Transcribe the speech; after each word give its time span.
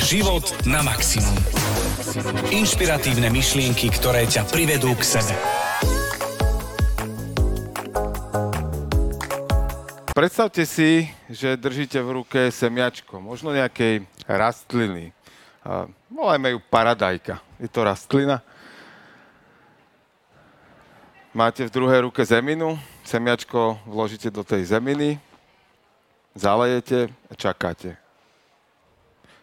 Život 0.00 0.64
na 0.64 0.80
maximum. 0.80 1.36
Inšpiratívne 2.48 3.28
myšlienky, 3.28 3.92
ktoré 3.92 4.24
ťa 4.24 4.48
privedú 4.48 4.96
k 4.96 5.04
sebe. 5.04 5.36
Predstavte 10.16 10.64
si, 10.64 11.04
že 11.28 11.60
držíte 11.60 12.00
v 12.00 12.24
ruke 12.24 12.40
semiačko, 12.48 13.20
možno 13.20 13.52
nejakej 13.52 14.08
rastliny. 14.24 15.12
Volajme 16.08 16.56
ju 16.56 16.58
paradajka. 16.72 17.38
Je 17.60 17.68
to 17.68 17.84
rastlina. 17.84 18.40
Máte 21.36 21.62
v 21.68 21.70
druhej 21.70 22.08
ruke 22.08 22.24
zeminu, 22.26 22.74
semiačko 23.06 23.78
vložíte 23.86 24.34
do 24.34 24.42
tej 24.42 24.66
zeminy, 24.66 25.20
zalejete 26.34 27.12
a 27.30 27.32
čakáte. 27.38 27.94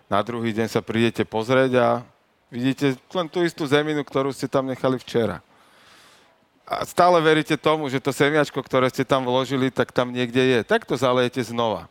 Na 0.08 0.24
druhý 0.24 0.56
deň 0.56 0.68
sa 0.72 0.80
prídete 0.80 1.28
pozrieť 1.28 1.72
a 1.80 1.88
vidíte 2.48 2.96
len 3.12 3.28
tú 3.28 3.44
istú 3.44 3.68
zeminu, 3.68 4.04
ktorú 4.08 4.32
ste 4.32 4.48
tam 4.48 4.68
nechali 4.68 4.96
včera 5.00 5.44
a 6.68 6.84
stále 6.84 7.24
veríte 7.24 7.56
tomu, 7.56 7.88
že 7.88 8.04
to 8.04 8.12
semiačko, 8.12 8.60
ktoré 8.60 8.92
ste 8.92 9.08
tam 9.08 9.24
vložili, 9.24 9.72
tak 9.72 9.96
tam 9.96 10.12
niekde 10.12 10.44
je. 10.44 10.60
Tak 10.68 10.84
to 10.84 11.00
zalejete 11.00 11.40
znova. 11.48 11.88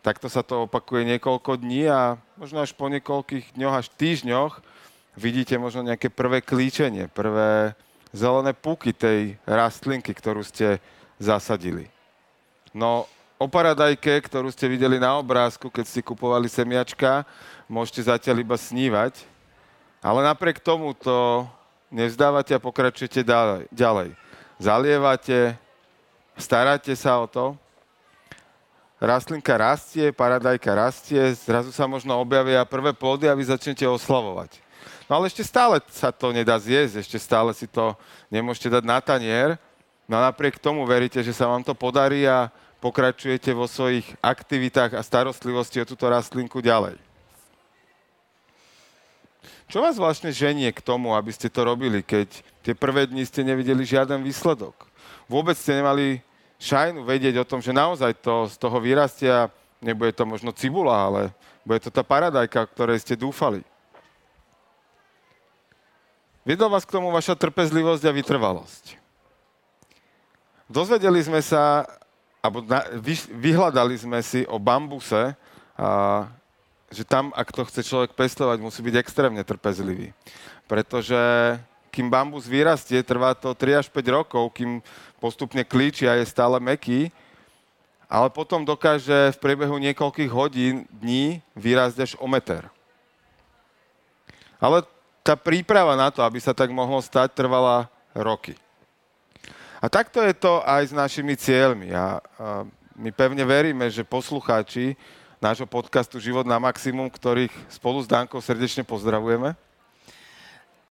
Takto 0.00 0.30
sa 0.30 0.46
to 0.46 0.70
opakuje 0.70 1.02
niekoľko 1.04 1.58
dní 1.60 1.90
a 1.90 2.14
možno 2.38 2.62
až 2.62 2.72
po 2.72 2.86
niekoľkých 2.86 3.58
dňoch 3.58 3.74
až 3.74 3.86
týždňoch 3.98 4.62
vidíte 5.18 5.58
možno 5.58 5.84
nejaké 5.84 6.08
prvé 6.08 6.38
klíčenie, 6.40 7.10
prvé 7.10 7.74
zelené 8.14 8.54
puky 8.54 8.94
tej 8.94 9.36
rastlinky, 9.44 10.14
ktorú 10.14 10.46
ste 10.46 10.78
zasadili. 11.18 11.90
No 12.70 13.10
o 13.40 13.48
paradajke, 13.48 14.20
ktorú 14.20 14.52
ste 14.52 14.68
videli 14.68 15.00
na 15.00 15.16
obrázku, 15.16 15.72
keď 15.72 15.88
ste 15.88 16.04
kupovali 16.04 16.44
semiačka, 16.44 17.24
môžete 17.72 18.04
zatiaľ 18.04 18.44
iba 18.44 18.52
snívať, 18.52 19.24
ale 20.04 20.20
napriek 20.28 20.60
tomu 20.60 20.92
to 20.92 21.48
nevzdávate 21.88 22.52
a 22.52 22.60
pokračujete 22.60 23.24
ďalej. 23.72 24.12
Zalievate, 24.60 25.56
staráte 26.36 26.92
sa 26.92 27.16
o 27.16 27.24
to, 27.24 27.56
rastlinka 29.00 29.56
rastie, 29.56 30.12
paradajka 30.12 30.76
rastie, 30.76 31.32
zrazu 31.32 31.72
sa 31.72 31.88
možno 31.88 32.20
objavia 32.20 32.60
prvé 32.68 32.92
plody 32.92 33.24
a 33.24 33.32
vy 33.32 33.48
začnete 33.48 33.88
oslavovať. 33.88 34.60
No 35.08 35.16
ale 35.16 35.32
ešte 35.32 35.40
stále 35.48 35.80
sa 35.88 36.12
to 36.12 36.28
nedá 36.36 36.60
zjesť, 36.60 37.00
ešte 37.00 37.16
stále 37.16 37.56
si 37.56 37.64
to 37.64 37.96
nemôžete 38.28 38.68
dať 38.68 38.84
na 38.84 39.00
tanier, 39.00 39.56
no 40.04 40.20
a 40.20 40.28
napriek 40.28 40.60
tomu 40.60 40.84
veríte, 40.84 41.24
že 41.24 41.32
sa 41.32 41.48
vám 41.48 41.64
to 41.64 41.72
podarí 41.72 42.28
a 42.28 42.52
pokračujete 42.80 43.52
vo 43.52 43.68
svojich 43.68 44.08
aktivitách 44.24 44.96
a 44.96 45.04
starostlivosti 45.04 45.84
o 45.84 45.88
túto 45.88 46.08
rastlinku 46.08 46.64
ďalej. 46.64 46.96
Čo 49.70 49.86
vás 49.86 49.94
vlastne 50.00 50.34
ženie 50.34 50.74
k 50.74 50.82
tomu, 50.82 51.14
aby 51.14 51.30
ste 51.30 51.46
to 51.46 51.62
robili, 51.62 52.02
keď 52.02 52.26
tie 52.66 52.74
prvé 52.74 53.06
dni 53.06 53.22
ste 53.22 53.46
nevideli 53.46 53.86
žiaden 53.86 54.26
výsledok? 54.26 54.74
Vôbec 55.30 55.54
ste 55.54 55.78
nemali 55.78 56.18
šajnu 56.58 57.06
vedieť 57.06 57.38
o 57.38 57.46
tom, 57.46 57.62
že 57.62 57.70
naozaj 57.70 58.18
to 58.18 58.50
z 58.50 58.58
toho 58.58 58.82
vyrastia, 58.82 59.46
nebude 59.78 60.10
to 60.10 60.26
možno 60.26 60.50
cibula, 60.50 61.06
ale 61.06 61.22
bude 61.62 61.78
to 61.86 61.94
tá 61.94 62.02
paradajka, 62.02 62.66
ktorej 62.66 62.98
ste 62.98 63.14
dúfali. 63.14 63.62
Viedla 66.42 66.66
vás 66.66 66.82
k 66.82 66.98
tomu 66.98 67.14
vaša 67.14 67.38
trpezlivosť 67.38 68.02
a 68.08 68.16
vytrvalosť. 68.16 68.84
Dozvedeli 70.66 71.22
sme 71.22 71.44
sa, 71.46 71.86
alebo 72.40 72.64
vyhľadali 73.36 74.00
sme 74.00 74.20
si 74.24 74.48
o 74.48 74.56
bambuse, 74.56 75.36
a 75.76 76.28
že 76.90 77.06
tam, 77.06 77.30
ak 77.36 77.52
to 77.54 77.62
chce 77.68 77.86
človek 77.86 78.16
pestovať, 78.18 78.58
musí 78.58 78.80
byť 78.82 78.96
extrémne 78.98 79.40
trpezlivý. 79.44 80.10
Pretože 80.66 81.16
kým 81.94 82.10
bambus 82.10 82.50
vyrastie, 82.50 83.02
trvá 83.02 83.34
to 83.36 83.54
3 83.54 83.80
až 83.84 83.86
5 83.92 84.16
rokov, 84.16 84.44
kým 84.54 84.82
postupne 85.22 85.62
klíči 85.62 86.08
a 86.08 86.18
je 86.18 86.26
stále 86.26 86.58
meký, 86.58 87.12
ale 88.10 88.26
potom 88.26 88.66
dokáže 88.66 89.30
v 89.36 89.38
priebehu 89.38 89.78
niekoľkých 89.78 90.32
hodín, 90.34 90.82
dní 90.90 91.38
vyrásť 91.54 91.96
až 92.02 92.12
o 92.18 92.26
meter. 92.26 92.66
Ale 94.58 94.82
tá 95.22 95.38
príprava 95.38 95.94
na 95.94 96.10
to, 96.10 96.26
aby 96.26 96.42
sa 96.42 96.50
tak 96.50 96.74
mohlo 96.74 96.98
stať, 96.98 97.30
trvala 97.38 97.86
roky. 98.16 98.58
A 99.80 99.88
takto 99.88 100.20
je 100.20 100.36
to 100.36 100.60
aj 100.68 100.92
s 100.92 100.94
našimi 100.94 101.32
cieľmi. 101.40 101.88
A, 101.96 102.20
a 102.36 102.68
my 103.00 103.08
pevne 103.16 103.40
veríme, 103.48 103.88
že 103.88 104.04
poslucháči 104.04 104.92
nášho 105.40 105.64
podcastu 105.64 106.20
Život 106.20 106.44
na 106.44 106.60
maximum, 106.60 107.08
ktorých 107.08 107.48
spolu 107.72 108.04
s 108.04 108.04
Dankou 108.04 108.44
srdečne 108.44 108.84
pozdravujeme. 108.84 109.56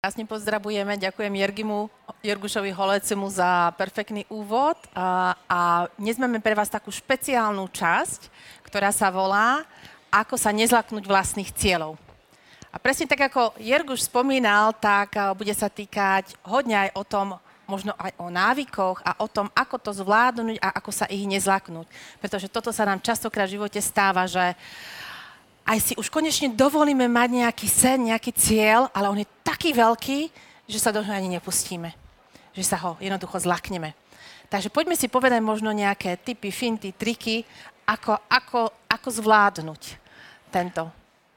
Krásne 0.02 0.26
pozdravujeme, 0.26 0.98
ďakujem 0.98 1.30
Jergimu, 1.30 1.86
Jergušovi 2.26 2.74
Holecemu 2.74 3.30
za 3.30 3.70
perfektný 3.78 4.26
úvod 4.26 4.74
a, 4.98 5.38
a 5.46 5.86
dnes 5.94 6.18
máme 6.18 6.42
pre 6.42 6.58
vás 6.58 6.66
takú 6.66 6.90
špeciálnu 6.90 7.70
časť, 7.70 8.34
ktorá 8.66 8.90
sa 8.90 9.14
volá 9.14 9.62
Ako 10.10 10.34
sa 10.34 10.50
nezlaknúť 10.50 11.06
vlastných 11.06 11.54
cieľov. 11.54 11.94
A 12.74 12.82
presne 12.82 13.06
tak, 13.06 13.30
ako 13.30 13.54
Jerguš 13.62 14.10
spomínal, 14.10 14.74
tak 14.74 15.14
bude 15.38 15.54
sa 15.54 15.70
týkať 15.70 16.34
hodne 16.42 16.90
aj 16.90 16.98
o 16.98 17.06
tom, 17.06 17.38
možno 17.72 17.96
aj 17.96 18.12
o 18.20 18.28
návykoch 18.28 19.00
a 19.00 19.16
o 19.24 19.26
tom, 19.32 19.48
ako 19.56 19.80
to 19.80 19.90
zvládnuť 19.96 20.60
a 20.60 20.76
ako 20.76 20.92
sa 20.92 21.08
ich 21.08 21.24
nezlaknúť. 21.24 21.88
Pretože 22.20 22.52
toto 22.52 22.68
sa 22.68 22.84
nám 22.84 23.00
častokrát 23.00 23.48
v 23.48 23.56
živote 23.56 23.80
stáva, 23.80 24.28
že 24.28 24.52
aj 25.64 25.78
si 25.80 25.92
už 25.96 26.12
konečne 26.12 26.52
dovolíme 26.52 27.08
mať 27.08 27.28
nejaký 27.40 27.66
sen, 27.70 28.12
nejaký 28.12 28.36
cieľ, 28.36 28.92
ale 28.92 29.08
on 29.08 29.16
je 29.24 29.28
taký 29.40 29.72
veľký, 29.72 30.28
že 30.68 30.76
sa 30.76 30.92
do 30.92 31.00
ani 31.00 31.32
nepustíme. 31.32 31.96
Že 32.52 32.64
sa 32.68 32.76
ho 32.84 33.00
jednoducho 33.00 33.40
zlakneme. 33.40 33.96
Takže 34.52 34.68
poďme 34.68 35.00
si 35.00 35.08
povedať 35.08 35.40
možno 35.40 35.72
nejaké 35.72 36.20
typy, 36.20 36.52
finty, 36.52 36.92
triky, 36.92 37.48
ako, 37.88 38.20
ako, 38.28 38.68
ako 38.84 39.08
zvládnuť 39.08 39.82
tento 40.52 40.92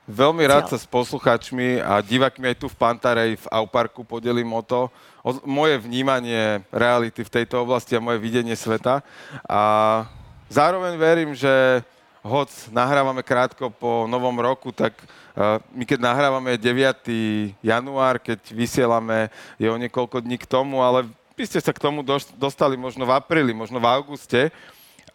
Veľmi 0.06 0.46
rád 0.46 0.70
sa 0.70 0.78
s 0.78 0.86
poslucháčmi 0.86 1.82
a 1.82 1.98
divákmi 1.98 2.54
aj 2.54 2.62
tu 2.62 2.70
v 2.70 2.78
Pantarej 2.78 3.42
v 3.42 3.48
Auparku 3.50 4.06
podelím 4.06 4.54
o 4.54 4.62
to, 4.62 4.94
o 5.26 5.42
moje 5.42 5.82
vnímanie 5.82 6.62
reality 6.70 7.26
v 7.26 7.34
tejto 7.42 7.66
oblasti 7.66 7.98
a 7.98 8.04
moje 8.04 8.22
videnie 8.22 8.54
sveta. 8.54 9.02
A 9.50 9.62
zároveň 10.54 10.94
verím, 11.02 11.34
že 11.34 11.82
hoc 12.22 12.54
nahrávame 12.70 13.26
krátko 13.26 13.74
po 13.74 14.06
novom 14.06 14.38
roku, 14.38 14.70
tak 14.70 14.94
uh, 15.34 15.58
my 15.74 15.82
keď 15.82 15.98
nahrávame 15.98 16.62
9. 16.62 17.58
január, 17.66 18.22
keď 18.22 18.38
vysielame, 18.54 19.34
je 19.58 19.66
o 19.66 19.82
niekoľko 19.82 20.22
dní 20.22 20.38
k 20.38 20.46
tomu, 20.46 20.86
ale 20.86 21.10
vy 21.34 21.44
ste 21.50 21.58
sa 21.58 21.74
k 21.74 21.82
tomu 21.82 22.06
dostali 22.38 22.78
možno 22.78 23.10
v 23.10 23.18
apríli, 23.18 23.54
možno 23.54 23.82
v 23.82 23.90
auguste 23.90 24.54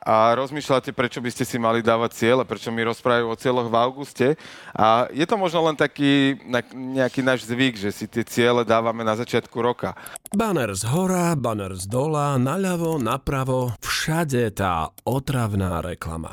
a 0.00 0.32
rozmýšľate, 0.32 0.96
prečo 0.96 1.20
by 1.20 1.28
ste 1.28 1.44
si 1.44 1.60
mali 1.60 1.84
dávať 1.84 2.16
cieľe, 2.16 2.48
prečo 2.48 2.72
mi 2.72 2.80
rozprávajú 2.80 3.26
o 3.28 3.36
cieľoch 3.36 3.68
v 3.68 3.76
auguste. 3.76 4.26
A 4.72 5.06
je 5.12 5.24
to 5.28 5.36
možno 5.36 5.60
len 5.68 5.76
taký 5.76 6.40
nejaký 6.72 7.20
náš 7.20 7.44
zvyk, 7.44 7.76
že 7.76 7.90
si 7.92 8.08
tie 8.08 8.24
ciele 8.24 8.64
dávame 8.64 9.04
na 9.04 9.12
začiatku 9.14 9.56
roka. 9.60 9.92
Banner 10.32 10.72
z 10.72 10.88
hora, 10.88 11.36
banner 11.36 11.76
z 11.76 11.84
dola, 11.84 12.40
naľavo, 12.40 12.96
napravo, 12.96 13.76
všade 13.84 14.56
tá 14.56 14.88
otravná 15.04 15.84
reklama. 15.84 16.32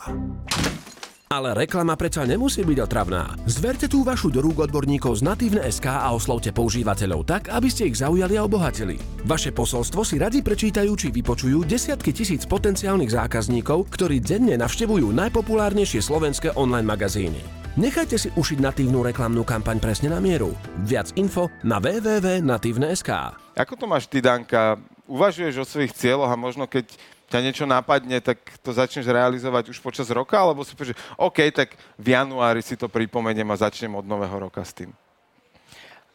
Ale 1.28 1.52
reklama 1.52 2.00
predsa 2.00 2.24
nemusí 2.24 2.64
byť 2.64 2.88
otravná. 2.88 3.36
Zverte 3.52 3.92
tú 3.92 4.00
vašu 4.08 4.32
do 4.32 4.40
rúk 4.40 4.64
odborníkov 4.64 5.20
z 5.20 5.28
Natívne.sk 5.28 5.84
a 5.84 6.16
oslovte 6.16 6.56
používateľov 6.56 7.28
tak, 7.28 7.52
aby 7.52 7.68
ste 7.68 7.92
ich 7.92 8.00
zaujali 8.00 8.40
a 8.40 8.48
obohatili. 8.48 8.96
Vaše 9.28 9.52
posolstvo 9.52 10.08
si 10.08 10.16
radi 10.24 10.40
prečítajú 10.40 10.88
či 10.96 11.12
vypočujú 11.12 11.68
desiatky 11.68 12.16
tisíc 12.16 12.48
potenciálnych 12.48 13.12
zákazníkov, 13.12 13.92
ktorí 13.92 14.24
denne 14.24 14.56
navštevujú 14.56 15.12
najpopulárnejšie 15.12 16.00
slovenské 16.00 16.56
online 16.56 16.88
magazíny. 16.88 17.44
Nechajte 17.76 18.16
si 18.16 18.32
ušiť 18.32 18.64
natívnu 18.64 19.04
reklamnú 19.04 19.44
kampaň 19.44 19.84
presne 19.84 20.08
na 20.08 20.24
mieru. 20.24 20.56
Viac 20.88 21.12
info 21.20 21.52
na 21.60 21.84
www.natívne.sk 21.84 23.12
Ako 23.52 23.76
to 23.76 23.84
máš 23.84 24.08
ty, 24.08 24.24
Danka? 24.24 24.80
Uvažuješ 25.12 25.56
o 25.60 25.68
svojich 25.68 25.92
cieľoch 25.92 26.32
a 26.32 26.40
možno 26.40 26.72
keď 26.72 26.88
ťa 27.28 27.40
niečo 27.44 27.66
napadne, 27.68 28.24
tak 28.24 28.40
to 28.64 28.72
začneš 28.72 29.08
realizovať 29.08 29.76
už 29.76 29.84
počas 29.84 30.08
roka, 30.08 30.40
alebo 30.40 30.64
si 30.64 30.74
povieš, 30.74 30.96
OK, 31.20 31.52
tak 31.52 31.76
v 32.00 32.16
januári 32.16 32.64
si 32.64 32.80
to 32.80 32.88
pripomeniem 32.88 33.48
a 33.52 33.60
začnem 33.60 33.92
od 33.96 34.08
nového 34.08 34.48
roka 34.48 34.64
s 34.64 34.72
tým? 34.72 34.90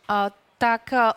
Uh, 0.08 0.32
tak 0.56 0.88
uh, 0.92 1.12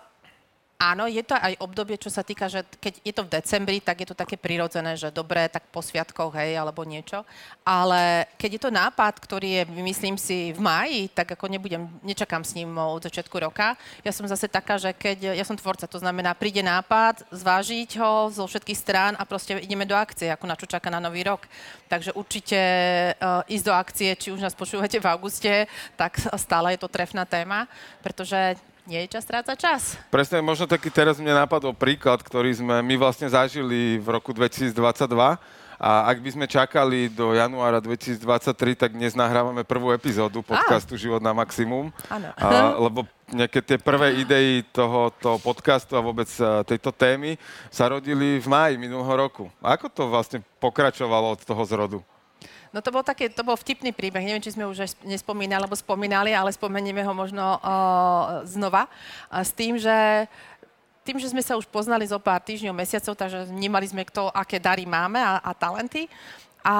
Áno, 0.75 1.07
je 1.07 1.23
to 1.23 1.39
aj 1.39 1.55
obdobie, 1.63 1.95
čo 1.95 2.11
sa 2.11 2.19
týka, 2.19 2.51
že 2.51 2.59
keď 2.83 2.99
je 2.99 3.13
to 3.15 3.23
v 3.23 3.31
decembri, 3.31 3.79
tak 3.79 4.03
je 4.03 4.11
to 4.11 4.15
také 4.19 4.35
prirodzené, 4.35 4.99
že 4.99 5.07
dobré, 5.07 5.47
tak 5.47 5.71
po 5.71 5.79
sviatkoch, 5.79 6.35
hej, 6.35 6.59
alebo 6.59 6.83
niečo. 6.83 7.23
Ale 7.63 8.27
keď 8.35 8.49
je 8.59 8.61
to 8.67 8.75
nápad, 8.75 9.15
ktorý 9.23 9.63
je, 9.63 9.63
myslím 9.87 10.19
si, 10.19 10.51
v 10.51 10.59
máji, 10.59 11.07
tak 11.15 11.31
ako 11.31 11.47
nebudem, 11.47 11.87
nečakám 12.03 12.43
s 12.43 12.59
ním 12.59 12.75
od 12.75 12.99
začiatku 13.07 13.39
roka. 13.39 13.79
Ja 14.03 14.11
som 14.11 14.27
zase 14.27 14.51
taká, 14.51 14.75
že 14.75 14.91
keď, 14.91 15.39
ja 15.39 15.47
som 15.47 15.55
tvorca, 15.55 15.87
to 15.87 15.95
znamená, 15.95 16.35
príde 16.35 16.59
nápad, 16.59 17.23
zvážiť 17.31 17.95
ho 17.95 18.27
zo 18.35 18.43
všetkých 18.43 18.75
strán 18.75 19.13
a 19.15 19.23
proste 19.23 19.55
ideme 19.63 19.87
do 19.87 19.95
akcie, 19.95 20.27
ako 20.27 20.43
na 20.43 20.59
čo 20.59 20.67
čaká 20.67 20.91
na 20.91 20.99
nový 20.99 21.23
rok. 21.23 21.47
Takže 21.87 22.11
určite 22.19 22.59
uh, 23.15 23.47
ísť 23.47 23.63
do 23.63 23.71
akcie, 23.71 24.11
či 24.19 24.27
už 24.27 24.43
nás 24.43 24.51
počúvate 24.51 24.99
v 24.99 25.07
auguste, 25.07 25.71
tak 25.95 26.19
stále 26.35 26.75
je 26.75 26.83
to 26.83 26.91
trefná 26.91 27.23
téma, 27.23 27.63
pretože 28.03 28.59
nie 28.85 29.05
je 29.05 29.17
čas 29.17 29.25
strácať 29.25 29.57
čas. 29.57 29.81
Presne, 30.13 30.41
možno 30.45 30.69
taký 30.69 30.93
teraz 30.93 31.17
mne 31.17 31.33
napadol 31.33 31.73
príklad, 31.73 32.21
ktorý 32.21 32.53
sme 32.53 32.81
my 32.85 32.95
vlastne 33.01 33.25
zažili 33.25 33.97
v 33.97 34.07
roku 34.13 34.31
2022. 34.31 34.73
A 35.75 36.07
ak 36.07 36.23
by 36.23 36.29
sme 36.31 36.45
čakali 36.47 37.11
do 37.11 37.35
januára 37.35 37.83
2023, 37.83 38.79
tak 38.79 38.95
dnes 38.95 39.11
nahrávame 39.11 39.67
prvú 39.67 39.91
epizódu 39.91 40.39
podcastu 40.39 40.95
Život 40.95 41.19
na 41.19 41.35
maximum. 41.35 41.91
Áno. 42.07 42.31
Lebo 42.87 43.03
nejaké 43.27 43.59
tie 43.59 43.75
prvé 43.75 44.23
idei 44.23 44.63
tohoto 44.71 45.35
podcastu 45.43 45.99
a 45.99 46.05
vôbec 46.05 46.31
tejto 46.63 46.95
témy 46.95 47.35
sa 47.67 47.91
rodili 47.91 48.39
v 48.39 48.47
máji 48.47 48.79
minulého 48.79 49.27
roku. 49.27 49.51
A 49.59 49.75
ako 49.75 49.91
to 49.91 50.03
vlastne 50.07 50.39
pokračovalo 50.63 51.35
od 51.35 51.43
toho 51.43 51.63
zrodu? 51.67 51.99
No 52.75 52.83
to 52.83 52.91
bol, 52.91 53.07
také, 53.07 53.31
to 53.31 53.39
bol 53.39 53.55
vtipný 53.55 53.95
príbeh, 53.95 54.19
neviem, 54.19 54.43
či 54.43 54.51
sme 54.51 54.67
už 54.67 54.83
nespomínali, 55.07 55.63
alebo 55.63 55.79
spomínali, 55.79 56.35
ale 56.35 56.51
spomenieme 56.51 56.99
ho 57.07 57.13
možno 57.15 57.55
uh, 57.63 58.43
znova. 58.43 58.91
Uh, 59.31 59.39
s 59.39 59.55
tým, 59.55 59.79
že 59.79 60.27
tým, 61.07 61.15
že 61.15 61.31
sme 61.31 61.39
sa 61.39 61.55
už 61.55 61.71
poznali 61.71 62.03
zo 62.03 62.19
pár 62.19 62.43
týždňov, 62.43 62.75
mesiacov, 62.75 63.15
takže 63.15 63.47
vnímali 63.47 63.87
sme 63.87 64.03
kto, 64.03 64.27
aké 64.27 64.59
dary 64.59 64.83
máme 64.83 65.23
a, 65.23 65.39
a 65.39 65.55
talenty. 65.55 66.11
A, 66.65 66.77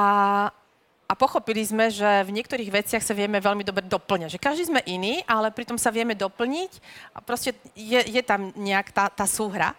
a 1.05 1.13
pochopili 1.13 1.63
sme, 1.63 1.87
že 1.87 2.25
v 2.25 2.33
niektorých 2.43 2.73
veciach 2.73 3.05
sa 3.05 3.13
vieme 3.13 3.39
veľmi 3.39 3.63
dobre 3.63 3.85
doplňať. 3.87 4.35
Že 4.35 4.43
každý 4.43 4.63
sme 4.67 4.81
iný, 4.89 5.23
ale 5.29 5.53
pritom 5.53 5.79
sa 5.79 5.93
vieme 5.93 6.17
doplniť 6.17 6.71
a 7.13 7.23
proste 7.23 7.53
je, 7.77 8.01
je 8.01 8.21
tam 8.25 8.51
nejak 8.57 8.91
tá, 8.91 9.13
tá 9.13 9.29
súhra. 9.29 9.77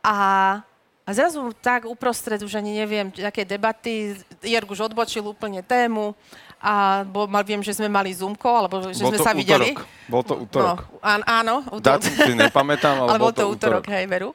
A 0.00 0.64
a 1.04 1.10
zrazu 1.12 1.52
tak 1.60 1.84
uprostred, 1.84 2.40
už 2.40 2.56
ani 2.56 2.80
neviem, 2.80 3.12
aké 3.20 3.44
debaty, 3.44 4.16
Jerg 4.40 4.68
už 4.72 4.88
odbočil 4.88 5.20
úplne 5.20 5.60
tému 5.60 6.16
a 6.56 7.04
bo, 7.04 7.28
mal, 7.28 7.44
viem, 7.44 7.60
že 7.60 7.76
sme 7.76 7.92
mali 7.92 8.08
Zoomko, 8.16 8.48
alebo 8.48 8.88
že 8.88 9.04
bol 9.04 9.12
sme 9.12 9.20
sa 9.20 9.36
útorok. 9.36 9.40
videli. 9.40 9.68
Bol 10.08 10.24
to 10.24 10.34
útorok. 10.40 10.80
No, 10.80 11.04
án, 11.04 11.20
áno, 11.28 11.54
útorok. 11.68 12.00
Dátum 12.00 12.14
si 12.16 12.32
nepamätám, 12.32 13.04
ale, 13.04 13.08
ale 13.12 13.20
bol 13.20 13.36
to 13.36 13.44
útorok. 13.44 13.84
útorok. 13.84 13.92
Hej, 13.92 14.08
veru. 14.08 14.32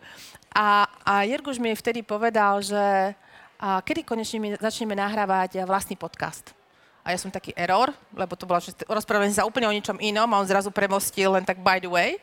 A, 0.54 0.86
a 1.02 1.26
už 1.26 1.58
mi 1.58 1.74
vtedy 1.74 2.06
povedal, 2.06 2.62
že 2.62 3.18
a 3.60 3.84
kedy 3.84 4.08
konečne 4.08 4.56
začneme 4.56 4.96
nahrávať 4.96 5.68
vlastný 5.68 6.00
podcast. 6.00 6.56
A 7.04 7.12
ja 7.12 7.20
som 7.20 7.28
taký 7.28 7.52
error, 7.60 7.92
lebo 8.16 8.32
to 8.40 8.48
bolo, 8.48 8.64
že 8.64 8.72
rozprávali 8.88 9.36
sa 9.36 9.44
úplne 9.44 9.68
o 9.68 9.76
ničom 9.76 10.00
inom 10.00 10.32
a 10.32 10.40
on 10.40 10.48
zrazu 10.48 10.72
premostil 10.72 11.36
len 11.36 11.44
tak 11.44 11.60
by 11.60 11.84
the 11.84 11.92
way. 11.92 12.16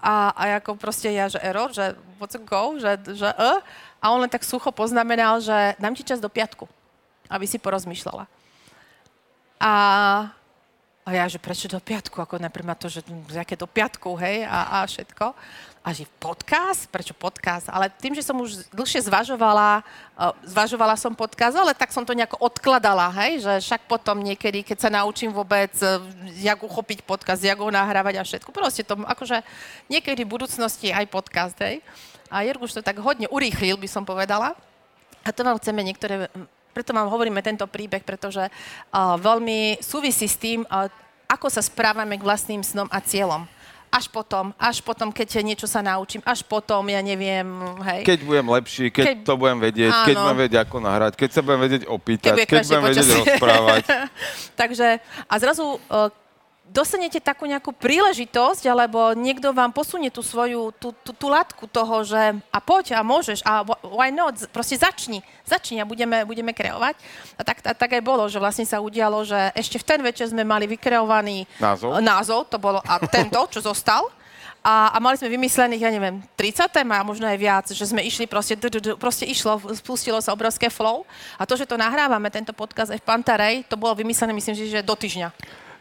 A, 0.00 0.30
a 0.36 0.42
ako 0.60 0.76
proste 0.76 1.08
ja, 1.08 1.26
že 1.26 1.40
error, 1.40 1.72
že 1.72 1.96
what's 2.20 2.36
a 2.36 2.40
go, 2.40 2.76
že, 2.76 3.00
že 3.16 3.28
uh, 3.32 3.60
a 4.00 4.04
on 4.12 4.20
len 4.20 4.30
tak 4.30 4.44
sucho 4.44 4.68
poznamenal, 4.70 5.40
že 5.40 5.74
dám 5.80 5.96
ti 5.96 6.04
čas 6.04 6.20
do 6.20 6.28
piatku, 6.28 6.68
aby 7.32 7.44
si 7.48 7.56
porozmýšľala. 7.56 8.28
A, 9.56 9.72
a 11.00 11.08
ja, 11.08 11.24
že 11.26 11.40
prečo 11.40 11.64
do 11.66 11.80
piatku, 11.80 12.20
ako 12.20 12.36
najprv 12.36 12.76
to, 12.76 12.92
že 12.92 13.00
aké 13.40 13.56
do 13.56 13.64
piatku, 13.64 14.14
hej, 14.20 14.44
a, 14.44 14.80
a 14.80 14.86
všetko 14.86 15.32
a 15.86 15.94
že 15.94 16.02
podcast, 16.18 16.90
prečo 16.90 17.14
podcast? 17.14 17.70
Ale 17.70 17.86
tým, 17.86 18.10
že 18.10 18.26
som 18.26 18.34
už 18.42 18.66
dlhšie 18.74 19.06
zvažovala, 19.06 19.86
uh, 20.18 20.34
zvažovala 20.42 20.98
som 20.98 21.14
podcast, 21.14 21.54
ale 21.54 21.78
tak 21.78 21.94
som 21.94 22.02
to 22.02 22.10
nejako 22.10 22.42
odkladala, 22.42 23.06
hej, 23.22 23.46
že 23.46 23.70
však 23.70 23.86
potom 23.86 24.18
niekedy, 24.18 24.66
keď 24.66 24.82
sa 24.82 24.90
naučím 24.90 25.30
vôbec, 25.30 25.70
uh, 25.86 26.02
jak 26.42 26.58
uchopiť 26.58 27.06
podcast, 27.06 27.38
jak 27.38 27.62
ho 27.62 27.70
nahrávať 27.70 28.18
a 28.18 28.26
všetko, 28.26 28.50
proste 28.50 28.82
to, 28.82 28.98
akože 28.98 29.46
niekedy 29.86 30.26
v 30.26 30.32
budúcnosti 30.34 30.90
aj 30.90 31.06
podcast, 31.06 31.54
hej. 31.62 31.78
A 32.34 32.42
Jerguš 32.42 32.74
to 32.74 32.82
tak 32.82 32.98
hodne 32.98 33.30
urýchlil, 33.30 33.78
by 33.78 33.86
som 33.86 34.02
povedala. 34.02 34.58
A 35.22 35.30
to 35.30 35.46
vám 35.46 35.62
chceme 35.62 35.86
niektoré, 35.86 36.26
preto 36.74 36.90
vám 36.90 37.06
hovoríme 37.06 37.38
tento 37.46 37.62
príbeh, 37.70 38.02
pretože 38.02 38.42
uh, 38.42 39.14
veľmi 39.22 39.78
súvisí 39.78 40.26
s 40.26 40.34
tým, 40.34 40.66
uh, 40.66 40.90
ako 41.30 41.46
sa 41.46 41.62
správame 41.62 42.18
k 42.18 42.26
vlastným 42.26 42.66
snom 42.66 42.90
a 42.90 42.98
cieľom 42.98 43.46
až 43.96 44.12
potom, 44.12 44.52
až 44.60 44.84
potom, 44.84 45.08
keď 45.08 45.40
niečo 45.40 45.64
sa 45.64 45.80
naučím, 45.80 46.20
až 46.28 46.44
potom, 46.44 46.84
ja 46.92 47.00
neviem, 47.00 47.48
hej. 47.88 48.04
Keď 48.04 48.20
budem 48.28 48.46
lepší, 48.52 48.92
keď, 48.92 49.04
keď 49.08 49.16
to 49.24 49.34
budem 49.40 49.58
vedieť, 49.64 49.88
áno. 49.88 50.04
keď 50.04 50.14
budem 50.20 50.38
vedieť, 50.44 50.60
ako 50.68 50.76
nahrať, 50.84 51.12
keď 51.16 51.30
sa 51.32 51.40
budem 51.40 51.60
vedieť 51.64 51.82
opýtať, 51.88 52.36
keď, 52.44 52.46
keď 52.52 52.60
budem 52.68 52.84
vedieť 52.92 53.08
rozprávať. 53.24 53.84
Takže, 54.60 54.88
a 55.00 55.34
zrazu 55.40 55.64
uh, 55.88 56.12
dostanete 56.70 57.22
takú 57.22 57.46
nejakú 57.46 57.70
príležitosť, 57.72 58.66
alebo 58.66 59.14
niekto 59.14 59.54
vám 59.54 59.70
posunie 59.70 60.10
tú 60.10 60.20
svoju, 60.20 60.74
tú, 60.76 60.90
tú, 61.00 61.14
tú 61.14 61.26
latku 61.30 61.70
toho, 61.70 62.02
že 62.02 62.36
a 62.50 62.58
poď 62.58 62.98
a 62.98 63.06
môžeš 63.06 63.40
a 63.46 63.62
why 63.86 64.10
not, 64.10 64.36
proste 64.50 64.76
začni, 64.76 65.22
začni 65.46 65.78
a 65.80 65.88
budeme, 65.88 66.26
budeme 66.26 66.50
kreovať. 66.50 66.98
A 67.38 67.42
tak, 67.46 67.62
a 67.62 67.72
tak 67.72 67.90
aj 67.96 68.02
bolo, 68.02 68.26
že 68.26 68.42
vlastne 68.42 68.66
sa 68.66 68.82
udialo, 68.82 69.22
že 69.24 69.54
ešte 69.54 69.78
v 69.78 69.88
ten 69.88 70.00
večer 70.02 70.26
sme 70.28 70.42
mali 70.42 70.66
vykreovaný 70.66 71.46
názov, 71.62 71.90
názov 72.02 72.40
to 72.50 72.58
bolo 72.58 72.82
a 72.82 72.98
tento, 73.06 73.38
čo 73.48 73.62
zostal. 73.62 74.10
A, 74.66 74.90
a 74.90 74.98
mali 74.98 75.14
sme 75.14 75.30
vymyslených, 75.30 75.78
ja 75.78 75.94
neviem, 75.94 76.18
30 76.34 76.66
tém 76.74 76.88
a 76.90 77.06
možno 77.06 77.22
aj 77.22 77.38
viac, 77.38 77.66
že 77.70 77.86
sme 77.86 78.02
išli 78.02 78.26
proste, 78.26 78.58
proste 78.98 79.22
išlo, 79.22 79.62
spustilo 79.78 80.18
sa 80.18 80.34
obrovské 80.34 80.66
flow. 80.66 81.06
A 81.38 81.46
to, 81.46 81.54
že 81.54 81.70
to 81.70 81.78
nahrávame, 81.78 82.26
tento 82.34 82.50
podcast 82.50 82.90
aj 82.90 82.98
v 82.98 83.06
Pantarej, 83.06 83.54
to 83.70 83.78
bolo 83.78 83.94
vymyslené, 83.94 84.34
myslím, 84.34 84.58
že 84.58 84.82
do 84.82 84.98
týždňa. 84.98 85.30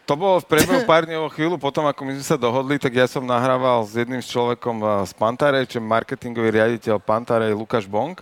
To 0.05 0.13
bolo 0.13 0.37
v 0.37 0.49
priebehu 0.49 0.85
pár 0.89 1.09
o 1.09 1.33
chvíľu 1.33 1.57
potom, 1.57 1.89
ako 1.89 2.01
my 2.05 2.13
sme 2.21 2.25
sa 2.25 2.37
dohodli, 2.37 2.77
tak 2.77 2.93
ja 2.93 3.09
som 3.09 3.25
nahrával 3.25 3.81
s 3.89 3.97
jedným 3.97 4.21
človekom 4.21 4.77
eh, 4.81 4.89
z 5.09 5.13
Pantarej, 5.17 5.65
čo 5.65 5.81
je 5.81 5.89
marketingový 5.89 6.49
riaditeľ 6.53 7.01
Pantarej 7.01 7.57
Lukáš 7.57 7.89
Bonk. 7.89 8.21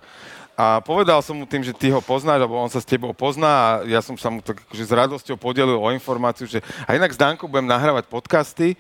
A 0.54 0.86
povedal 0.86 1.18
som 1.26 1.34
mu 1.34 1.50
tým, 1.50 1.66
že 1.66 1.74
ty 1.74 1.90
ho 1.90 1.98
poznáš, 1.98 2.46
alebo 2.46 2.62
on 2.62 2.70
sa 2.70 2.78
s 2.78 2.86
tebou 2.86 3.10
pozná 3.10 3.50
a 3.50 3.70
ja 3.90 4.06
som 4.06 4.14
sa 4.14 4.30
mu 4.30 4.38
tak 4.38 4.62
akože 4.70 4.86
s 4.86 4.94
radosťou 4.94 5.34
podelil 5.34 5.82
o 5.82 5.90
informáciu, 5.90 6.46
že 6.46 6.62
a 6.86 6.94
inak 6.94 7.10
s 7.10 7.18
Dankou 7.18 7.50
budem 7.50 7.66
nahrávať 7.66 8.06
podcasty 8.06 8.78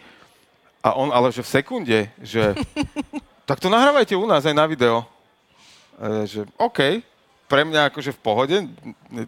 a 0.85 0.93
on 0.93 1.09
ale 1.09 1.33
že 1.33 1.41
v 1.41 1.49
sekunde, 1.49 1.99
že 2.21 2.53
tak 3.49 3.57
to 3.57 3.73
nahrávajte 3.73 4.13
u 4.13 4.29
nás 4.29 4.45
aj 4.45 4.53
na 4.53 4.69
video. 4.69 5.01
A 5.97 6.29
že 6.29 6.45
OK, 6.61 7.01
pre 7.53 7.69
mňa 7.69 7.93
akože 7.93 8.17
v 8.17 8.19
pohode, 8.25 8.57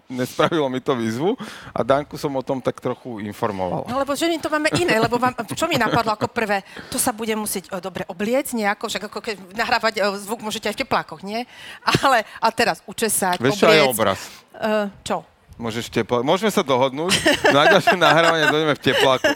nespravilo 0.10 0.66
mi 0.66 0.82
to 0.82 0.98
výzvu 0.98 1.38
a 1.70 1.86
Danku 1.86 2.18
som 2.18 2.34
o 2.34 2.42
tom 2.42 2.58
tak 2.58 2.82
trochu 2.82 3.22
informoval. 3.22 3.86
No 3.86 4.02
lebo 4.02 4.18
že 4.18 4.26
my 4.26 4.42
to 4.42 4.50
máme 4.50 4.74
iné, 4.74 4.98
lebo 4.98 5.22
vám, 5.22 5.38
čo 5.54 5.70
mi 5.70 5.78
napadlo 5.78 6.18
ako 6.18 6.34
prvé, 6.34 6.66
to 6.90 6.98
sa 6.98 7.14
bude 7.14 7.38
musieť 7.38 7.70
o, 7.70 7.78
dobre 7.78 8.02
obliecť 8.10 8.58
nejako, 8.58 8.90
však 8.90 9.04
ako 9.14 9.20
keď 9.22 9.36
nahrávať 9.54 9.94
o, 10.02 10.18
zvuk 10.18 10.42
môžete 10.42 10.74
aj 10.74 10.74
v 10.74 10.82
teplákoch, 10.82 11.22
nie? 11.22 11.46
Ale 12.02 12.26
a 12.42 12.48
teraz 12.50 12.82
učesať, 12.90 13.38
Vieš, 13.38 13.62
čo 13.62 13.70
je 13.70 13.82
obraz? 13.86 14.20
Uh, 14.58 14.90
čo? 15.06 15.22
Môžeš 15.56 15.88
tepla... 15.88 16.20
Môžeme 16.20 16.50
sa 16.50 16.66
dohodnúť, 16.66 17.16
na 17.54 17.78
ďalšie 17.78 17.96
nahrávanie 17.96 18.50
dojdeme 18.52 18.74
v 18.76 18.82
tepláku. 18.82 19.30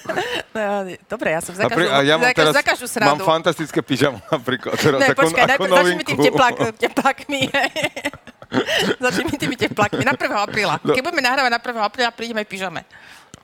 No, 0.51 0.83
dobre, 1.07 1.31
ja 1.31 1.39
som 1.45 1.53
za 1.55 1.69
každú, 1.69 1.87
a 1.87 2.03
ja 2.03 2.19
mám 2.19 2.33
teraz, 2.35 2.53
za 2.57 2.65
každú 2.65 2.87
srandu. 2.89 3.21
Mám 3.21 3.37
fantastické 3.37 3.79
pyžamo 3.79 4.19
napríklad. 4.27 4.75
Teraz, 4.75 4.99
ne, 4.99 5.07
ako, 5.13 5.21
počkaj, 5.29 5.43
ako 5.45 5.47
najprv 5.47 5.69
začneme 5.71 6.03
tým 6.03 6.19
teplák, 6.19 6.55
teplákmi. 6.75 7.41
začneme 9.03 9.37
tými 9.37 9.55
teplákmi 9.55 10.01
na 10.01 10.13
1. 10.17 10.25
apríla. 10.33 10.75
No. 10.81 10.93
Keď 10.93 11.01
budeme 11.05 11.23
nahrávať 11.25 11.51
na 11.53 11.61
1. 11.61 11.89
apríla, 11.89 12.09
prídeme 12.13 12.41
v 12.43 12.49
pyžame. 12.49 12.81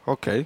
OK. 0.06 0.46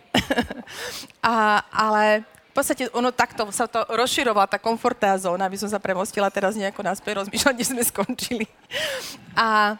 a, 1.23 1.63
ale 1.71 2.23
v 2.23 2.53
podstate 2.55 2.87
ono 2.91 3.11
takto 3.11 3.47
sa 3.51 3.67
to 3.67 3.83
rozširovala, 3.91 4.51
tá 4.51 4.59
komfortná 4.59 5.15
zóna, 5.19 5.47
aby 5.47 5.59
som 5.59 5.69
sa 5.71 5.79
premostila 5.79 6.31
teraz 6.31 6.55
nejako 6.55 6.83
náspäť 6.83 7.23
rozmýšľať, 7.23 7.53
kde 7.55 7.67
sme 7.67 7.83
skončili. 7.83 8.45
A 9.35 9.79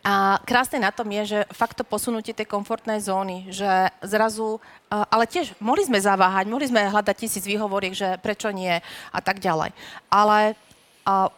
a 0.00 0.40
krásne 0.48 0.80
na 0.80 0.88
tom 0.88 1.04
je, 1.12 1.36
že 1.36 1.38
fakt 1.52 1.76
to 1.76 1.84
posunutie 1.84 2.32
tej 2.32 2.48
komfortnej 2.48 3.04
zóny, 3.04 3.52
že 3.52 3.68
zrazu, 4.00 4.56
ale 4.88 5.28
tiež 5.28 5.52
mohli 5.60 5.84
sme 5.84 6.00
zaváhať, 6.00 6.48
mohli 6.48 6.72
sme 6.72 6.88
hľadať 6.88 7.16
tisíc 7.20 7.44
výhovoriek, 7.44 7.92
že 7.92 8.16
prečo 8.24 8.48
nie 8.48 8.80
a 9.12 9.20
tak 9.20 9.44
ďalej. 9.44 9.76
Ale 10.08 10.56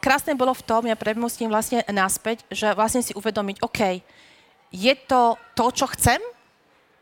krásne 0.00 0.34
bolo 0.34 0.52
v 0.56 0.66
tom, 0.66 0.82
ja 0.86 0.98
premostím 0.98 1.52
vlastne 1.52 1.84
naspäť, 1.90 2.42
že 2.50 2.72
vlastne 2.74 3.04
si 3.04 3.12
uvedomiť, 3.14 3.56
OK, 3.62 3.80
je 4.72 4.94
to 5.04 5.36
to, 5.52 5.64
čo 5.70 5.86
chcem? 5.94 6.20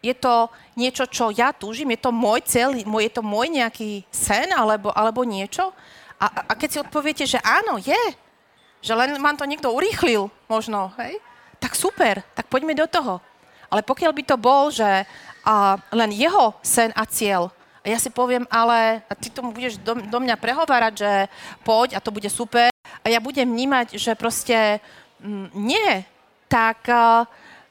Je 0.00 0.16
to 0.16 0.48
niečo, 0.74 1.04
čo 1.06 1.28
ja 1.28 1.52
túžim? 1.52 1.92
Je 1.92 2.00
to 2.00 2.10
môj 2.10 2.40
cieľ? 2.42 2.72
Je 2.74 3.12
to 3.12 3.20
môj 3.20 3.52
nejaký 3.52 4.02
sen 4.08 4.48
alebo, 4.50 4.88
alebo 4.96 5.22
niečo? 5.28 5.70
A, 6.16 6.48
a 6.48 6.52
keď 6.56 6.68
si 6.68 6.82
odpoviete, 6.82 7.24
že 7.28 7.38
áno, 7.44 7.76
je, 7.76 8.00
že 8.80 8.92
len 8.96 9.16
vám 9.20 9.36
to 9.36 9.44
niekto 9.44 9.68
urýchlil 9.68 10.32
možno, 10.48 10.92
hej? 10.96 11.20
tak 11.60 11.76
super, 11.76 12.24
tak 12.32 12.48
poďme 12.48 12.72
do 12.72 12.88
toho. 12.88 13.20
Ale 13.68 13.84
pokiaľ 13.84 14.12
by 14.16 14.22
to 14.24 14.36
bol, 14.40 14.72
že 14.72 15.04
a, 15.44 15.54
len 15.92 16.10
jeho 16.10 16.56
sen 16.64 16.90
a 16.96 17.04
cieľ 17.04 17.52
A 17.80 17.86
ja 17.88 17.98
si 17.98 18.12
poviem, 18.12 18.44
ale 18.52 19.00
a 19.08 19.12
ty 19.16 19.32
tomu 19.32 19.56
budeš 19.56 19.80
do, 19.80 19.96
do 19.96 20.18
mňa 20.20 20.36
prehovárať, 20.36 20.92
že 21.00 21.12
poď 21.64 21.96
a 21.96 22.04
to 22.04 22.12
bude 22.12 22.28
super. 22.28 22.68
A 23.00 23.06
ja 23.08 23.20
budem 23.20 23.48
vnímať, 23.48 23.96
že 23.96 24.12
proste 24.12 24.84
mm, 25.24 25.56
nie, 25.56 26.04
tak, 26.44 26.84
uh, 26.92 27.24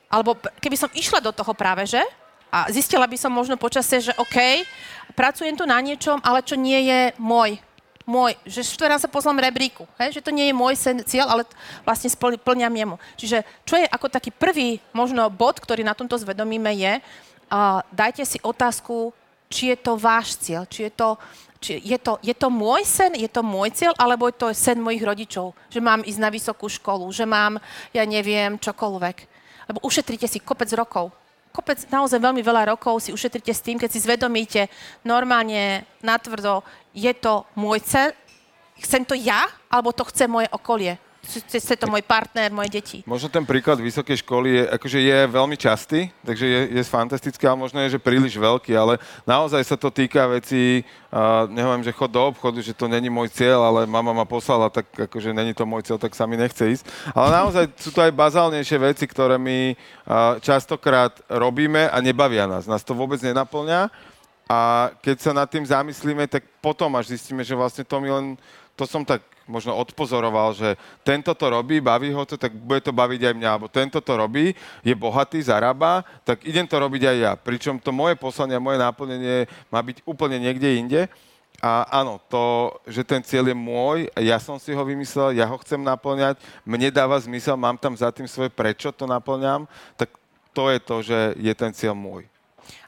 alebo 0.09 0.33
keby 0.57 0.77
som 0.79 0.89
išla 0.97 1.21
do 1.21 1.29
toho 1.29 1.53
práve, 1.53 1.85
že? 1.85 2.01
A 2.49 2.65
zistila 2.73 3.05
by 3.05 3.13
som 3.13 3.29
možno 3.29 3.61
počasie, 3.61 4.01
že 4.01 4.17
OK, 4.17 4.65
pracujem 5.13 5.53
tu 5.53 5.69
na 5.69 5.77
niečom, 5.77 6.17
ale 6.25 6.41
čo 6.41 6.57
nie 6.57 6.89
je 6.89 7.13
môj 7.21 7.61
môj, 8.09 8.33
že 8.41 8.65
štvrť 8.65 9.05
sa 9.05 9.13
poslám 9.13 9.37
rebríku, 9.37 9.85
hej? 10.01 10.17
že 10.17 10.25
to 10.25 10.33
nie 10.33 10.49
je 10.49 10.57
môj 10.57 10.73
sen, 10.73 11.05
cieľ, 11.05 11.29
ale 11.29 11.45
vlastne 11.85 12.09
splňam 12.09 12.73
jemu. 12.73 12.95
Čiže 13.13 13.45
čo 13.69 13.77
je 13.77 13.85
ako 13.85 14.09
taký 14.09 14.33
prvý 14.33 14.81
možno 14.97 15.29
bod, 15.29 15.61
ktorý 15.61 15.85
na 15.85 15.93
tomto 15.93 16.17
zvedomíme 16.17 16.73
je, 16.73 16.97
uh, 16.97 17.85
dajte 17.93 18.25
si 18.25 18.41
otázku, 18.41 19.13
či 19.49 19.73
je 19.73 19.77
to 19.81 19.97
váš 19.97 20.37
cieľ, 20.37 20.69
či 20.69 20.85
je 20.85 20.91
to, 20.93 21.17
či 21.57 21.81
je 21.81 21.97
to, 21.97 22.21
je 22.21 22.37
to 22.37 22.47
môj 22.53 22.85
sen, 22.85 23.17
je 23.17 23.25
to 23.25 23.41
môj 23.41 23.73
cieľ, 23.73 23.97
alebo 23.97 24.29
je 24.29 24.37
to 24.37 24.47
sen 24.53 24.77
mojich 24.77 25.01
rodičov, 25.01 25.57
že 25.73 25.81
mám 25.81 26.05
ísť 26.05 26.21
na 26.21 26.29
vysokú 26.29 26.69
školu, 26.69 27.09
že 27.09 27.25
mám, 27.25 27.57
ja 27.89 28.05
neviem, 28.05 28.61
čokoľvek. 28.61 29.17
Lebo 29.73 29.81
ušetrite 29.81 30.29
si 30.29 30.37
kopec 30.37 30.69
rokov. 30.77 31.09
Kopec, 31.49 31.81
naozaj 31.89 32.21
veľmi 32.21 32.45
veľa 32.45 32.69
rokov 32.77 33.01
si 33.01 33.09
ušetrite 33.09 33.49
s 33.49 33.65
tým, 33.65 33.81
keď 33.81 33.89
si 33.89 34.05
zvedomíte 34.05 34.69
normálne, 35.01 35.81
natvrdo, 36.05 36.61
je 36.93 37.09
to 37.17 37.41
môj 37.57 37.81
cieľ, 37.81 38.13
chcem 38.85 39.01
to 39.01 39.17
ja, 39.17 39.49
alebo 39.65 39.89
to 39.89 40.05
chce 40.05 40.29
moje 40.29 40.45
okolie 40.53 41.01
chce 41.23 41.75
to 41.75 41.85
môj 41.85 42.01
partner, 42.01 42.49
moje 42.49 42.69
deti. 42.71 42.97
Možno 43.03 43.27
ten 43.29 43.43
príklad 43.43 43.77
vysokej 43.77 44.23
školy 44.23 44.49
je, 44.49 44.63
akože 44.71 44.99
je 44.99 45.17
veľmi 45.27 45.57
častý, 45.59 46.09
takže 46.23 46.45
je, 46.47 46.61
je 46.79 46.83
fantastický, 46.87 47.43
ale 47.45 47.59
možno 47.59 47.79
je, 47.83 47.95
že 47.95 47.99
príliš 48.01 48.39
veľký, 48.39 48.73
ale 48.73 48.97
naozaj 49.27 49.61
sa 49.61 49.77
to 49.77 49.91
týka 49.91 50.25
vecí, 50.31 50.81
uh, 51.11 51.45
nehovorím, 51.51 51.85
že 51.85 51.93
chod 51.93 52.11
do 52.11 52.23
obchodu, 52.23 52.59
že 52.63 52.73
to 52.73 52.87
není 52.87 53.11
môj 53.11 53.29
cieľ, 53.29 53.67
ale 53.67 53.85
mama 53.85 54.15
ma 54.15 54.25
poslala, 54.25 54.71
tak 54.71 54.87
akože 54.95 55.35
není 55.35 55.53
to 55.53 55.67
môj 55.67 55.85
cieľ, 55.85 55.99
tak 56.01 56.15
sa 56.15 56.25
mi 56.25 56.39
nechce 56.39 56.65
ísť. 56.65 56.83
Ale 57.11 57.29
naozaj 57.29 57.65
sú 57.77 57.91
to 57.93 58.01
aj 58.01 58.15
bazálnejšie 58.15 58.77
veci, 58.79 59.05
ktoré 59.05 59.37
my 59.37 59.75
uh, 59.75 60.39
častokrát 60.41 61.13
robíme 61.29 61.91
a 61.91 61.97
nebavia 62.01 62.49
nás. 62.49 62.65
Nás 62.65 62.81
to 62.81 62.97
vôbec 62.97 63.21
nenaplňa. 63.21 63.91
A 64.49 64.89
keď 65.05 65.17
sa 65.21 65.29
nad 65.29 65.45
tým 65.45 65.61
zamyslíme, 65.61 66.25
tak 66.25 66.41
potom 66.57 66.89
až 66.97 67.13
zistíme, 67.13 67.45
že 67.45 67.53
vlastne 67.53 67.85
to 67.85 68.01
mi 68.01 68.09
len, 68.09 68.33
to 68.73 68.89
som 68.89 69.05
tak 69.05 69.21
možno 69.49 69.73
odpozoroval, 69.73 70.53
že 70.53 70.77
tento 71.01 71.33
to 71.33 71.49
robí, 71.49 71.81
baví 71.81 72.13
ho 72.13 72.21
to, 72.23 72.37
tak 72.37 72.53
bude 72.53 72.85
to 72.85 72.93
baviť 72.93 73.33
aj 73.33 73.33
mňa, 73.33 73.49
alebo 73.49 73.67
tento 73.67 73.97
to 73.97 74.13
robí, 74.13 74.53
je 74.85 74.93
bohatý, 74.93 75.41
zarába, 75.41 76.05
tak 76.21 76.45
idem 76.45 76.69
to 76.69 76.77
robiť 76.77 77.01
aj 77.09 77.17
ja. 77.17 77.31
Pričom 77.33 77.81
to 77.81 77.89
moje 77.89 78.13
poslanie, 78.13 78.61
moje 78.61 78.77
náplnenie 78.77 79.49
má 79.73 79.81
byť 79.81 80.05
úplne 80.05 80.37
niekde 80.37 80.69
inde. 80.77 81.01
A 81.59 81.83
áno, 81.91 82.23
to, 82.31 82.71
že 82.87 83.03
ten 83.03 83.19
cieľ 83.19 83.51
je 83.51 83.57
môj, 83.57 84.07
ja 84.15 84.39
som 84.39 84.55
si 84.55 84.71
ho 84.71 84.79
vymyslel, 84.79 85.35
ja 85.35 85.43
ho 85.43 85.59
chcem 85.59 85.81
naplňať, 85.83 86.39
mne 86.63 86.87
dáva 86.87 87.19
zmysel, 87.19 87.59
mám 87.59 87.75
tam 87.75 87.91
za 87.99 88.15
tým 88.15 88.31
svoje 88.31 88.47
prečo 88.47 88.95
to 88.95 89.03
naplňam, 89.03 89.67
tak 89.99 90.07
to 90.55 90.71
je 90.71 90.79
to, 90.79 90.95
že 91.03 91.19
je 91.35 91.53
ten 91.59 91.75
cieľ 91.75 91.99
môj. 91.99 92.23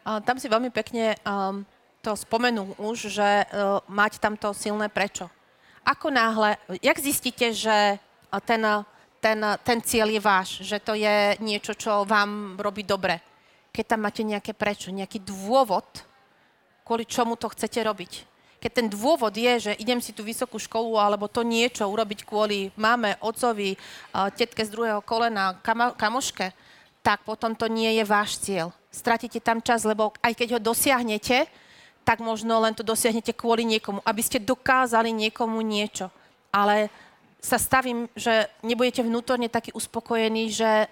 A 0.08 0.24
tam 0.24 0.40
si 0.40 0.48
veľmi 0.48 0.72
pekne 0.72 1.20
um, 1.28 1.68
to 2.00 2.16
spomenul 2.16 2.72
už, 2.80 3.12
že 3.12 3.44
uh, 3.52 3.84
mať 3.92 4.24
tam 4.24 4.40
to 4.40 4.56
silné 4.56 4.88
prečo 4.88 5.28
ako 5.86 6.08
náhle, 6.14 6.58
jak 6.82 6.98
zistíte, 7.00 7.54
že 7.54 7.98
ten, 8.46 8.64
ten, 9.20 9.40
ten 9.64 9.80
cieľ 9.82 10.08
je 10.14 10.22
váš, 10.22 10.50
že 10.62 10.78
to 10.80 10.94
je 10.94 11.36
niečo, 11.42 11.74
čo 11.74 12.06
vám 12.06 12.58
robí 12.58 12.86
dobre? 12.86 13.20
Keď 13.72 13.86
tam 13.88 14.06
máte 14.06 14.22
nejaké 14.24 14.54
prečo, 14.54 14.92
nejaký 14.92 15.24
dôvod, 15.24 15.86
kvôli 16.84 17.08
čomu 17.08 17.40
to 17.40 17.48
chcete 17.50 17.80
robiť. 17.82 18.12
Keď 18.62 18.72
ten 18.72 18.88
dôvod 18.94 19.34
je, 19.34 19.72
že 19.72 19.80
idem 19.82 19.98
si 19.98 20.14
tú 20.14 20.22
vysokú 20.22 20.62
školu 20.62 20.94
alebo 21.00 21.26
to 21.26 21.42
niečo 21.42 21.90
urobiť 21.90 22.30
kvôli 22.30 22.70
máme, 22.78 23.18
ocovi, 23.18 23.74
tetke 24.38 24.62
z 24.62 24.70
druhého 24.70 25.02
kolena, 25.02 25.58
kama, 25.66 25.98
kamoške, 25.98 26.54
tak 27.02 27.26
potom 27.26 27.58
to 27.58 27.66
nie 27.66 27.98
je 27.98 28.04
váš 28.06 28.38
cieľ. 28.38 28.70
Stratíte 28.94 29.42
tam 29.42 29.66
čas, 29.66 29.82
lebo 29.82 30.14
aj 30.22 30.38
keď 30.38 30.48
ho 30.56 30.60
dosiahnete, 30.62 31.50
tak 32.02 32.20
možno 32.20 32.58
len 32.62 32.74
to 32.74 32.82
dosiahnete 32.82 33.34
kvôli 33.38 33.64
niekomu, 33.64 34.02
aby 34.02 34.22
ste 34.26 34.42
dokázali 34.42 35.14
niekomu 35.14 35.62
niečo. 35.62 36.10
Ale 36.52 36.92
sa 37.42 37.58
stavím, 37.58 38.06
že 38.14 38.50
nebudete 38.62 39.02
vnútorne 39.02 39.50
taký 39.50 39.74
uspokojení, 39.74 40.54
že 40.54 40.86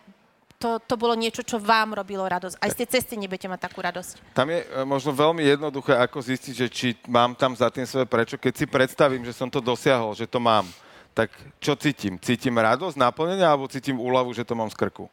to, 0.60 0.75
to 0.84 1.00
bolo 1.00 1.16
niečo, 1.16 1.39
čo 1.39 1.56
vám 1.56 1.96
robilo 1.96 2.28
radosť. 2.28 2.60
Aj 2.60 2.68
z 2.68 2.84
tej 2.84 2.88
cesty 3.00 3.16
nebudete 3.16 3.48
mať 3.48 3.72
takú 3.72 3.80
radosť. 3.80 4.36
Tam 4.36 4.51
je 4.51 4.60
e, 4.60 4.84
možno 4.84 5.16
veľmi 5.16 5.39
jednoduché, 5.39 5.96
ako 5.96 6.20
zistiť, 6.20 6.54
že 6.54 6.68
či 6.68 6.88
mám 7.08 7.32
tam 7.39 7.56
za 7.56 7.72
tým 7.72 7.88
svoje 7.88 8.04
prečo. 8.04 8.36
Keď 8.36 8.54
si 8.54 8.66
predstavím, 8.68 9.24
že 9.24 9.32
som 9.32 9.48
to 9.48 9.63
dosiahol, 9.63 10.12
že 10.12 10.28
to 10.28 10.44
mám, 10.44 10.68
tak 11.16 11.32
čo 11.63 11.80
cítim? 11.80 12.20
Cítim 12.20 12.60
radosť, 12.60 13.00
naplnenie, 13.00 13.48
alebo 13.48 13.72
cítim 13.72 13.96
úľavu, 13.96 14.36
že 14.36 14.44
to 14.44 14.51
mám 14.51 14.68
z 14.68 14.75
krku? 14.75 15.08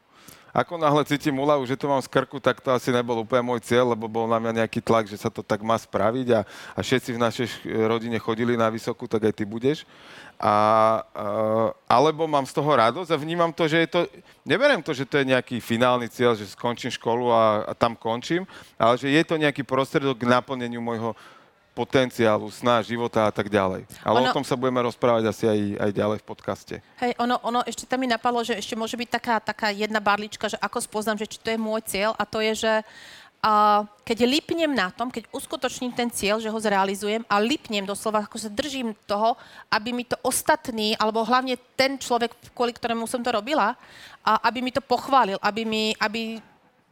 Ako 0.57 0.81
náhle 0.81 1.05
cítim 1.05 1.37
úľavu, 1.37 1.69
že 1.69 1.77
to 1.77 1.85
mám 1.85 2.01
z 2.01 2.09
krku, 2.09 2.41
tak 2.41 2.65
to 2.65 2.73
asi 2.73 2.89
nebol 2.89 3.21
úplne 3.21 3.45
môj 3.45 3.61
cieľ, 3.61 3.93
lebo 3.93 4.09
bol 4.09 4.25
na 4.25 4.41
mňa 4.41 4.65
nejaký 4.65 4.81
tlak, 4.81 5.05
že 5.05 5.21
sa 5.21 5.29
to 5.29 5.45
tak 5.45 5.61
má 5.61 5.77
spraviť 5.77 6.33
a, 6.33 6.41
a 6.73 6.79
všetci 6.81 7.13
v 7.13 7.21
našej 7.21 7.49
rodine 7.85 8.17
chodili 8.17 8.57
na 8.57 8.73
vysokú, 8.73 9.05
tak 9.05 9.29
aj 9.29 9.37
ty 9.37 9.45
budeš. 9.45 9.85
A, 10.41 11.05
alebo 11.85 12.25
mám 12.25 12.49
z 12.49 12.57
toho 12.57 12.73
radosť 12.73 13.13
a 13.13 13.21
vnímam 13.21 13.53
to, 13.53 13.69
že 13.69 13.85
je 13.85 13.89
to, 13.89 14.01
neberiem 14.49 14.81
to, 14.81 14.97
že 14.97 15.05
to 15.05 15.21
je 15.21 15.29
nejaký 15.29 15.61
finálny 15.61 16.09
cieľ, 16.09 16.33
že 16.33 16.49
skončím 16.49 16.89
školu 16.89 17.29
a, 17.29 17.69
a 17.69 17.73
tam 17.77 17.93
končím, 17.93 18.49
ale 18.81 18.97
že 18.97 19.13
je 19.13 19.23
to 19.29 19.37
nejaký 19.37 19.61
prostredok 19.61 20.25
k 20.25 20.29
naplneniu 20.29 20.81
môjho 20.81 21.13
potenciálu, 21.77 22.49
sná, 22.49 22.81
života 22.81 23.29
a 23.29 23.33
tak 23.33 23.53
ďalej. 23.53 23.85
Ale 24.01 24.25
ono, 24.25 24.33
o 24.33 24.37
tom 24.41 24.49
sa 24.49 24.57
budeme 24.57 24.81
rozprávať 24.81 25.29
asi 25.29 25.45
aj, 25.45 25.61
aj 25.77 25.91
ďalej 25.93 26.19
v 26.25 26.27
podcaste. 26.27 26.75
Hej, 26.97 27.13
ono, 27.21 27.37
ono 27.45 27.61
ešte 27.69 27.85
tam 27.85 28.01
mi 28.01 28.09
napadlo, 28.09 28.41
že 28.41 28.57
ešte 28.57 28.73
môže 28.73 28.97
byť 28.97 29.09
taká, 29.13 29.37
taká 29.45 29.69
jedna 29.69 30.01
barlička, 30.01 30.49
že 30.49 30.57
ako 30.57 30.81
spoznám, 30.81 31.21
že 31.21 31.29
či 31.29 31.37
to 31.37 31.53
je 31.53 31.61
môj 31.61 31.85
cieľ 31.85 32.17
a 32.17 32.25
to 32.25 32.41
je, 32.41 32.65
že 32.65 32.73
a 33.47 33.85
keď 34.03 34.27
lipnem 34.27 34.73
na 34.75 34.91
tom, 34.91 35.07
keď 35.07 35.31
uskutočním 35.31 35.95
ten 35.95 36.11
cieľ, 36.11 36.43
že 36.43 36.51
ho 36.51 36.59
zrealizujem 36.59 37.23
a 37.31 37.39
lipnem 37.39 37.87
doslova, 37.87 38.25
ako 38.27 38.43
sa 38.43 38.51
držím 38.51 38.97
toho, 39.07 39.39
aby 39.71 39.95
mi 39.95 40.03
to 40.03 40.19
ostatný, 40.27 40.99
alebo 40.99 41.23
hlavne 41.23 41.55
ten 41.79 41.95
človek, 41.95 42.33
kvôli 42.57 42.75
ktorému 42.75 43.07
som 43.07 43.23
to 43.23 43.31
robila, 43.31 43.79
a 44.27 44.43
aby 44.51 44.65
mi 44.65 44.75
to 44.75 44.83
pochválil, 44.83 45.39
aby, 45.39 45.63
mi, 45.63 45.95
aby 46.03 46.43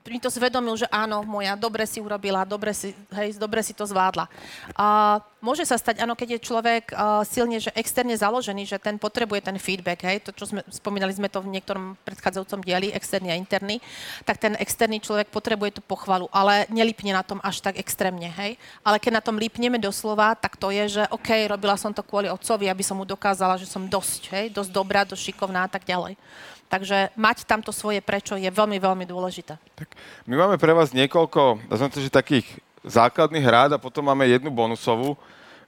mi 0.04 0.20
to 0.20 0.28
zvedomil, 0.28 0.76
že 0.76 0.84
áno, 0.92 1.24
moja, 1.24 1.56
dobre 1.56 1.88
si 1.88 1.96
urobila, 1.96 2.44
dobre 2.44 2.76
si, 2.76 2.92
hej, 3.16 3.40
dobre 3.40 3.64
si 3.64 3.72
to 3.72 3.88
zvládla. 3.88 4.28
A 4.76 5.16
môže 5.40 5.64
sa 5.64 5.80
stať, 5.80 6.04
áno, 6.04 6.12
keď 6.12 6.36
je 6.36 6.44
človek 6.44 6.92
uh, 6.92 7.24
silne, 7.24 7.56
že 7.56 7.72
externe 7.72 8.12
založený, 8.12 8.68
že 8.68 8.76
ten 8.76 9.00
potrebuje 9.00 9.48
ten 9.48 9.56
feedback, 9.56 10.04
hej, 10.04 10.20
to, 10.20 10.36
čo 10.36 10.52
sme, 10.52 10.60
spomínali 10.68 11.08
sme 11.16 11.32
to 11.32 11.40
v 11.40 11.56
niektorom 11.56 11.96
predchádzajúcom 12.04 12.60
dieli, 12.60 12.92
externý 12.92 13.32
a 13.32 13.40
interný, 13.40 13.80
tak 14.28 14.36
ten 14.36 14.52
externý 14.60 15.00
človek 15.00 15.32
potrebuje 15.32 15.80
tú 15.80 15.82
pochvalu, 15.84 16.28
ale 16.28 16.68
nelipne 16.68 17.16
na 17.16 17.24
tom 17.24 17.40
až 17.40 17.64
tak 17.64 17.80
extrémne, 17.80 18.28
hej. 18.28 18.60
Ale 18.84 19.00
keď 19.00 19.20
na 19.20 19.24
tom 19.24 19.40
lípneme 19.40 19.80
doslova, 19.80 20.36
tak 20.36 20.60
to 20.60 20.68
je, 20.68 21.00
že 21.00 21.02
OK, 21.16 21.48
robila 21.48 21.80
som 21.80 21.96
to 21.96 22.04
kvôli 22.04 22.28
otcovi, 22.28 22.68
aby 22.68 22.84
som 22.84 23.00
mu 23.00 23.08
dokázala, 23.08 23.56
že 23.56 23.64
som 23.64 23.88
dosť, 23.88 24.22
hej, 24.36 24.46
dosť 24.52 24.68
dobrá, 24.68 25.08
dosť 25.08 25.32
šikovná 25.32 25.64
a 25.64 25.70
tak 25.72 25.88
ďalej. 25.88 26.20
Takže 26.74 27.14
mať 27.14 27.46
tamto 27.46 27.70
svoje 27.70 28.02
prečo 28.02 28.34
je 28.34 28.50
veľmi, 28.50 28.82
veľmi 28.82 29.06
dôležité. 29.06 29.54
Tak, 29.78 29.94
my 30.26 30.34
máme 30.34 30.58
pre 30.58 30.74
vás 30.74 30.90
niekoľko, 30.90 31.70
to, 31.70 32.02
že 32.02 32.10
takých 32.10 32.50
základných 32.82 33.46
rád 33.46 33.70
a 33.78 33.78
potom 33.78 34.02
máme 34.02 34.26
jednu 34.26 34.50
bonusovú, 34.50 35.14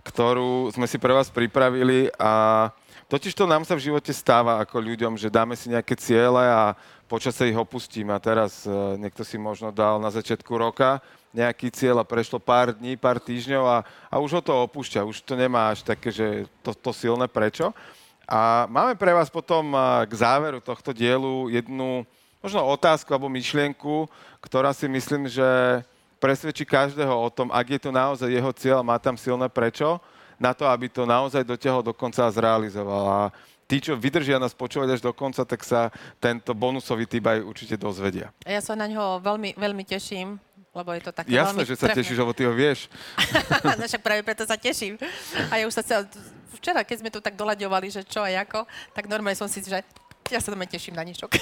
ktorú 0.02 0.74
sme 0.74 0.90
si 0.90 0.98
pre 0.98 1.14
vás 1.14 1.30
pripravili 1.30 2.10
a 2.18 2.74
totiž 3.06 3.38
to 3.38 3.46
nám 3.46 3.62
sa 3.62 3.78
v 3.78 3.86
živote 3.86 4.10
stáva 4.10 4.58
ako 4.58 4.82
ľuďom, 4.82 5.14
že 5.14 5.30
dáme 5.30 5.54
si 5.54 5.70
nejaké 5.70 5.94
ciele 5.94 6.42
a 6.42 6.74
počasie 7.06 7.54
ich 7.54 7.58
opustíme 7.58 8.10
a 8.10 8.18
teraz 8.18 8.66
uh, 8.66 8.98
niekto 8.98 9.22
si 9.22 9.38
možno 9.38 9.70
dal 9.70 10.02
na 10.02 10.10
začiatku 10.10 10.50
roka 10.58 10.98
nejaký 11.30 11.70
cieľ 11.70 12.02
a 12.02 12.08
prešlo 12.08 12.42
pár 12.42 12.74
dní, 12.74 12.98
pár 12.98 13.22
týždňov 13.22 13.62
a, 13.62 13.78
a 14.10 14.14
už 14.18 14.40
ho 14.40 14.42
to 14.42 14.50
opúšťa, 14.66 15.06
už 15.06 15.22
to 15.22 15.38
nemá 15.38 15.70
až 15.70 15.86
také, 15.86 16.10
že 16.10 16.50
to, 16.66 16.74
to 16.74 16.90
silné 16.90 17.30
prečo. 17.30 17.70
A 18.26 18.66
máme 18.66 18.98
pre 18.98 19.14
vás 19.14 19.30
potom 19.30 19.70
k 20.02 20.12
záveru 20.12 20.58
tohto 20.58 20.90
dielu 20.90 21.46
jednu 21.46 22.02
možno 22.42 22.62
otázku 22.66 23.10
alebo 23.14 23.30
myšlienku, 23.30 24.10
ktorá 24.42 24.74
si 24.74 24.90
myslím, 24.90 25.30
že 25.30 25.46
presvedčí 26.18 26.66
každého 26.66 27.10
o 27.10 27.28
tom, 27.30 27.54
ak 27.54 27.66
je 27.78 27.80
to 27.82 27.90
naozaj 27.94 28.26
jeho 28.30 28.52
cieľ, 28.54 28.82
má 28.82 28.98
tam 28.98 29.14
silné 29.14 29.46
prečo, 29.46 30.02
na 30.36 30.52
to, 30.52 30.66
aby 30.66 30.90
to 30.90 31.06
naozaj 31.06 31.42
dotiahol 31.42 31.82
do 31.82 31.94
konca 31.96 32.26
a 32.26 32.34
zrealizoval. 32.34 33.04
A 33.08 33.20
tí, 33.66 33.82
čo 33.82 33.98
vydržia 33.98 34.38
nás 34.38 34.54
počúvať 34.54 34.98
až 34.98 35.00
do 35.02 35.10
konca, 35.14 35.42
tak 35.46 35.64
sa 35.66 35.90
tento 36.22 36.54
bonusový 36.54 37.06
typ 37.06 37.26
určite 37.46 37.74
dozvedia. 37.74 38.30
Ja 38.46 38.62
sa 38.62 38.78
na 38.78 38.86
ňo 38.86 39.22
veľmi, 39.22 39.54
veľmi 39.58 39.84
teším 39.86 40.38
lebo 40.76 40.92
je 40.92 41.02
to 41.08 41.12
také 41.16 41.32
Jasné, 41.32 41.64
že 41.64 41.80
sa 41.80 41.88
tešíš, 41.88 42.20
lebo 42.20 42.36
ty 42.36 42.44
ho 42.44 42.52
vieš. 42.52 42.92
no 43.80 43.84
však 43.88 44.04
práve 44.04 44.20
preto 44.20 44.44
sa 44.44 44.60
teším. 44.60 45.00
A 45.48 45.56
ja 45.56 45.64
už 45.64 45.72
sa 45.72 45.80
cel... 45.80 46.04
Včera, 46.60 46.84
keď 46.84 46.96
sme 47.00 47.10
tu 47.12 47.20
tak 47.20 47.36
doľaďovali, 47.36 47.88
že 47.88 48.04
čo 48.04 48.24
a 48.24 48.28
ako, 48.28 48.64
tak 48.92 49.08
normálne 49.08 49.36
som 49.36 49.48
si, 49.48 49.64
že 49.64 49.80
ja 50.28 50.40
sa 50.40 50.52
doma 50.52 50.68
teším 50.68 50.96
na 50.96 51.04
niečo. 51.04 51.28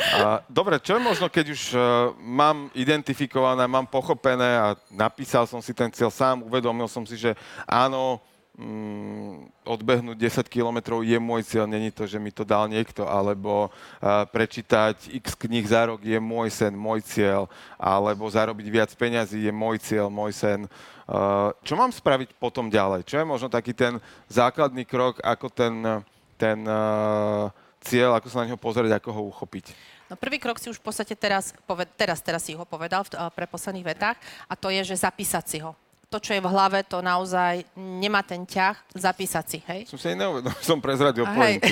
A, 0.00 0.40
dobre, 0.48 0.80
čo 0.80 0.96
je 0.96 1.02
možno, 1.04 1.28
keď 1.28 1.52
už 1.52 1.62
uh, 1.76 2.16
mám 2.16 2.72
identifikované, 2.72 3.68
mám 3.68 3.84
pochopené 3.84 4.56
a 4.56 4.72
napísal 4.88 5.44
som 5.44 5.60
si 5.60 5.76
ten 5.76 5.92
cieľ 5.92 6.08
sám, 6.08 6.40
uvedomil 6.40 6.88
som 6.88 7.04
si, 7.04 7.20
že 7.20 7.36
áno, 7.68 8.16
mm, 8.60 9.64
odbehnúť 9.64 10.16
10 10.20 10.44
kilometrov 10.52 11.00
je 11.00 11.16
môj 11.16 11.40
cieľ, 11.48 11.64
není 11.64 11.88
to, 11.88 12.04
že 12.04 12.20
mi 12.20 12.28
to 12.28 12.44
dal 12.44 12.68
niekto, 12.68 13.08
alebo 13.08 13.72
uh, 13.72 14.28
prečítať 14.28 15.08
x 15.24 15.32
kníh 15.32 15.64
za 15.64 15.88
rok 15.88 16.04
je 16.04 16.20
môj 16.20 16.52
sen, 16.52 16.76
môj 16.76 17.00
cieľ, 17.00 17.48
alebo 17.80 18.28
zarobiť 18.28 18.66
viac 18.68 18.90
peňazí 18.92 19.48
je 19.48 19.52
môj 19.52 19.80
cieľ, 19.80 20.12
môj 20.12 20.36
sen. 20.36 20.68
Uh, 21.08 21.56
čo 21.64 21.74
mám 21.74 21.90
spraviť 21.90 22.36
potom 22.36 22.68
ďalej? 22.68 23.08
Čo 23.08 23.18
je 23.18 23.26
možno 23.26 23.48
taký 23.48 23.72
ten 23.72 23.96
základný 24.28 24.84
krok, 24.84 25.18
ako 25.24 25.48
ten, 25.48 26.04
ten 26.36 26.60
uh, 26.68 27.48
cieľ, 27.80 28.20
ako 28.20 28.28
sa 28.28 28.44
na 28.44 28.52
neho 28.52 28.60
pozrieť, 28.60 29.00
ako 29.00 29.10
ho 29.16 29.22
uchopiť? 29.32 29.72
No 30.10 30.18
prvý 30.18 30.42
krok 30.42 30.58
si 30.58 30.66
už 30.66 30.82
v 30.82 30.90
podstate 30.90 31.14
teraz, 31.14 31.54
poved, 31.64 31.86
teraz, 31.94 32.18
teraz 32.18 32.42
si 32.42 32.52
ho 32.52 32.66
povedal 32.66 33.06
v, 33.06 33.14
pre 33.30 33.46
posledných 33.46 33.88
vetách 33.94 34.18
a 34.50 34.58
to 34.58 34.68
je, 34.68 34.82
že 34.82 35.06
zapísať 35.06 35.46
si 35.46 35.58
ho 35.62 35.72
to, 36.10 36.18
čo 36.18 36.34
je 36.34 36.42
v 36.42 36.50
hlave, 36.50 36.82
to 36.82 36.98
naozaj 36.98 37.62
nemá 37.78 38.26
ten 38.26 38.42
ťah 38.42 38.74
zapísať 38.98 39.44
si, 39.46 39.58
hej? 39.62 39.86
Som 39.86 39.94
si 39.94 40.10
neuvedomil, 40.18 40.58
som 40.74 40.82
prezradil 40.82 41.22
pointu. 41.22 41.70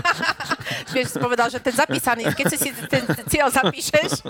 Vieš, 0.96 1.12
si 1.12 1.18
povedal, 1.20 1.52
že 1.52 1.60
ten 1.60 1.76
zapísaný, 1.76 2.24
keď 2.32 2.46
si 2.50 2.56
si 2.56 2.70
ten 2.88 3.04
cieľ 3.28 3.52
zapíšeš 3.52 4.24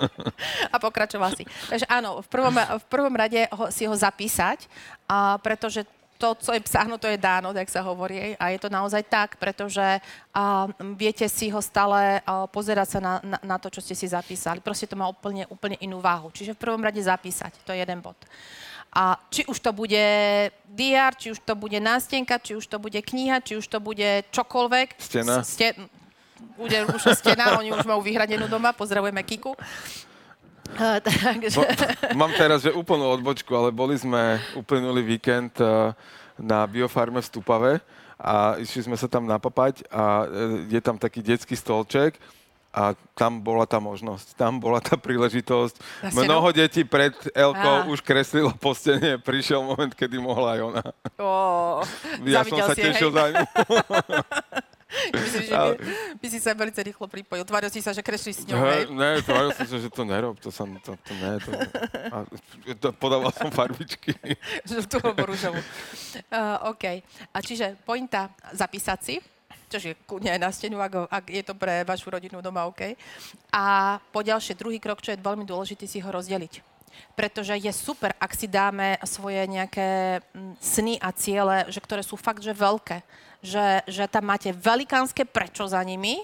a 0.67 0.77
pokračoval 0.83 1.31
si. 1.39 1.47
Takže 1.47 1.87
áno, 1.87 2.27
v 2.27 2.29
prvom, 2.29 2.59
v 2.59 2.85
prvom 2.91 3.15
rade 3.15 3.47
ho, 3.55 3.71
si 3.71 3.87
ho 3.87 3.95
zapísať, 3.95 4.67
a 5.07 5.39
pretože 5.39 5.87
to, 6.19 6.35
co 6.37 6.51
je 6.53 6.61
psáhnuto, 6.61 7.09
je 7.09 7.17
dáno, 7.17 7.55
tak 7.57 7.71
sa 7.73 7.81
hovorí. 7.81 8.37
A 8.37 8.53
je 8.53 8.61
to 8.61 8.69
naozaj 8.69 9.01
tak, 9.09 9.41
pretože 9.41 9.81
a, 9.81 10.69
viete 10.99 11.25
si 11.33 11.49
ho 11.49 11.65
stále 11.65 12.21
a, 12.21 12.45
pozerať 12.45 12.99
sa 12.99 13.01
na, 13.01 13.15
na, 13.25 13.39
na 13.41 13.57
to, 13.57 13.73
čo 13.73 13.81
ste 13.81 13.97
si 13.97 14.05
zapísali. 14.05 14.61
Proste 14.61 14.85
to 14.85 15.01
má 15.01 15.09
úplne, 15.09 15.49
úplne 15.49 15.81
inú 15.81 15.97
váhu. 16.05 16.29
Čiže 16.29 16.53
v 16.53 16.61
prvom 16.61 16.85
rade 16.85 17.01
zapísať. 17.01 17.65
To 17.65 17.73
je 17.73 17.81
jeden 17.81 18.05
bod. 18.05 18.21
A 18.91 19.15
či 19.31 19.47
už 19.47 19.63
to 19.63 19.71
bude 19.71 20.03
DR, 20.67 21.15
či 21.15 21.31
už 21.31 21.39
to 21.47 21.55
bude 21.55 21.79
nástenka, 21.79 22.43
či 22.43 22.59
už 22.59 22.67
to 22.67 22.83
bude 22.83 22.99
kniha, 22.99 23.39
či 23.39 23.55
už 23.55 23.67
to 23.71 23.79
bude 23.79 24.27
čokoľvek. 24.35 24.99
Stena. 24.99 25.47
Ste, 25.47 25.79
bude 26.59 26.75
už 26.91 27.15
stena, 27.15 27.59
oni 27.63 27.71
už 27.71 27.87
majú 27.87 28.03
vyhradenú 28.03 28.51
doma, 28.51 28.75
pozdravujeme 28.75 29.23
Kiku. 29.23 29.55
Uh, 30.75 30.99
takže... 31.07 31.59
Bo, 31.59 31.67
mám 32.15 32.33
teraz 32.35 32.63
že 32.63 32.71
úplnú 32.71 33.11
odbočku, 33.11 33.51
ale 33.55 33.75
boli 33.75 33.99
sme 33.99 34.39
uplynulý 34.55 35.03
víkend 35.03 35.55
uh, 35.59 35.95
na 36.39 36.67
biofarme 36.67 37.19
v 37.23 37.27
Stupave 37.27 37.73
a 38.21 38.59
išli 38.59 38.87
sme 38.87 38.97
sa 38.99 39.11
tam 39.11 39.27
napapať 39.27 39.83
a 39.91 40.27
uh, 40.27 40.63
je 40.71 40.81
tam 40.83 40.95
taký 40.99 41.23
detský 41.23 41.59
stolček 41.59 42.19
a 42.71 42.95
tam 43.19 43.43
bola 43.43 43.67
tá 43.67 43.83
možnosť, 43.83 44.39
tam 44.39 44.63
bola 44.63 44.79
tá 44.79 44.95
príležitosť. 44.95 46.07
Mnoho 46.15 46.55
detí 46.55 46.87
pred 46.87 47.11
Elkou 47.35 47.91
už 47.91 47.99
kreslilo 47.99 48.55
po 48.55 48.71
stene, 48.79 49.19
prišiel 49.19 49.59
moment, 49.59 49.91
kedy 49.91 50.23
mohla 50.23 50.55
aj 50.55 50.61
ona. 50.63 50.85
Oh, 51.19 51.83
ja 52.23 52.47
som 52.47 52.63
sa 52.63 52.75
tešil 52.79 53.11
za 53.11 53.25
ňu. 53.35 53.43
Myslím, 54.91 55.43
že 55.47 55.55
by, 55.55 55.75
by 56.19 56.27
si 56.27 56.39
sa 56.43 56.51
veľmi 56.51 56.75
rýchlo 56.75 57.07
pripojil. 57.07 57.47
Tváril 57.47 57.71
si 57.71 57.79
sa, 57.79 57.95
že 57.95 58.03
kreslíš 58.03 58.43
s 58.43 58.45
ňou, 58.51 58.59
hej? 58.59 58.91
Ne, 58.91 59.23
tváril 59.23 59.55
som 59.55 59.67
sa, 59.71 59.79
že 59.79 59.87
to 59.87 60.03
nerob, 60.03 60.35
to 60.43 60.51
sa, 60.51 60.67
to, 60.83 60.99
to 60.99 61.13
ne, 61.15 61.39
to, 61.39 61.51
a, 62.11 62.17
to 62.75 62.89
podával 62.99 63.31
som 63.31 63.55
farbičky. 63.55 64.19
Žltú 64.71 64.99
alebo 64.99 65.31
rúžovú. 65.31 65.63
Uh, 66.27 66.75
OK. 66.75 67.07
A 67.31 67.39
čiže 67.39 67.79
pointa 67.87 68.35
zapísať 68.51 68.99
si, 68.99 69.15
čo 69.71 69.95
je 69.95 69.95
kľudne 69.95 70.35
aj 70.35 70.41
na 70.43 70.51
stenu, 70.51 70.83
ak, 70.83 71.07
ak 71.07 71.25
je 71.31 71.43
to 71.47 71.55
pre 71.55 71.87
vašu 71.87 72.11
rodinu 72.11 72.43
doma 72.43 72.67
OK. 72.67 72.99
A 73.55 73.97
po 74.11 74.27
ďalšie, 74.27 74.59
druhý 74.59 74.83
krok, 74.83 74.99
čo 74.99 75.15
je 75.15 75.23
veľmi 75.23 75.47
dôležitý, 75.47 75.87
si 75.87 76.03
ho 76.03 76.11
rozdeliť 76.11 76.67
pretože 77.17 77.57
je 77.57 77.73
super, 77.73 78.13
ak 78.21 78.35
si 78.37 78.45
dáme 78.45 78.99
svoje 79.09 79.41
nejaké 79.49 80.21
mm, 80.21 80.59
sny 80.61 80.95
a 81.01 81.15
ciele, 81.17 81.65
že 81.73 81.81
ktoré 81.81 82.05
sú 82.05 82.19
fakt, 82.19 82.45
že 82.45 82.53
veľké 82.53 83.01
že, 83.41 83.85
že 83.89 84.05
tam 84.09 84.29
máte 84.29 84.53
velikánske 84.53 85.25
prečo 85.25 85.65
za 85.65 85.81
nimi, 85.81 86.21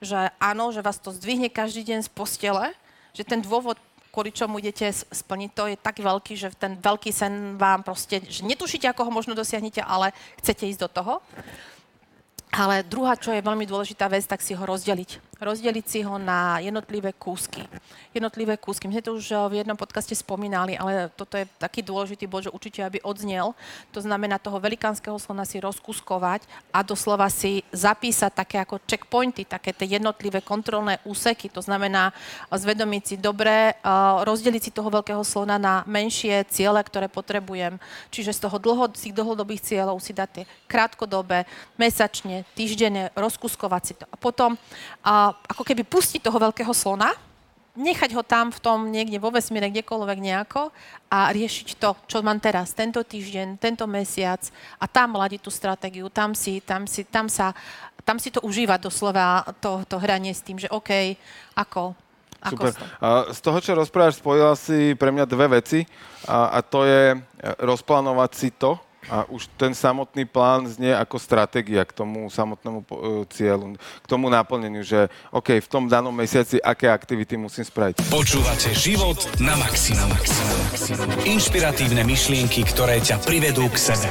že 0.00 0.30
áno, 0.38 0.70
že 0.70 0.80
vás 0.80 0.96
to 1.02 1.12
zdvihne 1.12 1.50
každý 1.50 1.82
deň 1.82 2.06
z 2.06 2.10
postele, 2.10 2.72
že 3.12 3.26
ten 3.26 3.42
dôvod, 3.42 3.76
kvôli 4.14 4.34
čomu 4.34 4.58
idete 4.58 4.90
splniť, 4.90 5.50
to 5.54 5.64
je 5.70 5.76
tak 5.78 5.98
veľký, 5.98 6.34
že 6.38 6.54
ten 6.56 6.78
veľký 6.78 7.10
sen 7.10 7.58
vám 7.58 7.82
proste, 7.82 8.22
že 8.26 8.46
netušíte, 8.46 8.86
ako 8.90 9.06
ho 9.06 9.12
možno 9.12 9.34
dosiahnete, 9.34 9.82
ale 9.82 10.14
chcete 10.40 10.66
ísť 10.66 10.80
do 10.86 10.88
toho. 10.90 11.14
Ale 12.50 12.82
druhá, 12.82 13.14
čo 13.14 13.30
je 13.30 13.44
veľmi 13.44 13.64
dôležitá 13.64 14.10
vec, 14.10 14.26
tak 14.26 14.42
si 14.42 14.58
ho 14.58 14.64
rozdeliť 14.66 15.29
rozdeliť 15.40 15.84
si 15.88 16.00
ho 16.04 16.20
na 16.20 16.60
jednotlivé 16.60 17.16
kúsky. 17.16 17.64
Jednotlivé 18.12 18.60
kúsky. 18.60 18.86
My 18.86 19.00
sme 19.00 19.06
to 19.08 19.16
už 19.16 19.26
eh, 19.32 19.38
v 19.48 19.54
jednom 19.64 19.74
podcaste 19.74 20.12
spomínali, 20.12 20.76
ale 20.76 21.08
toto 21.16 21.40
je 21.40 21.48
taký 21.56 21.80
dôležitý 21.80 22.28
bod, 22.28 22.44
že 22.46 22.52
určite, 22.52 22.84
aby 22.84 23.00
odznel. 23.00 23.56
To 23.96 24.00
znamená 24.04 24.36
toho 24.36 24.60
velikánskeho 24.60 25.16
slona 25.16 25.48
si 25.48 25.56
rozkuskovať 25.58 26.44
a 26.70 26.84
doslova 26.84 27.32
si 27.32 27.64
zapísať 27.72 28.32
také 28.36 28.56
ako 28.60 28.84
checkpointy, 28.84 29.48
také 29.48 29.72
tie 29.72 29.96
jednotlivé 29.96 30.44
kontrolné 30.44 31.00
úseky. 31.08 31.48
To 31.56 31.64
znamená 31.64 32.12
zvedomiť 32.52 33.02
si 33.02 33.16
dobre, 33.16 33.72
eh, 33.72 33.88
rozdeliť 34.22 34.62
si 34.62 34.76
toho 34.76 34.92
veľkého 34.92 35.24
slona 35.24 35.56
na 35.56 35.82
menšie 35.88 36.44
ciele, 36.52 36.84
ktoré 36.84 37.08
potrebujem. 37.08 37.80
Čiže 38.12 38.36
z 38.36 38.40
toho 38.44 38.60
dlho, 38.60 38.92
z 38.92 39.08
tých 39.08 39.16
dlhodobých 39.16 39.64
cieľov 39.64 40.04
si 40.04 40.12
dať 40.12 40.28
tie 40.30 40.44
krátkodobé, 40.68 41.48
mesačne, 41.80 42.44
týždenne, 42.52 43.08
rozkuskovať 43.16 43.82
si 43.82 43.94
to. 43.96 44.04
A 44.12 44.16
potom 44.20 44.60
a 45.00 45.29
ako 45.48 45.62
keby 45.62 45.82
pustiť 45.86 46.20
toho 46.22 46.38
veľkého 46.38 46.72
slona, 46.72 47.12
nechať 47.78 48.10
ho 48.18 48.22
tam 48.26 48.50
v 48.50 48.58
tom 48.58 48.90
niekde 48.90 49.22
vo 49.22 49.30
vesmíre, 49.30 49.70
kdekoľvek 49.70 50.18
nejako 50.18 50.74
a 51.06 51.30
riešiť 51.30 51.78
to, 51.78 51.94
čo 52.10 52.18
mám 52.20 52.42
teraz, 52.42 52.74
tento 52.74 53.00
týždeň, 53.00 53.62
tento 53.62 53.86
mesiac 53.86 54.42
a 54.82 54.84
tam 54.90 55.14
mladiť 55.14 55.40
tú 55.40 55.50
stratégiu, 55.54 56.10
tam 56.10 56.34
si, 56.34 56.58
tam 56.58 56.84
si, 56.90 57.06
tam 57.06 57.30
sa, 57.30 57.54
tam 58.02 58.18
si 58.18 58.34
to 58.34 58.42
užívať 58.42 58.90
doslova, 58.90 59.46
to, 59.62 59.86
to 59.86 59.96
hranie 60.02 60.34
s 60.34 60.42
tým, 60.42 60.58
že 60.58 60.66
OK, 60.68 61.14
ako, 61.54 61.94
ako 62.42 62.62
Super. 62.68 62.72
A 62.98 63.08
z 63.30 63.40
toho, 63.40 63.58
čo 63.62 63.78
rozprávaš, 63.78 64.18
spojila 64.18 64.58
si 64.58 64.98
pre 64.98 65.14
mňa 65.14 65.24
dve 65.30 65.46
veci 65.62 65.86
a, 66.26 66.58
a 66.58 66.58
to 66.66 66.82
je 66.82 67.14
rozplánovať 67.62 68.30
si 68.34 68.48
to, 68.50 68.76
a 69.08 69.24
už 69.32 69.48
ten 69.56 69.72
samotný 69.72 70.28
plán 70.28 70.68
znie 70.68 70.92
ako 70.92 71.16
stratégia 71.16 71.88
k 71.88 71.92
tomu 71.96 72.28
samotnému 72.28 72.84
e, 72.84 72.86
cieľu, 73.32 73.72
k 73.78 74.06
tomu 74.06 74.28
naplneniu, 74.28 74.84
že 74.84 75.08
OK, 75.32 75.56
v 75.56 75.68
tom 75.70 75.88
danom 75.88 76.12
mesiaci 76.12 76.60
aké 76.60 76.92
aktivity 76.92 77.40
musím 77.40 77.64
spraviť. 77.64 78.04
Počúvate 78.12 78.76
život 78.76 79.16
na 79.40 79.56
maximum. 79.56 80.12
Inšpiratívne 81.24 82.04
myšlienky, 82.04 82.60
ktoré 82.68 83.00
ťa 83.00 83.24
privedú 83.24 83.64
k 83.72 83.76
sebe. 83.80 84.08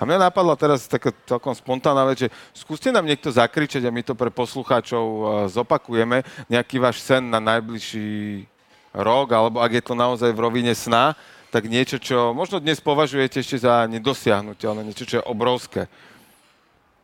A 0.00 0.08
mňa 0.08 0.32
napadla 0.32 0.56
teraz 0.56 0.88
taká 0.88 1.12
celkom 1.28 1.52
spontánna 1.52 2.08
vec, 2.08 2.24
že 2.24 2.28
skúste 2.56 2.88
nám 2.88 3.04
niekto 3.04 3.28
zakričať 3.28 3.84
a 3.84 3.92
my 3.92 4.00
to 4.00 4.16
pre 4.16 4.32
poslucháčov 4.32 5.04
e, 5.04 5.22
zopakujeme, 5.50 6.22
nejaký 6.46 6.78
váš 6.78 7.02
sen 7.02 7.26
na 7.26 7.42
najbližší 7.42 8.46
rok, 8.94 9.26
alebo 9.30 9.60
ak 9.60 9.70
je 9.76 9.84
to 9.84 9.94
naozaj 9.94 10.30
v 10.32 10.40
rovine 10.40 10.72
sna, 10.72 11.14
tak 11.50 11.66
niečo, 11.66 11.98
čo 11.98 12.30
možno 12.30 12.62
dnes 12.62 12.78
považujete 12.78 13.42
ešte 13.42 13.66
za 13.66 13.84
nedosiahnuteľné, 13.90 14.86
niečo, 14.86 15.06
čo 15.06 15.18
je 15.18 15.28
obrovské. 15.28 15.90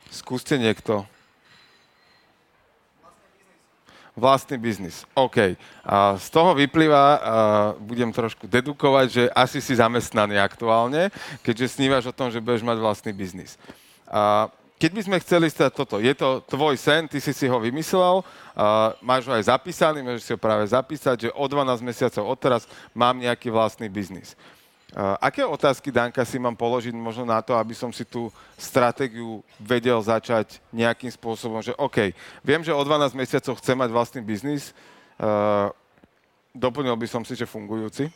Skúste 0.06 0.54
niekto. 0.54 1.02
Vlastný 4.16 4.56
biznis. 4.56 5.04
OK. 5.12 5.60
A 5.84 6.16
z 6.16 6.26
toho 6.32 6.56
vyplýva, 6.56 6.96
a 6.96 7.10
budem 7.76 8.08
trošku 8.14 8.48
dedukovať, 8.48 9.06
že 9.12 9.24
asi 9.34 9.60
si 9.60 9.76
zamestnaný 9.76 10.40
aktuálne, 10.40 11.12
keďže 11.44 11.76
snívaš 11.76 12.08
o 12.08 12.16
tom, 12.16 12.32
že 12.32 12.40
budeš 12.40 12.64
mať 12.64 12.78
vlastný 12.80 13.12
biznis. 13.12 13.60
A 14.08 14.48
keď 14.76 14.90
by 14.92 15.02
sme 15.08 15.22
chceli 15.24 15.48
stať 15.48 15.72
toto, 15.72 15.96
je 15.96 16.12
to 16.12 16.44
tvoj 16.52 16.76
sen, 16.76 17.08
ty 17.08 17.16
si 17.16 17.32
si 17.32 17.48
ho 17.48 17.56
vymyslel, 17.56 18.20
uh, 18.20 18.92
máš 19.00 19.24
ho 19.24 19.32
aj 19.32 19.48
zapísaný, 19.48 20.04
môžeš 20.04 20.22
si 20.28 20.32
ho 20.36 20.40
práve 20.40 20.68
zapísať, 20.68 21.16
že 21.28 21.30
o 21.32 21.44
12 21.48 21.80
mesiacov 21.80 22.28
odteraz 22.28 22.68
mám 22.92 23.16
nejaký 23.16 23.48
vlastný 23.48 23.88
biznis. 23.88 24.36
Uh, 24.92 25.16
aké 25.18 25.42
otázky, 25.48 25.88
Danka, 25.88 26.22
si 26.28 26.36
mám 26.36 26.52
položiť 26.52 26.92
možno 26.92 27.24
na 27.24 27.40
to, 27.40 27.56
aby 27.56 27.72
som 27.72 27.88
si 27.88 28.04
tú 28.04 28.28
stratégiu 28.60 29.40
vedel 29.56 29.96
začať 29.96 30.60
nejakým 30.68 31.08
spôsobom, 31.08 31.64
že 31.64 31.72
OK, 31.80 32.12
viem, 32.44 32.60
že 32.60 32.76
o 32.76 32.80
12 32.84 33.16
mesiacov 33.16 33.56
chcem 33.56 33.76
mať 33.80 33.90
vlastný 33.92 34.20
biznis, 34.20 34.76
uh, 35.16 35.72
doplnil 36.52 36.96
by 37.00 37.08
som 37.08 37.24
si, 37.24 37.32
že 37.32 37.48
fungujúci, 37.48 38.12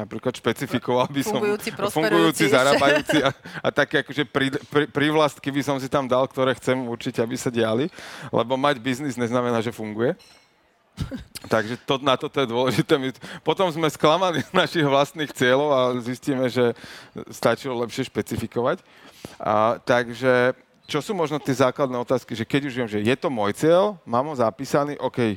Napríklad 0.00 0.32
špecifikoval 0.32 1.12
by 1.12 1.20
som 1.20 1.36
fungujúci, 1.36 1.68
fungujúci 1.76 2.44
zarábajúci 2.48 3.20
a, 3.20 3.30
a 3.60 3.68
také 3.68 4.00
akože 4.00 4.24
pri, 4.24 4.48
pri, 4.72 4.84
privlastky 4.88 5.52
by 5.52 5.60
som 5.60 5.76
si 5.76 5.92
tam 5.92 6.08
dal, 6.08 6.24
ktoré 6.24 6.56
chcem 6.56 6.76
určite, 6.88 7.20
aby 7.20 7.36
sa 7.36 7.52
diali, 7.52 7.92
lebo 8.32 8.56
mať 8.56 8.80
biznis 8.80 9.20
neznamená, 9.20 9.60
že 9.60 9.76
funguje. 9.76 10.16
Takže 11.52 11.76
to, 11.84 12.00
na 12.00 12.16
toto 12.16 12.40
je 12.40 12.48
dôležité. 12.48 12.96
My, 12.96 13.12
potom 13.44 13.68
sme 13.68 13.92
sklamaní 13.92 14.40
z 14.44 14.52
našich 14.56 14.86
vlastných 14.86 15.32
cieľov 15.32 15.68
a 15.72 15.80
zistíme, 16.00 16.48
že 16.48 16.72
stačilo 17.28 17.76
lepšie 17.84 18.08
špecifikovať. 18.08 18.80
A, 19.36 19.76
takže 19.84 20.56
čo 20.88 20.98
sú 21.04 21.12
možno 21.12 21.38
tie 21.38 21.54
základné 21.54 21.94
otázky, 22.00 22.32
že 22.34 22.48
keď 22.48 22.66
už 22.66 22.74
viem, 22.74 22.88
že 22.88 23.04
je 23.04 23.16
to 23.16 23.28
môj 23.28 23.52
cieľ, 23.54 24.00
mám 24.08 24.26
ho 24.26 24.34
zapísaný, 24.34 24.96
OK, 24.98 25.36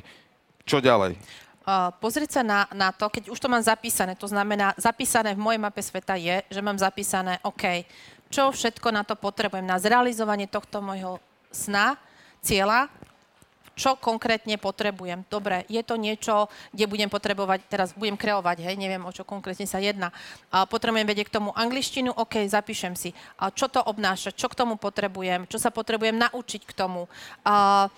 Čo 0.64 0.80
ďalej? 0.80 1.20
Uh, 1.64 1.88
pozrieť 1.96 2.40
sa 2.40 2.42
na, 2.44 2.68
na 2.76 2.92
to, 2.92 3.08
keď 3.08 3.32
už 3.32 3.40
to 3.40 3.48
mám 3.48 3.64
zapísané, 3.64 4.12
to 4.20 4.28
znamená, 4.28 4.76
zapísané 4.76 5.32
v 5.32 5.40
mojej 5.40 5.56
mape 5.56 5.80
sveta 5.80 6.12
je, 6.20 6.44
že 6.52 6.60
mám 6.60 6.76
zapísané, 6.76 7.40
OK, 7.40 7.88
čo 8.28 8.52
všetko 8.52 8.92
na 8.92 9.00
to 9.00 9.16
potrebujem, 9.16 9.64
na 9.64 9.80
zrealizovanie 9.80 10.44
tohto 10.44 10.84
môjho 10.84 11.24
sna, 11.48 11.96
cieľa, 12.44 12.92
čo 13.74 13.98
konkrétne 13.98 14.54
potrebujem. 14.54 15.26
Dobre, 15.26 15.66
je 15.66 15.82
to 15.82 15.98
niečo, 15.98 16.46
kde 16.70 16.86
budem 16.86 17.10
potrebovať, 17.10 17.66
teraz 17.66 17.90
budem 17.94 18.14
kreovať, 18.14 18.62
hej, 18.62 18.76
neviem, 18.78 19.02
o 19.02 19.10
čo 19.10 19.26
konkrétne 19.26 19.66
sa 19.66 19.82
jedná. 19.82 20.14
A 20.54 20.62
potrebujem 20.64 21.06
vedieť 21.06 21.26
k 21.30 21.36
tomu 21.42 21.50
angličtinu, 21.50 22.14
OK, 22.14 22.46
zapíšem 22.46 22.94
si. 22.94 23.10
A 23.38 23.50
čo 23.50 23.66
to 23.66 23.82
obnáša, 23.82 24.30
čo 24.30 24.46
k 24.46 24.58
tomu 24.58 24.78
potrebujem, 24.78 25.50
čo 25.50 25.58
sa 25.58 25.74
potrebujem 25.74 26.14
naučiť 26.14 26.62
k 26.68 26.72
tomu. 26.72 27.10
A, 27.42 27.90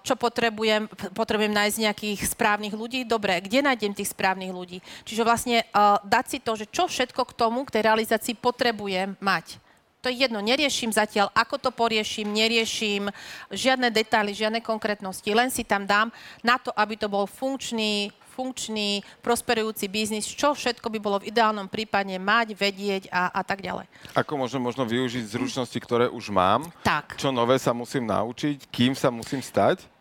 čo 0.00 0.14
potrebujem, 0.16 0.88
potrebujem 1.12 1.52
nájsť 1.52 1.76
nejakých 1.84 2.20
správnych 2.24 2.72
ľudí. 2.72 3.04
Dobre, 3.04 3.36
kde 3.44 3.60
nájdem 3.60 3.92
tých 3.92 4.16
správnych 4.16 4.48
ľudí? 4.48 4.80
Čiže 5.04 5.22
vlastne 5.28 5.68
uh, 5.76 6.00
dať 6.08 6.24
si 6.24 6.38
to, 6.40 6.56
že 6.56 6.66
čo 6.72 6.88
všetko 6.88 7.20
k 7.28 7.36
tomu, 7.36 7.68
k 7.68 7.76
tej 7.76 7.82
realizácii 7.84 8.32
potrebujem 8.32 9.12
mať. 9.20 9.60
To 10.02 10.10
je 10.10 10.26
jedno, 10.26 10.42
neriešim 10.42 10.90
zatiaľ, 10.90 11.30
ako 11.30 11.62
to 11.62 11.70
poriešim, 11.70 12.26
neriešim 12.26 13.06
žiadne 13.54 13.86
detaily, 13.86 14.34
žiadne 14.34 14.58
konkrétnosti, 14.58 15.30
len 15.30 15.46
si 15.46 15.62
tam 15.62 15.86
dám 15.86 16.10
na 16.42 16.58
to, 16.58 16.74
aby 16.74 16.98
to 16.98 17.06
bol 17.06 17.22
funkčný, 17.22 18.10
funkčný, 18.32 19.04
prosperujúci 19.20 19.92
biznis, 19.92 20.24
čo 20.24 20.56
všetko 20.56 20.88
by 20.88 20.98
bolo 20.98 21.20
v 21.20 21.28
ideálnom 21.28 21.68
prípade 21.68 22.16
mať, 22.16 22.56
vedieť 22.56 23.02
a, 23.12 23.28
a 23.36 23.42
tak 23.44 23.60
ďalej. 23.60 23.84
Ako 24.16 24.40
môžem 24.40 24.64
možno 24.64 24.88
využiť 24.88 25.28
zručnosti, 25.28 25.76
ktoré 25.76 26.08
už 26.08 26.32
mám? 26.32 26.72
Tak. 26.80 27.20
Čo 27.20 27.28
nové 27.28 27.60
sa 27.60 27.76
musím 27.76 28.08
naučiť? 28.08 28.72
Kým 28.72 28.96
sa 28.96 29.12
musím 29.12 29.44
stať? 29.44 29.92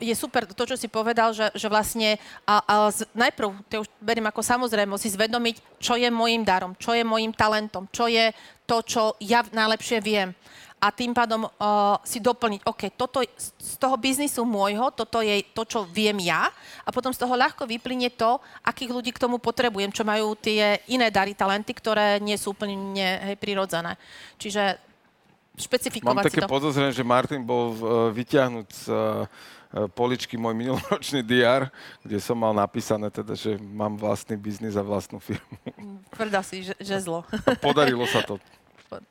je 0.00 0.14
super 0.14 0.44
to, 0.44 0.68
čo 0.68 0.76
si 0.76 0.84
povedal, 0.84 1.32
že, 1.32 1.48
že 1.56 1.72
vlastne 1.72 2.20
a, 2.44 2.60
a 2.60 2.74
z, 2.92 3.08
najprv, 3.16 3.56
to 3.72 3.82
už 3.84 3.88
beriem 4.04 4.28
ako 4.28 4.44
samozrejme, 4.44 4.92
si 5.00 5.08
zvedomiť, 5.08 5.80
čo 5.80 5.96
je 5.96 6.12
môjim 6.12 6.44
darom, 6.44 6.76
čo 6.76 6.92
je 6.92 7.00
môjim 7.00 7.32
talentom, 7.32 7.88
čo 7.88 8.04
je 8.04 8.36
to, 8.68 8.84
čo 8.84 9.02
ja 9.24 9.40
najlepšie 9.48 9.98
viem. 10.04 10.36
A 10.76 10.92
tým 10.92 11.16
pádom 11.16 11.48
uh, 11.48 11.96
si 12.04 12.20
doplniť, 12.20 12.60
OK, 12.68 12.92
toto 12.92 13.24
z 13.40 13.74
toho 13.80 13.96
biznisu 13.96 14.44
môjho, 14.44 14.92
toto 14.92 15.24
je 15.24 15.40
to, 15.56 15.64
čo 15.64 15.88
viem 15.88 16.20
ja 16.20 16.52
a 16.84 16.92
potom 16.92 17.16
z 17.16 17.20
toho 17.24 17.32
ľahko 17.32 17.64
vyplynie 17.64 18.12
to, 18.12 18.36
akých 18.60 18.92
ľudí 18.92 19.10
k 19.16 19.22
tomu 19.24 19.40
potrebujem, 19.40 19.88
čo 19.88 20.04
majú 20.04 20.36
tie 20.36 20.84
iné 20.92 21.08
dary, 21.08 21.32
talenty, 21.32 21.72
ktoré 21.72 22.20
nie 22.20 22.36
sú 22.36 22.52
úplne 22.52 23.32
hej, 23.32 23.36
prirodzené. 23.40 23.96
Čiže 24.36 24.76
špecifikovať 25.56 26.12
Mám 26.12 26.28
také 26.28 26.44
podozrenie, 26.44 26.92
že 26.92 27.00
Martin 27.00 27.40
bol 27.40 27.72
uh, 27.72 27.80
vyťahnúť 28.12 28.68
z 28.68 28.84
uh, 28.92 29.24
poličky 29.96 30.36
môj 30.36 30.52
minuloročný 30.56 31.24
DR, 31.24 31.68
kde 32.04 32.20
som 32.20 32.36
mal 32.36 32.52
napísané 32.52 33.08
teda, 33.08 33.32
že 33.32 33.56
mám 33.56 33.96
vlastný 33.96 34.36
biznis 34.36 34.76
a 34.76 34.84
vlastnú 34.84 35.20
firmu. 35.20 35.56
Tvrdá 36.12 36.40
si, 36.40 36.68
že, 36.68 36.76
že 36.80 36.96
zlo. 37.00 37.24
A 37.48 37.56
podarilo 37.56 38.04
sa 38.08 38.20
to. 38.20 38.36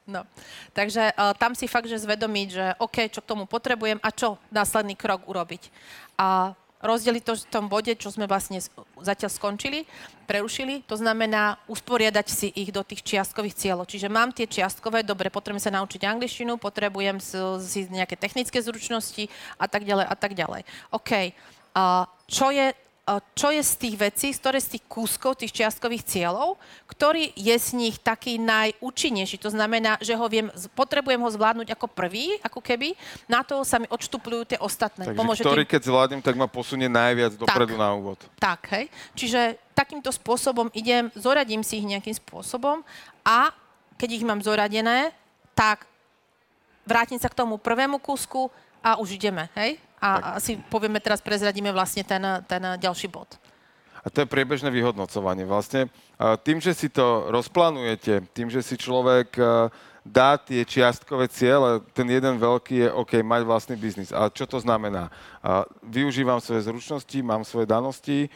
No. 0.08 0.24
Takže 0.72 1.12
uh, 1.14 1.36
tam 1.36 1.54
si 1.54 1.68
fakt, 1.68 1.88
že 1.90 2.02
zvedomiť, 2.02 2.48
že 2.50 2.66
OK, 2.80 3.12
čo 3.12 3.20
k 3.22 3.30
tomu 3.30 3.44
potrebujem 3.46 4.00
a 4.00 4.10
čo 4.12 4.40
následný 4.50 4.96
krok 4.96 5.28
urobiť. 5.28 5.70
A 6.16 6.56
rozdeliť 6.86 7.24
to 7.26 7.34
v 7.34 7.50
tom 7.50 7.66
bode, 7.66 7.90
čo 7.98 8.14
sme 8.14 8.30
vlastne 8.30 8.62
zatiaľ 9.02 9.32
skončili, 9.34 9.90
prerušili, 10.30 10.86
to 10.86 10.94
znamená 10.94 11.58
usporiadať 11.66 12.28
si 12.30 12.48
ich 12.54 12.70
do 12.70 12.86
tých 12.86 13.02
čiastkových 13.02 13.58
cieľov. 13.58 13.90
Čiže 13.90 14.06
mám 14.06 14.30
tie 14.30 14.46
čiastkové, 14.46 15.02
dobre, 15.02 15.34
potrebujem 15.34 15.66
sa 15.66 15.74
naučiť 15.74 16.06
angličtinu, 16.06 16.62
potrebujem 16.62 17.18
si 17.64 17.90
nejaké 17.90 18.14
technické 18.20 18.62
zručnosti 18.62 19.26
a 19.58 19.66
tak 19.66 19.82
ďalej 19.82 20.06
a 20.06 20.16
tak 20.16 20.38
ďalej. 20.38 20.62
OK, 20.94 21.12
uh, 21.34 22.06
čo 22.30 22.54
je 22.54 22.70
čo 23.38 23.54
je 23.54 23.62
z 23.62 23.74
tých 23.78 23.96
vecí, 24.02 24.28
z 24.34 24.42
ktoré 24.42 24.58
z 24.58 24.78
tých 24.78 24.84
kúskov, 24.90 25.38
tých 25.38 25.54
čiastkových 25.54 26.10
cieľov, 26.10 26.58
ktorý 26.90 27.38
je 27.38 27.54
z 27.54 27.78
nich 27.78 28.02
taký 28.02 28.42
najúčinnejší. 28.42 29.38
To 29.46 29.54
znamená, 29.54 30.02
že 30.02 30.18
ho 30.18 30.26
viem, 30.26 30.50
potrebujem 30.74 31.22
ho 31.22 31.30
zvládnuť 31.30 31.70
ako 31.70 31.86
prvý, 31.86 32.42
ako 32.42 32.66
keby, 32.66 32.98
na 33.30 33.46
to 33.46 33.62
sa 33.62 33.78
mi 33.78 33.86
odštupľujú 33.86 34.44
tie 34.50 34.60
ostatné. 34.60 35.14
Takže 35.14 35.22
Pomôže 35.22 35.46
ktorý, 35.46 35.70
tým... 35.70 35.72
keď 35.78 35.82
zvládnem, 35.86 36.22
tak 36.26 36.34
ma 36.34 36.50
posunie 36.50 36.90
najviac 36.90 37.38
dopredu 37.38 37.78
tak, 37.78 37.82
na 37.86 37.90
úvod. 37.94 38.18
Tak, 38.42 38.74
hej. 38.74 38.90
Čiže 39.14 39.62
takýmto 39.78 40.10
spôsobom 40.10 40.74
idem, 40.74 41.14
zoradím 41.14 41.62
si 41.62 41.78
ich 41.78 41.86
nejakým 41.86 42.18
spôsobom 42.18 42.82
a 43.22 43.54
keď 44.02 44.10
ich 44.18 44.26
mám 44.26 44.42
zoradené, 44.42 45.14
tak 45.54 45.86
vrátim 46.90 47.22
sa 47.22 47.30
k 47.30 47.38
tomu 47.38 47.62
prvému 47.62 48.02
kúsku 48.02 48.50
a 48.86 49.02
už 49.02 49.18
ideme, 49.18 49.50
hej? 49.58 49.82
a 50.06 50.10
tak. 50.22 50.38
asi 50.38 50.52
povieme 50.70 51.02
teraz, 51.02 51.24
prezradíme 51.24 51.74
vlastne 51.74 52.06
ten, 52.06 52.22
ten 52.46 52.62
ďalší 52.78 53.10
bod. 53.10 53.42
A 54.06 54.14
to 54.14 54.22
je 54.22 54.30
priebežné 54.30 54.70
vyhodnocovanie. 54.70 55.50
Vlastne 55.50 55.90
tým, 56.46 56.62
že 56.62 56.78
si 56.78 56.94
to 56.94 57.26
rozplánujete, 57.34 58.30
tým, 58.38 58.54
že 58.54 58.62
si 58.62 58.78
človek 58.78 59.34
dá 60.06 60.38
tie 60.38 60.62
čiastkové 60.62 61.26
ciele, 61.26 61.82
ten 61.98 62.06
jeden 62.06 62.38
veľký 62.38 62.86
je 62.86 62.90
OK, 62.94 63.26
mať 63.26 63.42
vlastný 63.42 63.74
biznis. 63.74 64.14
A 64.14 64.30
čo 64.30 64.46
to 64.46 64.62
znamená? 64.62 65.10
Využívam 65.82 66.38
svoje 66.38 66.70
zručnosti, 66.70 67.18
mám 67.26 67.42
svoje 67.42 67.66
danosti, 67.66 68.30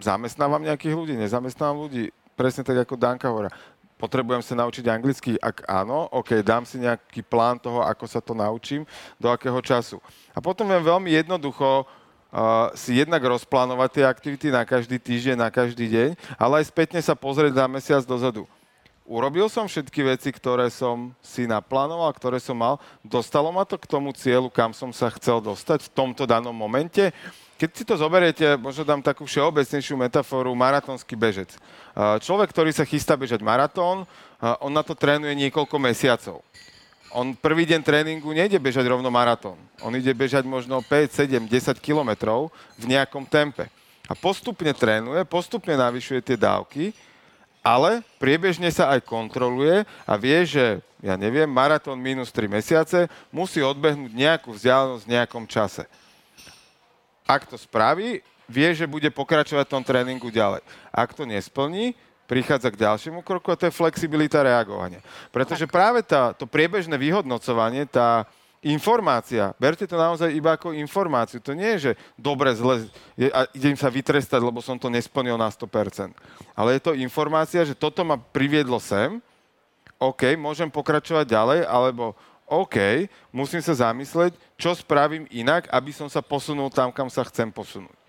zamestnávam 0.00 0.64
nejakých 0.64 0.96
ľudí, 0.96 1.20
nezamestnávam 1.20 1.84
ľudí. 1.84 2.08
Presne 2.32 2.64
tak, 2.64 2.88
ako 2.88 2.96
Danka 2.96 3.28
hovorí 3.28 3.52
potrebujem 3.96 4.42
sa 4.42 4.58
naučiť 4.58 4.84
anglicky? 4.90 5.38
Ak 5.38 5.64
áno, 5.64 6.10
OK, 6.10 6.40
dám 6.44 6.66
si 6.66 6.82
nejaký 6.82 7.22
plán 7.24 7.56
toho, 7.58 7.80
ako 7.82 8.04
sa 8.04 8.20
to 8.20 8.34
naučím, 8.36 8.82
do 9.16 9.30
akého 9.30 9.58
času. 9.62 9.98
A 10.34 10.42
potom 10.42 10.66
viem 10.66 10.82
veľmi 10.82 11.10
jednoducho 11.14 11.86
uh, 11.86 12.70
si 12.74 12.98
jednak 12.98 13.22
rozplánovať 13.22 13.90
tie 13.94 14.04
aktivity 14.04 14.48
na 14.50 14.66
každý 14.66 14.98
týždeň, 14.98 15.36
na 15.38 15.50
každý 15.50 15.86
deň, 15.88 16.08
ale 16.36 16.62
aj 16.62 16.70
spätne 16.70 17.00
sa 17.00 17.14
pozrieť 17.14 17.54
na 17.54 17.66
mesiac 17.70 18.02
dozadu. 18.02 18.44
Urobil 19.04 19.52
som 19.52 19.68
všetky 19.68 20.00
veci, 20.00 20.32
ktoré 20.32 20.72
som 20.72 21.12
si 21.20 21.44
naplánoval, 21.44 22.08
ktoré 22.16 22.40
som 22.40 22.56
mal. 22.56 22.80
Dostalo 23.04 23.52
ma 23.52 23.60
to 23.68 23.76
k 23.76 23.84
tomu 23.84 24.16
cieľu, 24.16 24.48
kam 24.48 24.72
som 24.72 24.88
sa 24.96 25.12
chcel 25.12 25.44
dostať 25.44 25.84
v 25.84 25.92
tomto 25.92 26.24
danom 26.24 26.56
momente. 26.56 27.12
Keď 27.54 27.70
si 27.70 27.86
to 27.86 27.94
zoberiete, 27.94 28.58
možno 28.58 28.82
dám 28.82 28.98
takú 28.98 29.30
všeobecnejšiu 29.30 29.94
metaforu, 29.94 30.50
maratónsky 30.58 31.14
bežec. 31.14 31.54
Človek, 31.94 32.50
ktorý 32.50 32.74
sa 32.74 32.82
chystá 32.82 33.14
bežať 33.14 33.46
maratón, 33.46 34.02
on 34.58 34.72
na 34.74 34.82
to 34.82 34.98
trénuje 34.98 35.30
niekoľko 35.38 35.78
mesiacov. 35.78 36.42
On 37.14 37.30
prvý 37.30 37.62
deň 37.62 37.80
tréningu 37.86 38.26
nejde 38.34 38.58
bežať 38.58 38.90
rovno 38.90 39.06
maratón. 39.06 39.54
On 39.86 39.94
ide 39.94 40.10
bežať 40.10 40.42
možno 40.42 40.82
5, 40.82 41.14
7, 41.14 41.46
10 41.46 41.78
kilometrov 41.78 42.50
v 42.74 42.90
nejakom 42.90 43.22
tempe. 43.22 43.70
A 44.10 44.18
postupne 44.18 44.74
trénuje, 44.74 45.22
postupne 45.22 45.78
navyšuje 45.78 46.26
tie 46.26 46.34
dávky, 46.34 46.90
ale 47.62 48.02
priebežne 48.18 48.66
sa 48.74 48.90
aj 48.98 49.06
kontroluje 49.06 49.86
a 50.04 50.12
vie, 50.18 50.42
že, 50.42 50.82
ja 50.98 51.14
neviem, 51.14 51.46
maratón 51.46 52.02
minus 52.02 52.34
3 52.34 52.50
mesiace 52.50 53.06
musí 53.30 53.62
odbehnúť 53.62 54.10
nejakú 54.10 54.50
vzdialenosť 54.58 55.06
v 55.06 55.12
nejakom 55.14 55.46
čase 55.46 55.86
ak 57.24 57.48
to 57.48 57.56
spraví, 57.56 58.20
vie, 58.48 58.68
že 58.76 58.84
bude 58.84 59.08
pokračovať 59.08 59.64
v 59.64 59.72
tom 59.72 59.84
tréningu 59.84 60.28
ďalej. 60.28 60.60
Ak 60.92 61.16
to 61.16 61.24
nesplní, 61.24 61.96
prichádza 62.24 62.72
k 62.72 62.80
ďalšiemu 62.80 63.20
kroku 63.20 63.52
a 63.52 63.58
to 63.58 63.68
je 63.68 63.76
flexibilita 63.76 64.44
reagovania. 64.44 65.00
Pretože 65.32 65.68
práve 65.68 66.04
tá, 66.04 66.32
to 66.32 66.48
priebežné 66.48 66.96
vyhodnocovanie, 66.96 67.84
tá 67.88 68.28
informácia, 68.64 69.52
berte 69.60 69.84
to 69.84 69.92
naozaj 69.92 70.32
iba 70.32 70.56
ako 70.56 70.72
informáciu. 70.72 71.36
To 71.44 71.52
nie 71.52 71.76
je, 71.76 71.92
že 71.92 71.92
dobre, 72.16 72.56
zle, 72.56 72.88
je, 73.12 73.28
a 73.28 73.44
idem 73.52 73.76
sa 73.76 73.92
vytrestať, 73.92 74.40
lebo 74.40 74.64
som 74.64 74.80
to 74.80 74.88
nesplnil 74.88 75.36
na 75.36 75.52
100%. 75.52 76.16
Ale 76.56 76.68
je 76.76 76.80
to 76.80 76.96
informácia, 76.96 77.60
že 77.60 77.76
toto 77.76 78.00
ma 78.08 78.16
priviedlo 78.16 78.80
sem, 78.80 79.20
OK, 80.00 80.34
môžem 80.34 80.68
pokračovať 80.72 81.28
ďalej, 81.28 81.60
alebo 81.68 82.16
OK, 82.44 83.08
musím 83.32 83.64
sa 83.64 83.88
zamysleť, 83.88 84.36
čo 84.60 84.76
spravím 84.76 85.24
inak, 85.32 85.64
aby 85.72 85.90
som 85.96 86.08
sa 86.12 86.20
posunul 86.20 86.68
tam, 86.68 86.92
kam 86.92 87.08
sa 87.08 87.24
chcem 87.24 87.48
posunúť. 87.48 88.04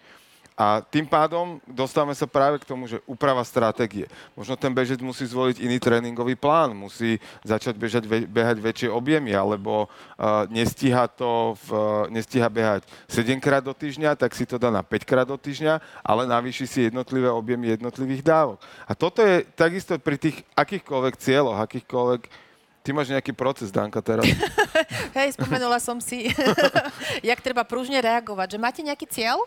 A 0.55 0.79
tým 0.79 1.03
pádom 1.03 1.59
dostávame 1.67 2.15
sa 2.15 2.23
práve 2.23 2.55
k 2.63 2.67
tomu, 2.67 2.87
že 2.87 3.03
úprava 3.03 3.43
stratégie. 3.43 4.07
Možno 4.39 4.55
ten 4.55 4.71
bežec 4.71 4.95
musí 5.03 5.27
zvoliť 5.27 5.59
iný 5.59 5.83
tréningový 5.83 6.39
plán, 6.39 6.71
musí 6.71 7.19
začať 7.43 7.75
bežať, 7.75 8.07
behať 8.07 8.63
väčšie 8.63 8.87
objemy, 8.87 9.35
alebo 9.35 9.91
uh, 9.91 10.47
nestíha, 10.47 11.11
to 11.11 11.59
v, 11.67 11.67
uh, 11.75 12.07
nestíha 12.07 12.47
behať 12.47 12.87
7 13.11 13.35
krát 13.43 13.67
do 13.67 13.75
týždňa, 13.75 14.15
tak 14.15 14.31
si 14.31 14.47
to 14.47 14.55
dá 14.55 14.71
na 14.71 14.79
5 14.79 15.03
krát 15.03 15.27
do 15.27 15.35
týždňa, 15.35 15.83
ale 15.99 16.23
navýši 16.23 16.65
si 16.71 16.79
jednotlivé 16.87 17.27
objemy 17.27 17.75
jednotlivých 17.75 18.23
dávok. 18.23 18.63
A 18.87 18.95
toto 18.95 19.19
je 19.27 19.43
takisto 19.59 19.99
pri 19.99 20.15
tých 20.15 20.39
akýchkoľvek 20.55 21.19
cieľoch, 21.19 21.59
akýchkoľvek 21.67 22.44
Ty 22.85 22.93
máš 22.93 23.09
nejaký 23.09 23.33
proces, 23.33 23.73
Danka, 23.73 23.97
teraz. 23.97 24.29
Hej, 25.17 25.33
spomenula 25.33 25.81
som 25.81 25.97
si, 25.97 26.29
jak 27.33 27.41
treba 27.41 27.65
pružne 27.65 27.97
reagovať. 27.97 28.53
Že 28.53 28.59
máte 28.61 28.81
nejaký 28.85 29.09
cieľ 29.09 29.41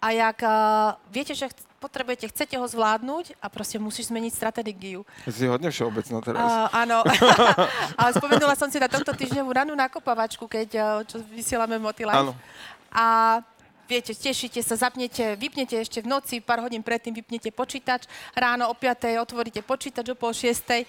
a 0.00 0.16
jak 0.16 0.40
uh, 0.40 0.96
viete, 1.12 1.36
že 1.36 1.52
potrebujete, 1.76 2.32
chcete 2.32 2.56
ho 2.56 2.64
zvládnuť 2.64 3.36
a 3.44 3.52
proste 3.52 3.76
musíš 3.76 4.08
zmeniť 4.08 4.32
stratégiu. 4.32 5.04
Si 5.28 5.44
hodne 5.44 5.68
všeobecná 5.68 6.24
teraz. 6.24 6.40
Uh, 6.40 6.68
áno, 6.72 7.04
ale 8.00 8.10
spomenula 8.16 8.56
som 8.56 8.72
si 8.72 8.80
na 8.80 8.88
tomto 8.88 9.12
týždňovú 9.12 9.52
ranú 9.52 9.76
nakopavačku, 9.76 10.48
keď 10.48 10.68
uh, 10.80 10.84
čo 11.04 11.20
vysielame 11.28 11.76
Motilife. 11.76 12.16
Áno. 12.16 12.32
A 12.88 13.36
viete, 13.84 14.16
tešíte 14.16 14.64
sa, 14.64 14.80
zapnete, 14.80 15.36
vypnete 15.36 15.76
ešte 15.76 16.00
v 16.00 16.08
noci, 16.08 16.40
pár 16.40 16.64
hodín 16.64 16.80
predtým 16.80 17.12
vypnete 17.12 17.52
počítač, 17.52 18.08
ráno 18.32 18.72
o 18.72 18.74
5. 18.74 19.20
otvoríte 19.20 19.60
počítač 19.60 20.08
o 20.08 20.16
pol 20.16 20.32
6. 20.32 20.88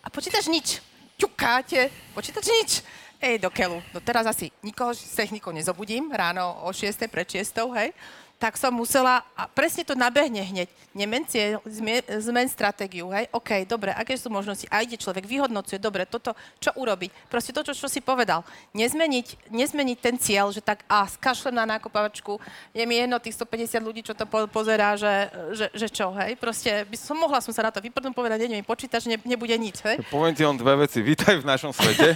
a 0.00 0.08
počítač 0.14 0.46
nič. 0.46 0.94
Ťukáte, 1.16 1.88
počítač 2.12 2.44
nič. 2.48 2.70
Ej, 3.16 3.40
do 3.40 3.48
keľu. 3.48 3.80
No 3.96 4.04
teraz 4.04 4.28
asi 4.28 4.52
nikoho 4.60 4.92
z 4.92 5.08
technikov 5.16 5.56
nezobudím 5.56 6.12
ráno 6.12 6.60
o 6.64 6.68
6. 6.68 7.08
pred 7.08 7.24
6. 7.24 7.56
hej 7.72 7.96
tak 8.36 8.60
som 8.60 8.68
musela, 8.68 9.24
a 9.32 9.48
presne 9.48 9.80
to 9.80 9.96
nabehne 9.96 10.44
hneď, 10.44 10.68
nemen 10.92 11.24
cieľ, 11.24 11.64
zmen, 11.64 12.04
zmen 12.20 12.48
stratégiu, 12.52 13.08
hej, 13.08 13.32
OK, 13.32 13.64
dobre, 13.64 13.96
aké 13.96 14.12
sú 14.12 14.28
možnosti, 14.28 14.68
a 14.68 14.84
ide 14.84 15.00
človek, 15.00 15.24
vyhodnocuje, 15.24 15.80
dobre, 15.80 16.04
toto, 16.04 16.36
čo 16.60 16.68
urobiť, 16.76 17.32
proste 17.32 17.56
to, 17.56 17.64
čo, 17.64 17.72
čo 17.72 17.88
si 17.88 18.04
povedal, 18.04 18.44
nezmeniť, 18.76 19.48
nezmeniť 19.48 19.98
ten 20.00 20.20
cieľ, 20.20 20.52
že 20.52 20.60
tak, 20.60 20.84
a 20.84 21.08
skašlem 21.08 21.56
na 21.56 21.64
nákupovačku, 21.76 22.36
je 22.76 22.84
mi 22.84 23.00
jedno 23.00 23.16
tých 23.16 23.40
150 23.40 23.80
ľudí, 23.80 24.04
čo 24.04 24.12
to 24.12 24.28
po, 24.28 24.44
pozerá, 24.52 25.00
že, 25.00 25.32
že, 25.56 25.66
že, 25.72 25.88
čo, 25.88 26.12
hej, 26.20 26.36
proste, 26.36 26.84
by 26.92 26.96
som, 27.00 27.16
mohla 27.16 27.40
som 27.40 27.56
sa 27.56 27.64
na 27.64 27.72
to 27.72 27.80
vyprdnúť, 27.80 28.12
povedať, 28.12 28.44
nie, 28.44 28.60
mi 28.60 28.66
počítač, 28.68 29.08
ne, 29.08 29.16
nebude 29.24 29.56
nič, 29.56 29.80
hej. 29.80 29.96
Poviem 30.12 30.36
ti 30.36 30.44
on 30.44 30.60
dve 30.60 30.84
veci, 30.84 31.00
vítaj 31.00 31.40
v 31.40 31.48
našom 31.48 31.72
svete, 31.72 32.12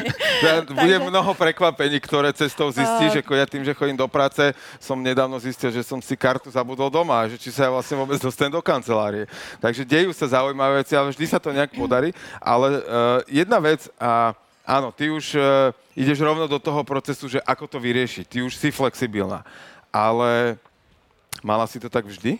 bude 0.80 0.96
mnoho 0.96 1.36
prekvapení, 1.36 2.00
ktoré 2.00 2.32
cestou 2.32 2.72
zistíš, 2.72 3.12
uh... 3.12 3.20
ako 3.20 3.32
ja 3.36 3.44
tým, 3.44 3.68
že 3.68 3.76
chodím 3.76 4.00
do 4.00 4.08
práce, 4.08 4.56
som 4.80 4.96
nedávno 4.96 5.41
zistil, 5.42 5.74
že 5.74 5.82
som 5.82 5.98
si 5.98 6.14
kartu 6.14 6.46
zabudol 6.48 6.86
doma, 6.86 7.26
že 7.26 7.36
či 7.36 7.50
sa 7.50 7.66
ja 7.66 7.74
vlastne 7.74 7.98
vôbec 7.98 8.22
dostanem 8.22 8.54
do 8.54 8.62
kancelárie. 8.62 9.26
Takže 9.58 9.82
dejú 9.82 10.14
sa 10.14 10.30
zaujímavé 10.30 10.86
veci, 10.86 10.94
ale 10.94 11.10
vždy 11.10 11.26
sa 11.26 11.42
to 11.42 11.50
nejak 11.50 11.74
podarí. 11.74 12.14
Ale 12.38 12.78
uh, 12.78 13.18
jedna 13.26 13.58
vec, 13.58 13.90
a 13.98 14.32
áno, 14.62 14.94
ty 14.94 15.10
už 15.10 15.34
uh, 15.34 15.74
ideš 15.98 16.22
rovno 16.22 16.46
do 16.46 16.62
toho 16.62 16.86
procesu, 16.86 17.26
že 17.26 17.42
ako 17.42 17.66
to 17.66 17.78
vyriešiť. 17.82 18.24
Ty 18.30 18.38
už 18.46 18.54
si 18.54 18.70
flexibilná. 18.70 19.42
Ale 19.90 20.56
mala 21.42 21.66
si 21.66 21.82
to 21.82 21.90
tak 21.90 22.06
vždy? 22.06 22.38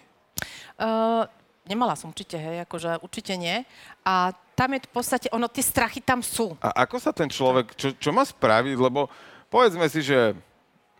Uh, 0.79 1.27
nemala 1.67 1.99
som 1.99 2.11
určite, 2.11 2.39
hej, 2.39 2.63
akože 2.65 3.03
určite 3.03 3.35
nie. 3.35 3.67
A 4.07 4.31
tam 4.55 4.75
je 4.77 4.85
v 4.85 4.93
podstate, 4.93 5.27
ono, 5.33 5.51
tie 5.51 5.65
strachy 5.65 5.99
tam 5.99 6.23
sú. 6.23 6.55
A 6.63 6.87
ako 6.87 6.97
sa 7.03 7.11
ten 7.11 7.27
človek, 7.27 7.75
čo, 7.75 7.93
čo 7.97 8.11
má 8.15 8.23
spraviť, 8.23 8.77
lebo 8.79 9.09
povedzme 9.49 9.87
si, 9.89 10.05
že 10.05 10.37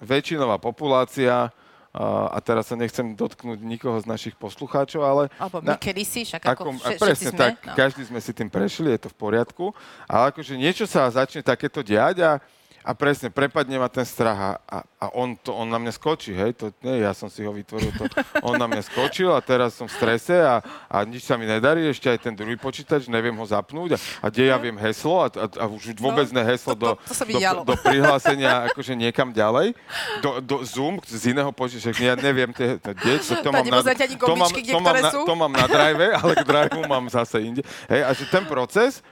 väčšinová 0.03 0.59
populácia 0.59 1.55
a 1.93 2.41
teraz 2.41 2.73
sa 2.73 2.77
nechcem 2.77 3.13
dotknúť 3.13 3.61
nikoho 3.61 4.01
z 4.01 4.09
našich 4.09 4.33
poslucháčov, 4.41 5.05
ale... 5.05 5.23
Alebo 5.37 5.61
my 5.61 5.73
na, 5.73 5.77
kedysi, 5.77 6.25
však 6.25 6.41
ako, 6.41 6.81
ako 6.81 7.03
Presne 7.05 7.29
sme, 7.29 7.37
tak, 7.37 7.53
no. 7.61 7.77
každý 7.77 8.03
sme 8.09 8.21
si 8.25 8.33
tým 8.33 8.49
prešli, 8.49 8.97
je 8.97 9.01
to 9.05 9.09
v 9.13 9.17
poriadku, 9.21 9.77
ale 10.09 10.33
akože 10.33 10.57
niečo 10.57 10.89
sa 10.89 11.05
začne 11.13 11.45
takéto 11.45 11.85
diať 11.85 12.25
a 12.25 12.41
a 12.83 12.91
presne, 12.99 13.31
prepadne 13.31 13.79
ma 13.79 13.87
ten 13.87 14.03
strach 14.03 14.59
a, 14.67 14.83
a 14.99 15.07
on, 15.15 15.39
to, 15.39 15.55
on 15.55 15.71
na 15.71 15.79
mňa 15.79 15.95
skočí, 15.95 16.35
hej, 16.35 16.59
to 16.59 16.75
nie, 16.83 17.03
ja 17.03 17.15
som 17.15 17.31
si 17.31 17.47
ho 17.47 17.55
vytvoril, 17.55 17.95
to, 17.95 18.11
on 18.43 18.59
na 18.59 18.67
mňa 18.67 18.83
skočil 18.83 19.31
a 19.31 19.39
teraz 19.39 19.79
som 19.79 19.87
v 19.87 19.95
strese 19.95 20.35
a, 20.43 20.59
a 20.91 21.07
nič 21.07 21.23
sa 21.23 21.39
mi 21.39 21.47
nedarí, 21.47 21.87
ešte 21.87 22.11
aj 22.11 22.19
ten 22.27 22.35
druhý 22.35 22.59
počítač, 22.59 23.07
neviem 23.07 23.35
ho 23.39 23.47
zapnúť 23.47 23.95
a, 23.95 23.99
a 23.99 24.27
kde 24.35 24.51
ja 24.51 24.59
viem 24.59 24.75
heslo 24.83 25.23
a, 25.23 25.31
a, 25.31 25.47
a 25.47 25.65
už 25.71 25.95
vôbec 26.03 26.27
no, 26.35 26.43
ne 26.43 26.43
heslo 26.43 26.75
to, 26.75 26.99
to, 27.07 27.15
to 27.15 27.25
do, 27.25 27.39
do, 27.39 27.63
do 27.71 27.77
prihlásenia 27.79 28.67
akože 28.75 28.99
niekam 28.99 29.31
ďalej, 29.31 29.79
do, 30.19 30.43
do 30.43 30.57
Zoom 30.67 30.99
z 31.07 31.31
iného 31.31 31.55
počítača, 31.55 32.03
ja 32.03 32.19
neviem, 32.19 32.51
tie, 32.51 32.83
to, 32.83 32.91
to, 32.99 33.35
to, 33.47 33.51
mám 33.55 33.67
na, 33.71 33.79
to, 33.83 34.35
mám, 34.35 34.51
to, 34.51 34.79
mám 34.83 34.97
na, 34.99 35.11
to 35.11 35.35
mám 35.39 35.53
na 35.55 35.67
drive, 35.71 36.07
ale 36.19 36.33
k 36.35 36.43
drive 36.43 36.79
mám 36.91 37.07
zase 37.07 37.39
inde. 37.47 37.63
Hej, 37.87 38.01
a 38.03 38.11
že 38.11 38.25
ten 38.27 38.45
proces, 38.47 39.05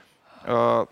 uh, 0.43 0.83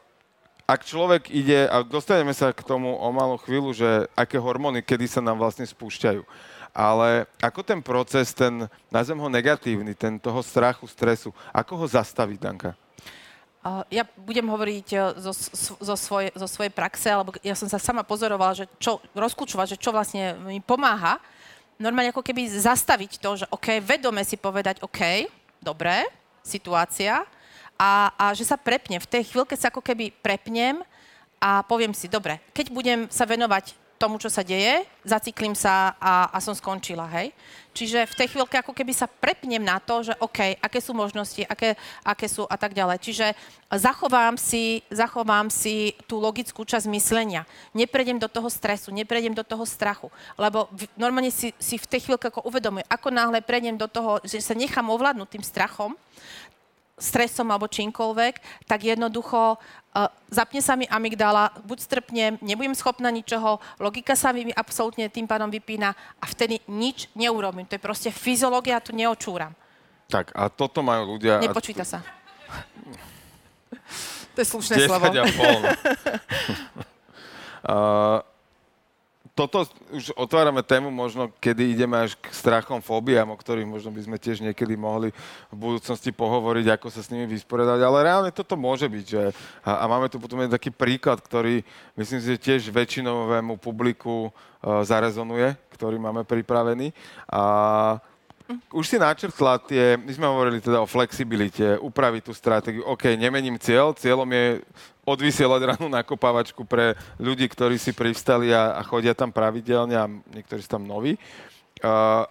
ak 0.69 0.85
človek 0.85 1.33
ide, 1.33 1.65
a 1.65 1.81
dostaneme 1.81 2.29
sa 2.29 2.53
k 2.53 2.61
tomu 2.61 2.93
o 2.93 3.09
malú 3.09 3.41
chvíľu, 3.41 3.73
že 3.73 4.05
aké 4.13 4.37
hormóny, 4.37 4.85
kedy 4.85 5.09
sa 5.09 5.17
nám 5.17 5.41
vlastne 5.41 5.65
spúšťajú. 5.65 6.21
Ale 6.69 7.25
ako 7.41 7.65
ten 7.65 7.81
proces, 7.81 8.29
ten, 8.37 8.69
nazvem 8.93 9.17
ho 9.17 9.25
negatívny, 9.33 9.97
ten 9.97 10.21
toho 10.21 10.45
strachu, 10.45 10.85
stresu, 10.85 11.33
ako 11.49 11.73
ho 11.73 11.85
zastaviť, 11.89 12.37
Danka? 12.37 12.71
Ja 13.89 14.05
budem 14.15 14.45
hovoriť 14.45 14.87
e, 14.93 14.97
zo, 15.19 15.33
zo, 15.81 15.95
svoje, 15.97 16.31
zo 16.31 16.47
svojej 16.47 16.71
praxe, 16.71 17.11
alebo 17.11 17.35
ja 17.43 17.57
som 17.57 17.67
sa 17.67 17.81
sama 17.81 18.05
pozorovala, 18.05 18.63
že 18.63 18.65
čo, 18.79 19.01
rozklúčovať, 19.17 19.75
že 19.75 19.81
čo 19.81 19.89
vlastne 19.91 20.37
mi 20.45 20.61
pomáha. 20.63 21.19
Normálne 21.81 22.13
ako 22.13 22.23
keby 22.23 22.45
zastaviť 22.47 23.19
to, 23.19 23.43
že 23.43 23.45
OK, 23.51 23.81
vedome 23.83 24.21
si 24.23 24.39
povedať 24.39 24.79
OK, 24.79 25.27
dobre, 25.59 26.07
situácia, 26.45 27.25
a, 27.79 28.11
a 28.19 28.25
že 28.35 28.43
sa 28.43 28.59
prepnem. 28.59 28.99
V 28.99 29.07
tej 29.07 29.31
chvíľke 29.31 29.55
sa 29.55 29.71
ako 29.71 29.79
keby 29.79 30.11
prepnem 30.19 30.83
a 31.39 31.63
poviem 31.63 31.95
si, 31.95 32.11
dobre, 32.11 32.43
keď 32.51 32.67
budem 32.75 32.99
sa 33.07 33.23
venovať 33.23 33.79
tomu, 33.99 34.15
čo 34.15 34.31
sa 34.31 34.47
deje, 34.47 34.87
zaciklím 35.03 35.51
sa 35.51 35.91
a, 35.99 36.31
a 36.31 36.37
som 36.39 36.55
skončila, 36.55 37.03
hej. 37.19 37.35
Čiže 37.75 38.07
v 38.07 38.17
tej 38.17 38.27
chvíľke 38.31 38.55
ako 38.59 38.71
keby 38.71 38.95
sa 38.95 39.11
prepnem 39.11 39.59
na 39.59 39.77
to, 39.83 40.07
že 40.07 40.15
OK, 40.23 40.55
aké 40.55 40.79
sú 40.79 40.95
možnosti, 40.95 41.43
aké, 41.45 41.75
aké 42.01 42.27
sú 42.31 42.47
a 42.47 42.55
tak 42.55 42.71
ďalej. 42.71 42.97
Čiže 43.03 43.35
zachovám 43.75 44.39
si, 44.39 44.81
zachovám 44.87 45.51
si 45.51 45.93
tú 46.07 46.17
logickú 46.17 46.63
časť 46.63 46.87
myslenia. 46.95 47.43
Neprejdem 47.75 48.17
do 48.17 48.31
toho 48.31 48.47
stresu, 48.47 48.89
neprejdem 48.89 49.35
do 49.35 49.43
toho 49.43 49.67
strachu. 49.67 50.07
Lebo 50.39 50.71
v, 50.71 50.87
normálne 50.95 51.29
si, 51.29 51.51
si 51.59 51.75
v 51.75 51.87
tej 51.87 52.09
chvíľke 52.09 52.31
ako 52.31 52.47
uvedomujem, 52.47 52.87
ako 52.87 53.07
náhle 53.11 53.39
prejdem 53.43 53.75
do 53.75 53.87
toho, 53.87 54.23
že 54.25 54.39
sa 54.41 54.55
nechám 54.55 54.87
ovládnuť 54.87 55.27
tým 55.27 55.43
strachom, 55.45 55.93
stresom 56.99 57.49
alebo 57.49 57.71
čímkoľvek, 57.71 58.67
tak 58.67 58.85
jednoducho 58.85 59.55
uh, 59.55 60.11
zapne 60.29 60.61
sa 60.61 60.75
mi 60.75 60.85
amygdala, 60.85 61.55
buď 61.65 61.77
strpnem, 61.79 62.33
nebudem 62.43 62.75
schopná 62.75 63.09
ničoho, 63.09 63.57
logika 63.81 64.13
sa 64.13 64.35
mi 64.35 64.51
absolútne 64.53 65.09
tým 65.09 65.25
pádom 65.25 65.49
vypína 65.49 65.95
a 66.19 66.25
vtedy 66.27 66.61
nič 66.69 67.09
neurobím. 67.17 67.65
To 67.65 67.79
je 67.79 67.81
proste 67.81 68.09
fyziológia, 68.13 68.83
tu 68.83 68.93
neočúram. 68.93 69.55
Tak 70.11 70.35
a 70.35 70.51
toto 70.51 70.85
majú 70.85 71.17
ľudia... 71.17 71.39
Nepočíta 71.39 71.87
sa. 71.87 72.03
to 74.35 74.37
je 74.43 74.47
slušné 74.47 74.85
slovo. 74.85 75.09
a 75.09 75.25
pol. 75.25 75.61
uh, 77.65 78.28
toto 79.39 79.63
už 79.95 80.11
otvárame 80.19 80.59
tému 80.59 80.91
možno, 80.91 81.31
kedy 81.39 81.71
ideme 81.71 81.95
až 81.95 82.19
k 82.19 82.27
strachom, 82.35 82.83
fóbiám, 82.83 83.31
o 83.31 83.39
ktorých 83.39 83.63
možno 83.63 83.95
by 83.95 84.01
sme 84.03 84.17
tiež 84.19 84.43
niekedy 84.43 84.75
mohli 84.75 85.15
v 85.47 85.55
budúcnosti 85.55 86.11
pohovoriť, 86.11 86.75
ako 86.75 86.91
sa 86.91 86.99
s 86.99 87.07
nimi 87.07 87.23
vysporiadať, 87.31 87.79
ale 87.79 88.03
reálne 88.03 88.31
toto 88.35 88.59
môže 88.59 88.91
byť. 88.91 89.05
Že, 89.07 89.21
a, 89.63 89.71
a 89.79 89.83
máme 89.87 90.11
tu 90.11 90.19
potom 90.19 90.43
jeden 90.43 90.51
taký 90.51 90.75
príklad, 90.75 91.23
ktorý 91.23 91.63
myslím 91.95 92.19
si, 92.19 92.35
že 92.35 92.43
tiež 92.43 92.61
väčšinovému 92.67 93.55
publiku 93.63 94.27
uh, 94.27 94.83
zarezonuje, 94.83 95.55
ktorý 95.79 95.95
máme 95.95 96.27
pripravený. 96.27 96.91
A 97.31 97.43
už 98.73 98.85
si 98.89 98.97
načrtla 98.97 99.61
tie, 99.61 99.93
my 99.97 100.09
sme 100.09 100.25
hovorili 100.25 100.57
teda 100.57 100.81
o 100.81 100.89
flexibilite, 100.89 101.77
upraviť 101.77 102.21
tú 102.25 102.33
stratégiu. 102.33 102.81
OK, 102.81 103.13
nemením 103.13 103.61
cieľ, 103.61 103.93
cieľom 103.93 104.25
je 104.25 104.65
odvysielať 105.05 105.61
ranú 105.75 105.85
nakopávačku 105.89 106.65
pre 106.65 106.97
ľudí, 107.21 107.45
ktorí 107.45 107.77
si 107.77 107.93
privstali 107.93 108.49
a, 108.49 108.77
a 108.77 108.81
chodia 108.81 109.13
tam 109.13 109.29
pravidelne 109.29 109.95
a 109.97 110.09
niektorí 110.09 110.65
sú 110.65 110.69
tam 110.69 110.85
noví. 110.85 111.17
Uh, 111.81 112.25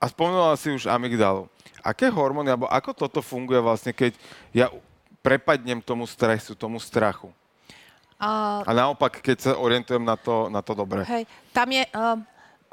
a 0.00 0.04
spomenula 0.08 0.56
si 0.56 0.72
už 0.72 0.88
amygdalu. 0.88 1.48
Aké 1.84 2.08
hormóny, 2.08 2.48
alebo 2.48 2.68
ako 2.68 2.96
toto 2.96 3.20
funguje 3.20 3.60
vlastne, 3.60 3.92
keď 3.92 4.16
ja 4.56 4.72
prepadnem 5.20 5.80
tomu 5.84 6.08
stresu, 6.08 6.56
tomu 6.56 6.80
strachu? 6.80 7.28
Uh, 8.16 8.64
a 8.64 8.70
naopak, 8.72 9.20
keď 9.20 9.36
sa 9.40 9.52
orientujem 9.60 10.00
na 10.00 10.16
to, 10.16 10.48
na 10.48 10.64
to 10.64 10.72
dobre. 10.72 11.04
Hej, 11.04 11.28
tam 11.52 11.68
je, 11.68 11.84
uh, 11.92 12.16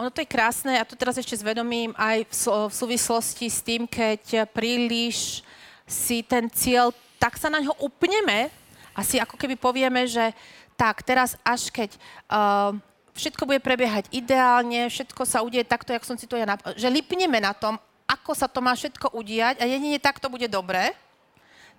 ono 0.02 0.10
to 0.10 0.26
je 0.26 0.34
krásne, 0.34 0.82
a 0.82 0.88
tu 0.90 0.98
teraz 0.98 1.14
ešte 1.14 1.38
zvedomím 1.38 1.94
aj 1.94 2.26
v, 2.26 2.34
v 2.66 2.74
súvislosti 2.74 3.46
s 3.46 3.62
tým, 3.62 3.86
keď 3.86 4.50
príliš 4.50 5.46
si 5.86 6.26
ten 6.26 6.50
cieľ, 6.50 6.90
tak 7.22 7.38
sa 7.38 7.54
na 7.54 7.62
ňo 7.62 7.78
upneme 7.78 8.50
a 8.98 9.06
si 9.06 9.22
ako 9.22 9.38
keby 9.38 9.62
povieme, 9.62 10.10
že 10.10 10.34
tak, 10.74 11.06
teraz 11.06 11.38
až 11.46 11.70
keď 11.70 11.94
uh, 12.34 12.74
všetko 13.14 13.46
bude 13.46 13.62
prebiehať 13.62 14.10
ideálne, 14.10 14.90
všetko 14.90 15.22
sa 15.22 15.46
udeje 15.46 15.70
takto, 15.70 15.94
jak 15.94 16.02
som 16.02 16.18
si 16.18 16.26
to 16.26 16.34
ja 16.34 16.50
nap- 16.50 16.66
že 16.74 16.90
lipneme 16.90 17.38
na 17.38 17.54
tom, 17.54 17.78
ako 18.10 18.34
sa 18.34 18.50
to 18.50 18.58
má 18.58 18.74
všetko 18.74 19.14
udiať 19.14 19.62
a 19.62 19.70
jedine 19.70 20.02
tak 20.02 20.18
to 20.18 20.34
bude 20.34 20.50
dobré, 20.50 20.98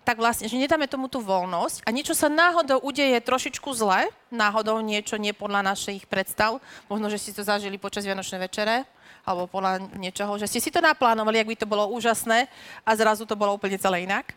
tak 0.03 0.19
vlastne, 0.19 0.51
že 0.51 0.59
nedáme 0.59 0.91
tomu 0.91 1.07
tú 1.07 1.23
voľnosť 1.23 1.87
a 1.87 1.91
niečo 1.95 2.15
sa 2.15 2.27
náhodou 2.27 2.83
udeje 2.83 3.15
trošičku 3.23 3.71
zle, 3.75 4.11
náhodou 4.35 4.83
niečo 4.83 5.15
nie 5.19 5.31
podľa 5.31 5.63
našich 5.75 6.07
predstav, 6.11 6.59
možno, 6.91 7.07
že 7.07 7.23
ste 7.23 7.35
to 7.35 7.47
zažili 7.47 7.79
počas 7.79 8.03
Vianočnej 8.03 8.43
večere, 8.43 8.83
alebo 9.23 9.47
podľa 9.47 9.87
niečoho, 9.95 10.35
že 10.39 10.51
ste 10.51 10.59
si 10.59 10.75
to 10.75 10.83
naplánovali, 10.83 11.39
ak 11.39 11.51
by 11.55 11.57
to 11.59 11.71
bolo 11.71 11.87
úžasné 11.95 12.51
a 12.83 12.91
zrazu 12.99 13.23
to 13.23 13.39
bolo 13.39 13.55
úplne 13.55 13.79
celé 13.79 14.03
inak. 14.03 14.35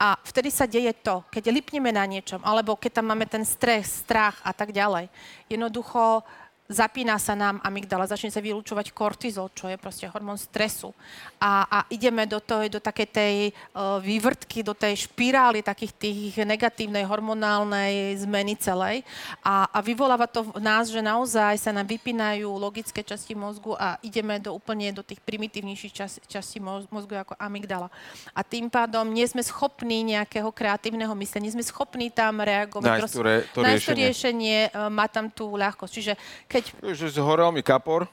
A 0.00 0.16
vtedy 0.24 0.48
sa 0.48 0.64
deje 0.64 0.96
to, 1.04 1.20
keď 1.28 1.52
lipneme 1.52 1.92
na 1.92 2.08
niečom, 2.08 2.40
alebo 2.40 2.72
keď 2.72 3.02
tam 3.02 3.12
máme 3.12 3.28
ten 3.28 3.44
stres, 3.44 4.00
strach 4.00 4.40
a 4.40 4.56
tak 4.56 4.72
ďalej. 4.72 5.12
Jednoducho 5.44 6.24
zapína 6.70 7.18
sa 7.18 7.34
nám 7.34 7.58
amygdala, 7.66 8.06
začne 8.06 8.30
sa 8.30 8.38
vylúčovať 8.38 8.94
kortizol, 8.94 9.50
čo 9.50 9.66
je 9.66 9.74
proste 9.74 10.06
hormón 10.06 10.38
stresu. 10.38 10.94
A, 11.42 11.66
a 11.66 11.78
ideme 11.90 12.30
do, 12.30 12.38
toho, 12.38 12.62
do 12.70 12.78
takej 12.78 13.08
tej 13.10 13.34
uh, 13.50 13.98
vývrtky, 13.98 14.62
do 14.62 14.70
tej 14.70 15.10
špirály 15.10 15.66
takých 15.66 15.92
tých 15.98 16.32
negatívnej 16.46 17.02
hormonálnej 17.02 18.14
zmeny 18.22 18.54
celej. 18.54 19.02
A, 19.42 19.66
a 19.66 19.78
vyvoláva 19.82 20.30
to 20.30 20.46
v 20.46 20.62
nás, 20.62 20.86
že 20.86 21.02
naozaj 21.02 21.58
sa 21.58 21.74
nám 21.74 21.90
vypínajú 21.90 22.46
logické 22.46 23.02
časti 23.02 23.34
mozgu 23.34 23.74
a 23.74 23.98
ideme 24.06 24.38
do 24.38 24.54
úplne 24.54 24.94
do 24.94 25.02
tých 25.02 25.18
primitívnejších 25.26 25.92
čas, 25.92 26.22
častí 26.30 26.62
mozgu 26.62 27.18
ako 27.18 27.34
amygdala. 27.34 27.90
A 28.30 28.46
tým 28.46 28.70
pádom 28.70 29.10
nie 29.10 29.26
sme 29.26 29.42
schopní 29.42 30.06
nejakého 30.06 30.54
kreatívneho 30.54 31.10
myslenia, 31.18 31.50
nie 31.50 31.56
sme 31.58 31.66
schopní 31.66 32.14
tam 32.14 32.38
reagovať. 32.38 33.00
Nájsť 33.02 33.16
to, 33.16 33.22
re, 33.26 33.36
to 33.50 33.60
riešenie. 33.66 33.82
to 33.82 33.92
riešenie, 33.98 34.58
uh, 34.70 34.86
má 34.86 35.10
tam 35.10 35.26
tú 35.26 35.50
ľahkosť. 35.58 35.90
Čiže 35.90 36.12
keď 36.46 36.59
keď... 36.60 36.92
Že 36.92 37.16
zhorel 37.16 37.48
mi 37.48 37.64
kapor, 37.64 38.04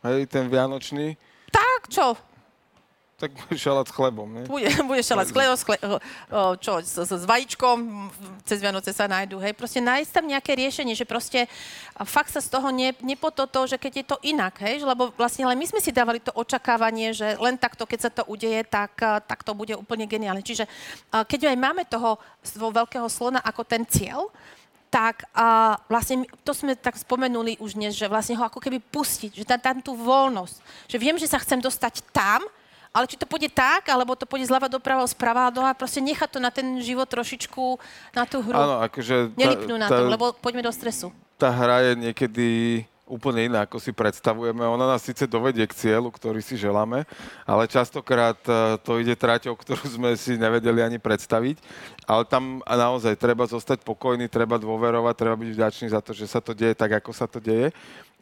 hej, 0.00 0.24
ten 0.24 0.48
vianočný. 0.48 1.20
Tak, 1.52 1.92
čo? 1.92 2.16
Tak 3.14 3.30
bude 3.30 3.54
šalát 3.54 3.86
s 3.86 3.94
chlebom, 3.94 4.26
ne? 4.26 4.42
Bude, 4.50 4.66
bude 4.90 4.98
šalát 4.98 5.28
s 5.28 5.30
chlebom, 5.30 5.54
s 5.54 5.62
čo, 6.58 6.72
s, 6.82 6.98
s, 6.98 7.10
s 7.14 7.24
vajíčkom, 7.24 8.10
cez 8.42 8.58
Vianoce 8.58 8.90
sa 8.90 9.06
nájdu, 9.06 9.38
hej. 9.38 9.54
Proste 9.54 9.78
nájsť 9.78 10.10
tam 10.10 10.26
nejaké 10.26 10.58
riešenie, 10.58 10.98
že 10.98 11.06
proste 11.06 11.46
fakt 12.02 12.34
sa 12.34 12.42
z 12.42 12.50
toho 12.50 12.74
ne, 12.74 12.90
nepototo, 13.06 13.70
že 13.70 13.78
keď 13.78 13.92
je 13.94 14.04
to 14.10 14.16
inak, 14.26 14.58
hej, 14.66 14.82
lebo 14.82 15.14
vlastne 15.14 15.46
len 15.46 15.54
my 15.54 15.66
sme 15.68 15.78
si 15.78 15.94
dávali 15.94 16.18
to 16.18 16.34
očakávanie, 16.34 17.14
že 17.14 17.38
len 17.38 17.54
takto, 17.54 17.86
keď 17.86 17.98
sa 18.02 18.10
to 18.10 18.26
udeje, 18.26 18.66
tak, 18.66 18.98
tak 18.98 19.46
to 19.46 19.54
bude 19.54 19.78
úplne 19.78 20.10
geniálne. 20.10 20.42
Čiže 20.42 20.66
keď 21.14 21.54
aj 21.54 21.56
máme 21.60 21.86
toho 21.86 22.18
veľkého 22.50 23.06
slona 23.06 23.38
ako 23.46 23.62
ten 23.62 23.86
cieľ, 23.86 24.26
tak 24.94 25.26
a 25.34 25.74
vlastne 25.90 26.22
to 26.46 26.54
sme 26.54 26.78
tak 26.78 26.94
spomenuli 26.94 27.58
už 27.58 27.74
dnes, 27.74 27.98
že 27.98 28.06
vlastne 28.06 28.38
ho 28.38 28.46
ako 28.46 28.62
keby 28.62 28.78
pustiť, 28.78 29.34
že 29.34 29.42
tam, 29.42 29.58
tam 29.58 29.76
tú 29.82 29.98
voľnosť. 29.98 30.86
Že 30.86 30.96
viem, 31.02 31.16
že 31.18 31.26
sa 31.26 31.42
chcem 31.42 31.58
dostať 31.58 32.06
tam, 32.14 32.46
ale 32.94 33.10
či 33.10 33.18
to 33.18 33.26
pôjde 33.26 33.50
tak, 33.50 33.90
alebo 33.90 34.14
to 34.14 34.22
pôjde 34.22 34.46
zľava 34.46 34.70
doprava, 34.70 35.02
sprava 35.10 35.50
doľava, 35.50 35.74
proste 35.74 35.98
nechať 35.98 36.30
to 36.30 36.38
na 36.38 36.54
ten 36.54 36.78
život 36.78 37.10
trošičku, 37.10 37.82
na 38.14 38.22
tú 38.22 38.38
hru. 38.38 38.54
Áno, 38.54 38.86
akože... 38.86 39.34
Nelipnú 39.34 39.74
na 39.74 39.90
to, 39.90 40.06
lebo 40.06 40.30
poďme 40.38 40.62
do 40.62 40.70
stresu. 40.70 41.10
Tá 41.34 41.50
hra 41.50 41.90
je 41.90 41.92
niekedy 41.98 42.48
úplne 43.14 43.46
iná, 43.46 43.62
ako 43.62 43.78
si 43.78 43.94
predstavujeme. 43.94 44.66
Ona 44.66 44.90
nás 44.90 45.06
síce 45.06 45.30
dovedie 45.30 45.62
k 45.70 45.78
cieľu, 45.78 46.10
ktorý 46.10 46.42
si 46.42 46.58
želáme, 46.58 47.06
ale 47.46 47.70
častokrát 47.70 48.34
e, 48.42 48.74
to 48.82 48.98
ide 48.98 49.14
traťou, 49.14 49.54
ktorú 49.62 49.86
sme 49.86 50.18
si 50.18 50.34
nevedeli 50.34 50.82
ani 50.82 50.98
predstaviť. 50.98 51.62
Ale 52.10 52.26
tam 52.26 52.58
naozaj 52.66 53.14
treba 53.14 53.46
zostať 53.46 53.86
pokojný, 53.86 54.26
treba 54.26 54.58
dôverovať, 54.58 55.14
treba 55.14 55.38
byť 55.38 55.50
vďačný 55.54 55.86
za 55.94 56.02
to, 56.02 56.10
že 56.10 56.26
sa 56.26 56.42
to 56.42 56.50
deje 56.50 56.74
tak, 56.74 56.98
ako 56.98 57.14
sa 57.14 57.30
to 57.30 57.38
deje. 57.38 57.70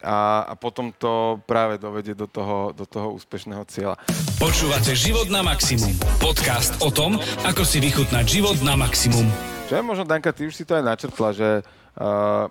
A, 0.02 0.50
a 0.50 0.54
potom 0.58 0.90
to 0.90 1.38
práve 1.46 1.78
dovedie 1.78 2.10
do 2.10 2.26
toho, 2.26 2.74
do 2.74 2.82
toho 2.82 3.14
úspešného 3.14 3.62
cieľa. 3.70 3.94
Počúvate 4.34 4.98
Život 4.98 5.30
na 5.30 5.46
maximum. 5.46 5.94
Podcast 6.18 6.74
o 6.82 6.90
tom, 6.90 7.22
ako 7.46 7.62
si 7.62 7.78
vychutnať 7.78 8.26
život 8.26 8.58
na 8.66 8.74
maximum. 8.74 9.30
Čo 9.70 9.78
je 9.78 9.82
možno, 9.86 10.02
Danka, 10.02 10.34
ty 10.34 10.50
už 10.50 10.58
si 10.58 10.66
to 10.66 10.74
aj 10.74 10.84
načrtla, 10.84 11.28
že 11.30 11.48
uh, 11.62 12.50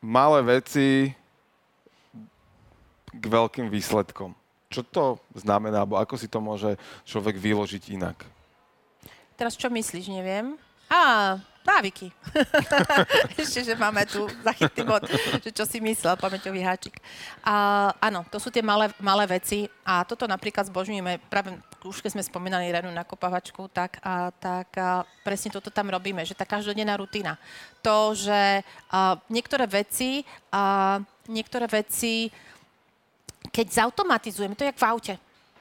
malé 0.00 0.60
veci 0.60 1.12
k 3.12 3.24
veľkým 3.24 3.68
výsledkom. 3.68 4.32
Čo 4.70 4.82
to 4.86 5.04
znamená, 5.36 5.82
alebo 5.82 5.98
ako 5.98 6.14
si 6.16 6.30
to 6.30 6.38
môže 6.40 6.78
človek 7.04 7.36
vyložiť 7.36 7.94
inak? 7.94 8.22
Teraz 9.34 9.56
čo 9.56 9.72
myslíš, 9.72 10.12
neviem. 10.12 10.54
Á, 10.86 11.36
návyky. 11.66 12.10
Ešte, 13.40 13.72
že 13.72 13.74
máme 13.78 14.06
tu 14.06 14.26
zachytný 14.42 14.82
bod, 14.86 15.06
že 15.42 15.50
čo 15.50 15.64
si 15.66 15.82
myslel, 15.82 16.14
pamäťový 16.16 16.60
háčik. 16.62 16.98
A, 17.42 17.88
áno, 17.98 18.22
to 18.30 18.38
sú 18.38 18.48
tie 18.48 18.62
malé, 18.62 18.90
malé 19.02 19.26
veci 19.26 19.66
a 19.82 20.06
toto 20.06 20.24
napríklad 20.30 20.66
zbožňujeme, 20.70 21.18
práve 21.26 21.58
keď 21.88 22.12
sme 22.12 22.28
spomínali 22.28 22.68
Renu 22.68 22.92
na 22.92 23.08
kopavačku, 23.08 23.72
tak, 23.72 23.96
a, 24.04 24.28
tak 24.36 24.68
a, 24.76 25.08
presne 25.24 25.48
toto 25.48 25.72
tam 25.72 25.88
robíme, 25.88 26.20
že 26.28 26.36
tá 26.36 26.44
každodenná 26.44 27.00
rutina. 27.00 27.40
To, 27.80 28.12
že 28.12 28.60
a, 28.92 29.16
niektoré 29.32 29.64
veci, 29.64 30.28
a, 30.52 31.00
niektoré 31.24 31.64
veci, 31.64 32.28
keď 33.48 33.66
zautomatizujeme, 33.88 34.52
to 34.52 34.68
je 34.68 34.70
jak 34.76 34.82
v 34.84 34.88
aute 34.92 35.14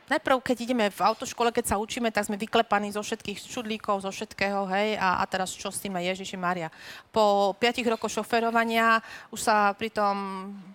najprv, 0.10 0.42
keď 0.42 0.58
ideme 0.66 0.86
v 0.90 1.00
autoškole, 1.00 1.54
keď 1.54 1.66
sa 1.72 1.76
učíme, 1.78 2.10
tak 2.10 2.26
sme 2.26 2.36
vyklepaní 2.36 2.90
zo 2.90 3.06
všetkých 3.06 3.38
čudlíkov, 3.46 4.02
zo 4.04 4.12
všetkého, 4.12 4.66
hej, 4.74 4.98
a, 4.98 5.22
a 5.22 5.24
teraz 5.30 5.54
čo 5.54 5.70
s 5.70 5.80
tým 5.80 5.96
je 6.02 6.12
Ježiši 6.12 6.38
Maria. 6.38 6.74
Po 7.14 7.54
piatich 7.56 7.86
rokoch 7.86 8.10
šoferovania 8.10 9.00
už 9.30 9.40
sa 9.40 9.72
pri 9.78 9.94
tom, 9.94 10.16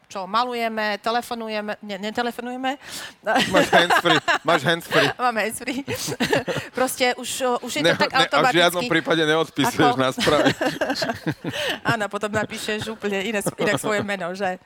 čo 0.07 0.31
malujeme, 0.31 1.03
telefonujeme, 1.03 1.75
ne, 1.83 1.97
netelefonujeme. 1.99 2.79
Máš 3.27 3.69
handsfree, 3.75 4.19
máš 4.47 4.63
handsfree. 4.63 5.09
Mám 5.25 5.37
handsfree. 5.43 5.83
Proste 6.79 7.19
už, 7.19 7.59
už 7.67 7.73
je 7.75 7.83
to 7.83 7.91
ne, 7.91 7.99
tak 7.99 8.15
automaticky. 8.15 8.39
a 8.39 8.53
v 8.55 8.59
žiadnom 8.63 8.85
prípade 8.87 9.23
neodpisuješ 9.27 9.95
ako... 9.95 9.99
na 9.99 10.11
správy. 10.15 10.51
Áno, 11.99 12.05
potom 12.07 12.31
napíšeš 12.31 12.95
úplne 12.95 13.27
iné, 13.27 13.43
inak 13.43 13.83
svoje 13.83 14.07
meno, 14.07 14.31
že? 14.39 14.63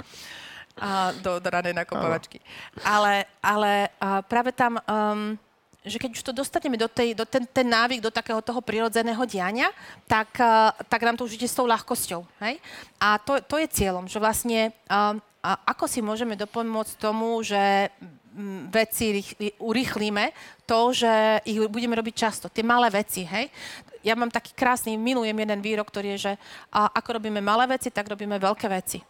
A 0.80 1.12
do, 1.18 1.42
do 1.42 1.48
ranej 1.50 1.74
nakopovačky. 1.74 2.38
Ale, 2.82 3.26
ale 3.42 3.92
a 3.98 4.22
práve 4.22 4.54
tam, 4.54 4.78
um, 4.82 5.34
že 5.82 5.98
keď 5.98 6.10
už 6.14 6.22
to 6.22 6.32
dostaneme 6.32 6.78
do, 6.78 6.86
tej, 6.86 7.14
do 7.14 7.26
ten, 7.26 7.46
ten 7.46 7.66
návyk, 7.66 8.02
do 8.02 8.14
takého 8.14 8.42
toho 8.42 8.62
prirodzeného 8.62 9.22
diania, 9.26 9.70
tak, 10.06 10.32
uh, 10.38 10.72
tak 10.86 11.02
nám 11.02 11.18
to 11.18 11.26
už 11.26 11.38
ide 11.38 11.48
s 11.50 11.56
tou 11.56 11.66
ľahkosťou. 11.66 12.22
Hej? 12.42 12.62
A 13.02 13.18
to, 13.18 13.38
to 13.42 13.58
je 13.58 13.68
cieľom, 13.70 14.06
že 14.06 14.22
vlastne 14.22 14.70
um, 14.90 15.18
a 15.38 15.54
ako 15.70 15.86
si 15.86 16.02
môžeme 16.02 16.34
dopomôcť 16.34 16.98
tomu, 16.98 17.38
že 17.46 17.94
veci 18.70 19.22
urýchlíme 19.58 20.30
to, 20.66 20.94
že 20.94 21.42
ich 21.46 21.58
budeme 21.66 21.94
robiť 21.98 22.14
často. 22.14 22.46
Tie 22.50 22.62
malé 22.62 22.90
veci, 22.90 23.26
hej? 23.26 23.50
Ja 24.06 24.14
mám 24.14 24.30
taký 24.30 24.54
krásny, 24.54 24.94
milujem 24.94 25.34
jeden 25.34 25.58
výrok, 25.58 25.90
ktorý 25.90 26.14
je, 26.14 26.30
že 26.30 26.32
a, 26.70 26.86
ako 26.94 27.18
robíme 27.18 27.42
malé 27.42 27.66
veci, 27.66 27.90
tak 27.90 28.06
robíme 28.06 28.38
veľké 28.38 28.66
veci. 28.70 29.02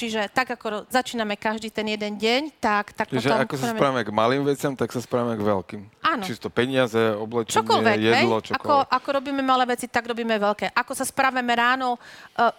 Čiže 0.00 0.32
tak, 0.32 0.56
ako 0.56 0.88
začíname 0.88 1.36
každý 1.36 1.68
ten 1.68 1.84
jeden 1.84 2.16
deň, 2.16 2.56
tak, 2.56 2.96
tak 2.96 3.12
Čiže 3.12 3.28
potom... 3.28 3.44
ako 3.44 3.54
sa 3.60 3.66
správame 3.76 4.00
k 4.00 4.08
malým 4.08 4.48
veciam, 4.48 4.72
tak 4.72 4.88
sa 4.96 5.04
správame 5.04 5.36
k 5.36 5.44
veľkým. 5.44 5.82
Áno. 6.00 6.24
Čisto 6.24 6.48
peniaze, 6.48 6.96
oblečenie, 7.20 7.60
čokoľvek, 7.60 7.96
jedlo, 8.00 8.40
čokoľvek. 8.40 8.64
Ako, 8.64 8.76
ako 8.88 9.08
robíme 9.20 9.44
malé 9.44 9.68
veci, 9.68 9.92
tak 9.92 10.08
robíme 10.08 10.40
veľké. 10.40 10.72
Ako 10.72 10.96
sa 10.96 11.04
správame 11.04 11.52
ráno, 11.52 12.00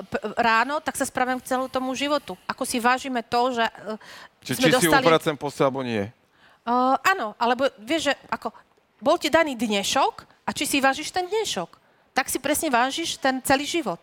p- 0.05 0.21
ráno, 0.37 0.77
tak 0.85 0.93
sa 1.01 1.05
správame 1.09 1.41
k 1.41 1.49
celú 1.49 1.65
tomu 1.65 1.97
životu. 1.97 2.37
Ako 2.45 2.61
si 2.61 2.77
vážime 2.77 3.25
to, 3.25 3.57
že 3.57 3.65
uh, 3.65 3.97
Či, 4.45 4.61
sme 4.61 4.69
či 4.69 4.73
dostali... 4.77 5.01
si 5.01 5.09
upracem 5.09 5.33
postel, 5.33 5.65
alebo 5.65 5.81
nie? 5.81 6.05
Uh, 6.61 6.93
áno, 7.01 7.33
alebo 7.41 7.65
vieš, 7.81 8.13
že 8.13 8.13
ako, 8.29 8.53
bol 9.01 9.17
ti 9.17 9.33
daný 9.33 9.57
dnešok 9.57 10.45
a 10.45 10.53
či 10.53 10.69
si 10.69 10.77
vážiš 10.77 11.09
ten 11.09 11.25
dnešok, 11.25 11.73
tak 12.13 12.29
si 12.29 12.37
presne 12.37 12.69
vážiš 12.69 13.17
ten 13.17 13.41
celý 13.41 13.65
život. 13.65 13.97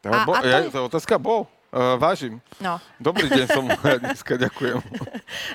No, 0.00 0.16
a, 0.16 0.24
bo, 0.24 0.32
a 0.32 0.40
to, 0.40 0.48
ja, 0.48 0.64
je... 0.64 0.72
to 0.72 0.80
je 0.80 0.88
otázka 0.88 1.20
bol. 1.20 1.44
Uh, 1.70 1.94
vážim. 2.02 2.42
No. 2.58 2.82
Dobrý 2.98 3.30
deň 3.30 3.46
som 3.46 3.62
dneska, 4.02 4.34
ďakujem. 4.34 4.82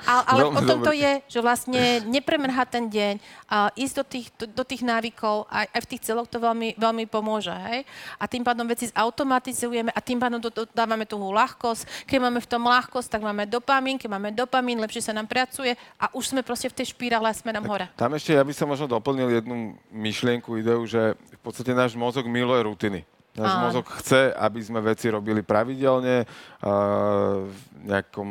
Ale, 0.07 0.21
ale 0.23 0.41
o 0.47 0.61
tom 0.63 0.79
to 0.79 0.95
je, 0.95 1.19
že 1.27 1.43
vlastne 1.43 2.07
nepremrhať 2.07 2.67
ten 2.71 2.85
deň, 2.87 3.13
a 3.51 3.67
ísť 3.75 3.95
do 3.99 4.03
tých, 4.07 4.27
do, 4.39 4.45
do 4.47 4.63
tých 4.63 4.79
návykov, 4.79 5.43
aj, 5.51 5.67
aj 5.75 5.81
v 5.83 5.89
tých 5.91 6.01
celoch 6.07 6.31
to 6.31 6.39
veľmi, 6.39 6.79
veľmi 6.79 7.03
pomôže. 7.11 7.51
Hej? 7.51 7.83
A 8.15 8.31
tým 8.31 8.47
pádom 8.47 8.63
veci 8.63 8.87
zautomatizujeme 8.95 9.91
a 9.91 9.99
tým 9.99 10.15
pádom 10.15 10.39
do, 10.39 10.47
do, 10.47 10.63
dávame 10.71 11.03
tú 11.03 11.19
ľahkosť. 11.19 12.07
Keď 12.07 12.17
máme 12.23 12.39
v 12.39 12.47
tom 12.47 12.63
ľahkosť, 12.63 13.11
tak 13.11 13.19
máme 13.19 13.43
dopamín, 13.43 13.99
keď 13.99 14.09
máme 14.15 14.31
dopamín, 14.31 14.79
lepšie 14.79 15.11
sa 15.11 15.11
nám 15.11 15.27
pracuje 15.27 15.75
a 15.99 16.07
už 16.15 16.31
sme 16.31 16.47
proste 16.47 16.71
v 16.71 16.79
tej 16.79 16.95
špirále 16.95 17.27
a 17.27 17.35
sme 17.35 17.51
nám 17.51 17.67
hore. 17.67 17.91
Tam 17.99 18.15
ešte 18.15 18.31
ja 18.31 18.43
by 18.47 18.55
som 18.55 18.71
možno 18.71 18.87
doplnil 18.87 19.35
jednu 19.35 19.75
myšlienku, 19.91 20.63
ideu, 20.63 20.79
že 20.87 21.19
v 21.19 21.41
podstate 21.43 21.75
náš 21.75 21.91
mozog 21.99 22.23
miluje 22.31 22.63
rutiny. 22.63 23.03
Náš 23.35 23.51
Áno. 23.51 23.63
mozog 23.67 23.85
chce, 23.99 24.31
aby 24.31 24.59
sme 24.63 24.79
veci 24.79 25.11
robili 25.11 25.43
pravidelne, 25.43 26.23
v 27.43 27.59
nejakom 27.83 28.29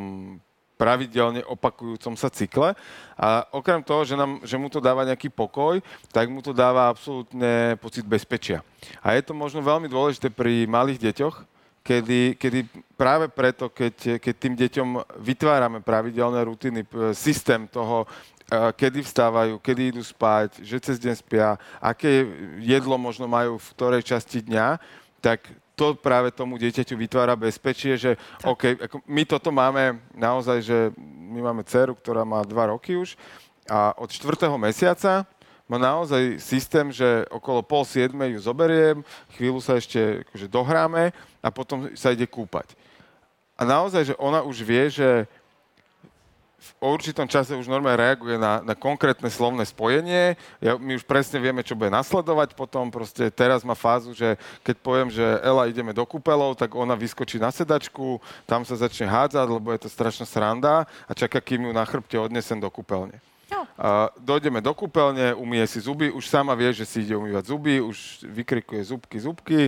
pravidelne 0.75 1.47
opakujúcom 1.47 2.19
sa 2.19 2.29
cykle. 2.33 2.75
A 3.15 3.47
okrem 3.55 3.79
toho, 3.85 4.03
že, 4.03 4.19
nám, 4.19 4.43
že 4.43 4.59
mu 4.59 4.67
to 4.67 4.83
dáva 4.83 5.07
nejaký 5.07 5.31
pokoj, 5.31 5.79
tak 6.11 6.27
mu 6.27 6.43
to 6.43 6.51
dáva 6.51 6.91
absolútne 6.91 7.79
pocit 7.79 8.03
bezpečia. 8.03 8.65
A 9.05 9.15
je 9.15 9.23
to 9.23 9.33
možno 9.37 9.63
veľmi 9.63 9.87
dôležité 9.87 10.35
pri 10.35 10.67
malých 10.67 11.13
deťoch, 11.13 11.37
kedy, 11.85 12.41
kedy 12.41 12.65
práve 12.97 13.29
preto, 13.29 13.69
keď, 13.69 14.19
keď 14.19 14.35
tým 14.35 14.55
deťom 14.57 14.89
vytvárame 15.21 15.79
pravidelné 15.85 16.41
rutiny, 16.43 16.81
systém 17.13 17.69
toho, 17.69 18.09
kedy 18.51 19.01
vstávajú, 19.03 19.57
kedy 19.59 19.97
idú 19.97 20.03
spať, 20.05 20.61
že 20.61 20.77
cez 20.81 20.97
deň 21.01 21.15
spia, 21.17 21.57
aké 21.81 22.29
jedlo 22.61 23.01
možno 23.01 23.25
majú 23.25 23.57
v 23.57 23.71
ktorej 23.73 24.03
časti 24.05 24.45
dňa, 24.45 24.79
tak 25.25 25.49
to 25.75 25.99
práve 25.99 26.31
tomu 26.31 26.55
dieťaťu 26.55 26.95
vytvára 26.95 27.35
bezpečie, 27.35 27.99
že 27.99 28.15
tak. 28.15 28.47
OK, 28.47 28.63
ako 28.79 28.97
my 29.11 29.23
toto 29.27 29.51
máme 29.51 29.99
naozaj, 30.15 30.63
že 30.63 30.79
my 31.35 31.41
máme 31.51 31.67
dceru, 31.67 31.99
ktorá 31.99 32.23
má 32.23 32.47
dva 32.47 32.71
roky 32.71 32.95
už 32.95 33.19
a 33.67 33.97
od 33.99 34.07
čtvrtého 34.13 34.55
mesiaca 34.55 35.27
má 35.65 35.81
naozaj 35.81 36.37
systém, 36.39 36.93
že 36.93 37.25
okolo 37.33 37.65
pol 37.65 37.83
siedmej 37.89 38.37
ju 38.37 38.41
zoberiem, 38.53 39.01
chvíľu 39.35 39.65
sa 39.65 39.81
ešte 39.81 40.23
akože 40.29 40.47
dohráme 40.47 41.11
a 41.41 41.49
potom 41.49 41.89
sa 41.97 42.13
ide 42.13 42.29
kúpať. 42.29 42.77
A 43.57 43.65
naozaj, 43.65 44.13
že 44.13 44.15
ona 44.21 44.45
už 44.45 44.61
vie, 44.61 44.93
že 44.93 45.25
v 46.65 46.97
určitom 46.97 47.29
čase 47.29 47.53
už 47.53 47.69
normálne 47.69 48.01
reaguje 48.01 48.41
na, 48.41 48.65
na 48.65 48.73
konkrétne 48.73 49.29
slovné 49.29 49.69
spojenie. 49.69 50.33
Ja, 50.65 50.81
my 50.81 50.97
už 50.97 51.05
presne 51.05 51.37
vieme, 51.37 51.61
čo 51.61 51.77
bude 51.77 51.93
nasledovať 51.93 52.57
potom. 52.57 52.89
Proste 52.89 53.29
teraz 53.29 53.61
má 53.61 53.77
fázu, 53.77 54.17
že 54.17 54.41
keď 54.65 54.77
poviem, 54.81 55.09
že 55.13 55.25
Ela 55.45 55.69
ideme 55.69 55.93
do 55.93 56.09
kúpelov, 56.09 56.57
tak 56.57 56.73
ona 56.73 56.97
vyskočí 56.97 57.37
na 57.37 57.53
sedačku, 57.53 58.17
tam 58.49 58.65
sa 58.65 58.81
začne 58.81 59.05
hádzať, 59.05 59.45
lebo 59.45 59.77
je 59.77 59.85
to 59.85 59.93
strašná 59.93 60.25
sranda 60.25 60.89
a 61.05 61.13
čaká, 61.13 61.45
kým 61.45 61.69
ju 61.69 61.73
na 61.77 61.85
chrbte 61.85 62.17
odnesem 62.17 62.57
do 62.57 62.73
kúpeľne. 62.73 63.21
No. 63.53 63.69
Uh, 63.77 64.09
dojdeme 64.25 64.65
do 64.65 64.73
kúpeľne, 64.73 65.37
umie 65.37 65.69
si 65.69 65.85
zuby, 65.85 66.09
už 66.09 66.25
sama 66.33 66.57
vie, 66.57 66.73
že 66.73 66.89
si 66.89 67.05
ide 67.05 67.13
umývať 67.13 67.53
zuby, 67.53 67.77
už 67.85 68.25
vykrikuje 68.25 68.81
zubky, 68.89 69.17
zubky. 69.21 69.61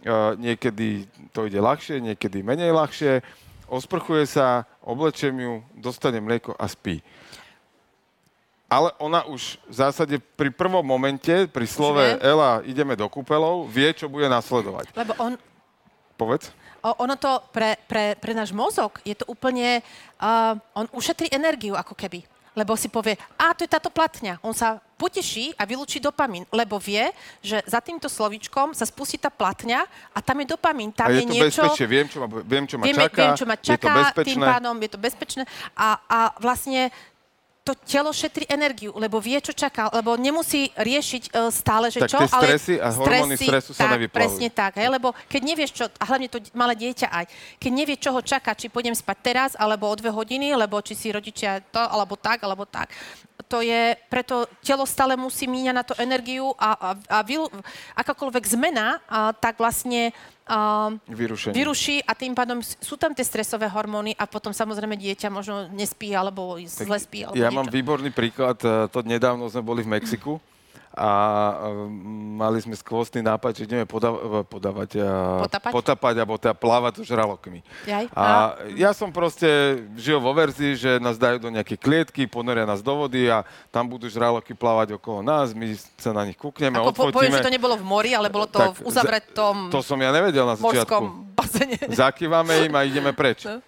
Uh, 0.00 0.32
niekedy 0.40 1.04
to 1.36 1.44
ide 1.44 1.60
ľahšie, 1.60 2.00
niekedy 2.00 2.40
menej 2.40 2.72
ľahšie 2.72 3.20
osprchuje 3.68 4.26
sa, 4.26 4.64
oblečem 4.82 5.32
ju, 5.36 5.62
dostane 5.76 6.18
mlieko 6.18 6.56
a 6.56 6.66
spí. 6.68 7.04
Ale 8.68 8.92
ona 9.00 9.24
už 9.24 9.56
v 9.64 9.74
zásade 9.74 10.16
pri 10.36 10.52
prvom 10.52 10.84
momente, 10.84 11.48
pri 11.48 11.64
slove 11.64 12.04
vie? 12.04 12.20
Ela, 12.20 12.60
ideme 12.68 12.92
do 12.92 13.08
kúpelov, 13.08 13.64
vie, 13.64 13.88
čo 13.96 14.12
bude 14.12 14.28
nasledovať. 14.28 14.92
Lebo 14.92 15.16
on, 15.16 15.32
Povedz. 16.20 16.52
o, 16.84 16.90
ono 17.00 17.16
to 17.16 17.40
pre, 17.48 17.80
pre, 17.88 18.12
pre 18.18 18.36
náš 18.36 18.52
mozog 18.52 19.00
je 19.08 19.16
to 19.16 19.24
úplne... 19.24 19.80
Uh, 20.20 20.58
on 20.76 20.84
ušetrí 20.92 21.32
energiu 21.32 21.78
ako 21.78 21.96
keby. 21.96 22.26
Lebo 22.58 22.74
si 22.74 22.90
povie, 22.90 23.14
a 23.38 23.54
to 23.54 23.62
je 23.62 23.70
táto 23.70 23.86
platňa. 23.94 24.42
On 24.42 24.50
sa 24.50 24.82
poteší 24.98 25.54
a 25.54 25.62
vylúči 25.62 26.02
dopamín, 26.02 26.42
lebo 26.50 26.82
vie, 26.82 27.06
že 27.38 27.62
za 27.70 27.78
týmto 27.78 28.10
slovíčkom 28.10 28.74
sa 28.74 28.82
spustí 28.82 29.14
tá 29.14 29.30
platňa 29.30 29.86
a 30.10 30.18
tam 30.18 30.42
je 30.42 30.46
dopamín. 30.50 30.90
Tam 30.90 31.06
a 31.06 31.14
je, 31.14 31.22
je, 31.22 31.30
to 31.30 31.32
niečo... 31.38 31.62
bezpečie, 31.62 31.86
viem, 31.86 32.06
čo 32.10 32.18
ma, 32.18 32.26
viem, 32.26 32.64
čo 32.66 32.76
ma 32.82 32.84
Vieme, 32.90 33.06
čaká, 33.06 33.22
viem, 33.22 33.38
čo 33.38 33.46
ma 33.46 33.54
je 33.54 33.62
to 33.62 33.70
čaká, 33.78 33.94
bezpečné. 33.94 34.26
tým 34.34 34.38
pádom 34.42 34.74
je 34.82 34.90
to 34.90 34.98
bezpečné 34.98 35.42
a, 35.78 35.88
a 36.10 36.18
vlastne 36.42 36.90
to 37.68 37.76
telo 37.84 38.08
šetrí 38.08 38.48
energiu, 38.48 38.96
lebo 38.96 39.20
vie, 39.20 39.36
čo 39.44 39.52
čaká, 39.52 39.92
lebo 39.92 40.16
nemusí 40.16 40.72
riešiť 40.72 41.36
uh, 41.36 41.52
stále, 41.52 41.92
že 41.92 42.00
Tak 42.00 42.08
čo, 42.08 42.18
tie 42.24 42.30
stresy 42.32 42.74
a 42.80 42.88
hormóny 42.88 43.36
stresu 43.36 43.76
sa 43.76 43.84
tak, 43.84 44.00
nevyplavujú. 44.00 44.16
presne 44.16 44.48
tak, 44.48 44.80
hej, 44.80 44.88
lebo 44.88 45.12
keď 45.28 45.40
nevieš 45.44 45.70
čo, 45.76 45.84
a 45.84 46.04
hlavne 46.08 46.32
to 46.32 46.40
malé 46.56 46.72
dieťa 46.80 47.12
aj, 47.12 47.24
keď 47.60 47.70
nevie, 47.76 47.96
čo 48.00 48.16
ho 48.16 48.24
čaká, 48.24 48.56
či 48.56 48.72
pôjdem 48.72 48.96
spať 48.96 49.16
teraz, 49.20 49.50
alebo 49.52 49.84
o 49.84 49.98
dve 50.00 50.08
hodiny, 50.08 50.56
lebo 50.56 50.80
či 50.80 50.96
si 50.96 51.12
rodičia 51.12 51.60
to, 51.68 51.82
alebo 51.84 52.16
tak, 52.16 52.40
alebo 52.40 52.64
tak, 52.64 52.88
to 53.48 53.60
je, 53.60 53.96
preto 54.08 54.48
telo 54.64 54.88
stále 54.88 55.16
musí 55.16 55.44
míňať 55.44 55.74
na 55.76 55.84
to 55.84 55.94
energiu 56.00 56.52
a, 56.56 56.72
a, 56.72 56.90
a 56.96 57.18
vyl, 57.20 57.48
akákoľvek 57.96 58.44
zmena, 58.48 59.00
a, 59.08 59.32
tak 59.36 59.60
vlastne 59.60 60.16
Vyrušenie. 61.06 61.54
vyruší 61.54 61.96
a 62.02 62.12
tým 62.12 62.32
pádom 62.32 62.58
sú 62.60 62.96
tam 62.96 63.12
tie 63.12 63.22
stresové 63.22 63.68
hormóny 63.68 64.16
a 64.16 64.24
potom 64.24 64.50
samozrejme 64.50 64.96
dieťa 64.96 65.28
možno 65.28 65.68
nespí 65.68 66.12
alebo 66.12 66.56
zle 66.64 66.96
spí. 66.96 67.22
Alebo 67.22 67.36
Ja 67.36 67.48
niečo. 67.48 67.58
mám 67.60 67.68
výborný 67.68 68.10
príklad. 68.10 68.56
e, 68.60 68.88
To 68.88 69.04
nedávno 69.04 69.44
sme 69.46 69.60
boli 69.60 69.84
v 69.84 69.92
Mexiku 69.92 70.40
a 70.98 71.10
um, 71.70 71.86
mali 72.34 72.58
sme 72.58 72.74
skvostný 72.74 73.22
nápad, 73.22 73.54
že 73.54 73.62
ideme 73.64 73.84
podav- 73.84 74.18
podávať, 74.44 74.98
Potapať? 75.40 75.70
potapať 75.70 76.14
alebo 76.16 76.34
teda 76.34 76.52
plávať 76.52 76.92
so 76.98 77.04
žralokmi. 77.04 77.62
Jaj, 77.84 78.10
A 78.10 78.26
ja 78.74 78.90
som 78.90 79.08
proste 79.08 79.46
žil 79.94 80.18
vo 80.18 80.30
verzii, 80.30 80.74
že 80.74 80.90
nás 80.98 81.14
dajú 81.14 81.38
do 81.38 81.48
nejakej 81.48 81.78
klietky, 81.78 82.26
ponoria 82.26 82.62
nás 82.62 82.78
do 82.78 82.98
vody 82.98 83.26
a 83.26 83.42
tam 83.68 83.86
budú 83.86 84.04
žraloky 84.04 84.52
plávať 84.52 84.92
okolo 84.92 85.22
nás, 85.22 85.54
my 85.54 85.70
sa 85.94 86.10
na 86.10 86.26
nich 86.26 86.34
kúkneme, 86.34 86.74
Ako 86.76 86.90
po, 86.90 87.08
poviem, 87.08 87.30
odfotíme. 87.30 87.38
že 87.38 87.46
to 87.46 87.54
nebolo 87.54 87.74
v 87.74 87.84
mori, 87.84 88.10
ale 88.12 88.26
bolo 88.26 88.44
to 88.44 88.58
Tak, 88.58 88.74
v 88.74 88.80
uzavretom 88.82 89.70
To 89.70 89.78
som 89.78 89.96
ja 89.96 90.10
nevedel 90.10 90.42
na 90.44 90.58
začiatku. 90.58 91.32
bazene. 91.32 91.78
Zakývame 92.02 92.66
im 92.66 92.74
a 92.74 92.82
ideme 92.82 93.14
preč. 93.14 93.46
No. 93.46 93.62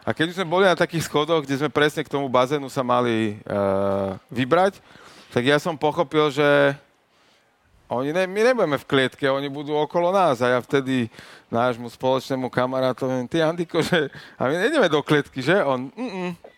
A 0.00 0.12
keď 0.12 0.34
sme 0.34 0.44
boli 0.44 0.64
na 0.64 0.74
takých 0.74 1.00
schodoch, 1.02 1.40
kde 1.40 1.56
sme 1.56 1.70
presne 1.70 2.02
k 2.02 2.10
tomu 2.10 2.28
bazénu 2.28 2.68
sa 2.68 2.82
mali 2.82 3.40
uh, 3.40 4.20
vybrať, 4.28 4.76
tak 5.34 5.42
ja 5.42 5.58
som 5.58 5.74
pochopil, 5.74 6.30
že 6.30 6.46
oni 7.90 8.14
ne, 8.14 8.22
my 8.30 8.40
nebudeme 8.54 8.78
v 8.78 8.86
klietke, 8.86 9.26
oni 9.26 9.50
budú 9.50 9.74
okolo 9.74 10.14
nás. 10.14 10.38
A 10.38 10.54
ja 10.54 10.58
vtedy 10.62 11.10
nášmu 11.50 11.90
spoločnému 11.90 12.46
kamarátovi, 12.46 13.26
ty 13.26 13.42
Andiko, 13.42 13.82
že 13.82 14.14
a 14.38 14.46
my 14.46 14.54
nejdeme 14.62 14.86
do 14.86 15.02
klietky, 15.02 15.42
že? 15.42 15.58
On, 15.66 15.90
mm 15.90 16.54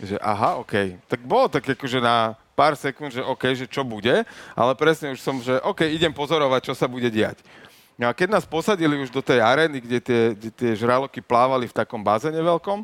že 0.00 0.16
aha, 0.16 0.56
OK. 0.56 0.96
Tak 1.12 1.20
bolo 1.28 1.52
tak 1.52 1.76
akože 1.76 2.00
na 2.00 2.32
pár 2.56 2.72
sekúnd, 2.72 3.12
že 3.12 3.20
OK, 3.20 3.52
že 3.52 3.68
čo 3.68 3.84
bude, 3.84 4.24
ale 4.56 4.72
presne 4.72 5.12
už 5.12 5.20
som, 5.20 5.36
že 5.44 5.60
OK, 5.60 5.84
idem 5.84 6.08
pozorovať, 6.08 6.72
čo 6.72 6.74
sa 6.74 6.88
bude 6.88 7.12
diať. 7.12 7.44
No 8.00 8.08
a 8.08 8.16
keď 8.16 8.32
nás 8.32 8.48
posadili 8.48 8.96
už 8.96 9.12
do 9.12 9.20
tej 9.20 9.44
arény, 9.44 9.76
kde 9.76 9.98
tie, 10.00 10.22
kde 10.32 10.50
tie 10.56 10.70
žraloky 10.72 11.20
plávali 11.20 11.68
v 11.68 11.76
takom 11.76 12.00
bazéne 12.00 12.40
veľkom, 12.40 12.80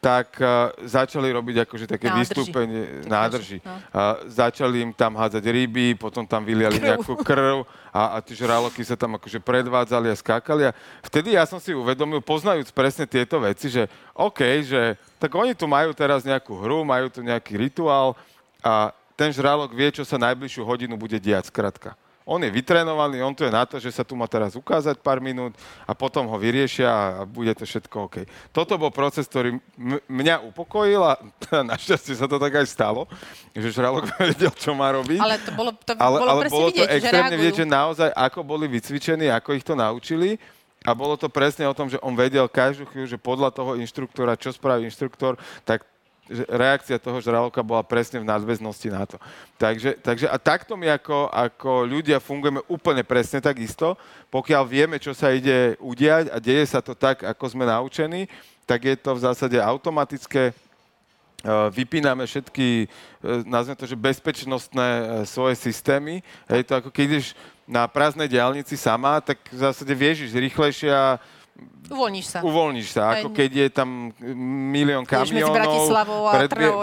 tak 0.00 0.40
uh, 0.40 0.72
začali 0.80 1.28
robiť 1.28 1.68
akože 1.68 1.84
také 1.84 2.08
Nádrži. 2.08 2.20
vystúpenie, 2.24 2.82
nádrži. 3.04 3.58
no. 3.60 3.76
Uh, 3.92 4.24
začali 4.32 4.80
im 4.80 4.96
tam 4.96 5.12
hádzať 5.12 5.44
ryby, 5.44 5.92
potom 6.00 6.24
tam 6.24 6.40
vyliali 6.40 6.80
Krv. 6.80 6.88
nejakú 6.88 7.12
krv 7.20 7.68
a, 7.92 8.16
a 8.16 8.24
tie 8.24 8.32
žraloky 8.32 8.80
sa 8.80 8.96
tam 8.96 9.20
akože 9.20 9.44
predvádzali 9.44 10.08
a 10.08 10.16
skákali. 10.16 10.72
A 10.72 10.76
vtedy 11.04 11.36
ja 11.36 11.44
som 11.44 11.60
si 11.60 11.76
uvedomil, 11.76 12.24
poznajúc 12.24 12.72
presne 12.72 13.04
tieto 13.04 13.44
veci, 13.44 13.68
že 13.68 13.92
OK, 14.16 14.40
že 14.64 14.96
tak 15.20 15.36
oni 15.36 15.52
tu 15.52 15.68
majú 15.68 15.92
teraz 15.92 16.24
nejakú 16.24 16.56
hru, 16.56 16.80
majú 16.80 17.12
tu 17.12 17.20
nejaký 17.20 17.60
rituál 17.60 18.16
a 18.64 18.96
ten 19.20 19.36
žralok 19.36 19.76
vie, 19.76 19.92
čo 19.92 20.08
sa 20.08 20.16
najbližšiu 20.16 20.64
hodinu 20.64 20.96
bude 20.96 21.20
diať, 21.20 21.52
skratka. 21.52 21.92
On 22.28 22.38
je 22.38 22.52
vytrénovaný, 22.52 23.24
on 23.24 23.34
tu 23.34 23.42
je 23.42 23.50
na 23.50 23.64
to, 23.66 23.80
že 23.80 23.90
sa 23.90 24.04
tu 24.06 24.14
má 24.14 24.28
teraz 24.30 24.54
ukázať 24.54 25.00
pár 25.00 25.18
minút 25.18 25.56
a 25.82 25.96
potom 25.96 26.28
ho 26.30 26.36
vyriešia 26.38 26.86
a 26.86 27.04
bude 27.24 27.50
to 27.56 27.64
všetko 27.66 27.96
OK. 28.06 28.16
Toto 28.54 28.76
bol 28.76 28.92
proces, 28.94 29.26
ktorý 29.26 29.56
m- 29.74 30.02
mňa 30.06 30.44
upokojil 30.46 31.00
a 31.00 31.18
našťastie 31.74 32.14
sa 32.14 32.30
to 32.30 32.38
tak 32.38 32.54
aj 32.60 32.66
stalo, 32.70 33.10
že 33.52 33.74
žralok 33.74 34.08
vedel, 34.30 34.52
čo 34.54 34.72
má 34.72 34.94
robiť. 34.94 35.18
Ale 35.18 35.36
to 35.42 35.50
bolo, 35.52 35.70
to 35.74 35.92
Ale, 35.98 36.16
bolo 36.20 36.30
ale 36.30 36.42
bolo 36.48 36.68
to 36.70 36.84
že 36.86 36.92
extrémne 37.02 37.34
reagujú. 37.34 37.40
vidieť, 37.40 37.56
že 37.60 37.66
naozaj 37.66 38.10
ako 38.14 38.40
boli 38.46 38.66
vycvičení, 38.70 39.26
ako 39.28 39.56
ich 39.56 39.66
to 39.66 39.74
naučili. 39.74 40.38
A 40.80 40.96
bolo 40.96 41.12
to 41.12 41.28
presne 41.28 41.68
o 41.68 41.76
tom, 41.76 41.92
že 41.92 42.00
on 42.00 42.16
vedel 42.16 42.48
každú 42.48 42.88
chvíľu, 42.88 43.04
že 43.04 43.20
podľa 43.20 43.52
toho 43.52 43.76
inštruktora, 43.76 44.32
čo 44.40 44.48
spraví 44.48 44.88
inštruktor, 44.88 45.36
tak 45.60 45.84
že 45.84 45.99
reakcia 46.28 47.02
toho 47.02 47.18
žraloka 47.18 47.62
bola 47.62 47.82
presne 47.82 48.22
v 48.22 48.28
nadväznosti 48.28 48.88
na 48.90 49.02
to. 49.06 49.16
Takže, 49.58 49.98
takže 49.98 50.26
a 50.30 50.36
takto 50.38 50.78
my 50.78 50.94
ako, 50.94 51.26
ako 51.32 51.70
ľudia 51.86 52.22
fungujeme 52.22 52.62
úplne 52.70 53.02
presne 53.02 53.42
tak 53.42 53.58
isto. 53.58 53.98
Pokiaľ 54.30 54.62
vieme, 54.68 54.96
čo 55.02 55.10
sa 55.10 55.34
ide 55.34 55.74
udiať 55.82 56.30
a 56.30 56.38
deje 56.38 56.64
sa 56.70 56.78
to 56.78 56.94
tak, 56.94 57.26
ako 57.26 57.44
sme 57.50 57.66
naučení, 57.66 58.30
tak 58.62 58.86
je 58.86 58.94
to 58.94 59.18
v 59.18 59.22
zásade 59.26 59.58
automatické 59.58 60.54
Uh, 61.40 61.72
vypíname 61.72 62.28
všetky, 62.28 62.84
uh, 62.84 63.40
nazvem 63.48 63.72
to, 63.72 63.88
že 63.88 63.96
bezpečnostné 63.96 64.88
uh, 64.92 65.04
svoje 65.24 65.56
systémy. 65.56 66.20
Hej, 66.44 66.68
to 66.68 66.76
ako 66.76 66.92
keď 66.92 67.16
ideš 67.16 67.32
na 67.64 67.88
prázdnej 67.88 68.28
diálnici 68.28 68.76
sama, 68.76 69.24
tak 69.24 69.40
v 69.48 69.56
zásade 69.56 69.88
vieš 69.96 70.28
ísť 70.28 70.36
rýchlejšie 70.36 70.92
a 70.92 71.16
Uvoľníš 71.90 72.26
sa. 72.30 72.38
uvoľníš 72.46 72.88
sa. 72.94 73.02
Ako 73.18 73.34
Hej. 73.34 73.36
keď 73.36 73.50
je 73.50 73.68
tam 73.74 73.88
milión 74.70 75.02
kamionov, 75.02 75.58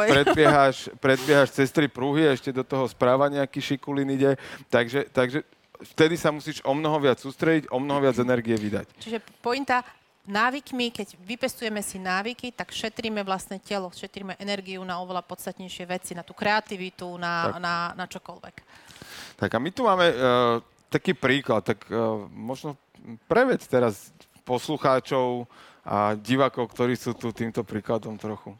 predbiehaš, 0.03 0.91
predbiehaš 0.99 1.49
cez 1.55 1.71
tri 1.71 1.87
pruhy 1.87 2.27
a 2.27 2.35
ešte 2.35 2.51
do 2.51 2.61
toho 2.67 2.83
správa 2.91 3.31
nejaký 3.31 3.63
šikulín 3.63 4.11
ide. 4.11 4.35
Takže, 4.67 5.07
takže 5.07 5.47
vtedy 5.95 6.19
sa 6.19 6.35
musíš 6.35 6.59
o 6.67 6.75
mnoho 6.75 6.99
viac 6.99 7.23
sústrediť, 7.23 7.71
o 7.71 7.79
mnoho 7.79 8.03
viac 8.03 8.19
energie 8.19 8.59
vydať. 8.59 8.99
Čiže 8.99 9.23
pointa, 9.39 9.79
návykmi, 10.27 10.91
keď 10.91 11.15
vypestujeme 11.23 11.79
si 11.79 11.97
návyky, 11.97 12.51
tak 12.51 12.75
šetríme 12.75 13.23
vlastne 13.23 13.63
telo, 13.63 13.87
šetríme 13.87 14.35
energiu 14.43 14.83
na 14.83 14.99
oveľa 14.99 15.23
podstatnejšie 15.23 15.85
veci, 15.87 16.11
na 16.11 16.27
tú 16.27 16.35
kreativitu, 16.35 17.07
na, 17.15 17.55
Tak. 17.55 17.63
na, 17.63 17.75
na 17.95 18.05
čokoľvek. 18.05 18.55
Tak 19.39 19.49
a 19.55 19.57
my 19.61 19.69
tu 19.71 19.87
máme 19.87 20.07
uh, 20.11 20.17
taký 20.91 21.15
príklad, 21.15 21.63
tak 21.63 21.87
uh, 21.87 22.27
možno 22.27 22.75
preved 23.31 23.63
teraz 23.63 24.11
poslucháčov 24.47 25.43
a 25.83 26.15
divákov, 26.15 26.71
ktorí 26.71 26.95
sú 26.95 27.11
tu 27.11 27.29
týmto 27.29 27.61
príkladom 27.61 28.15
trochu. 28.15 28.55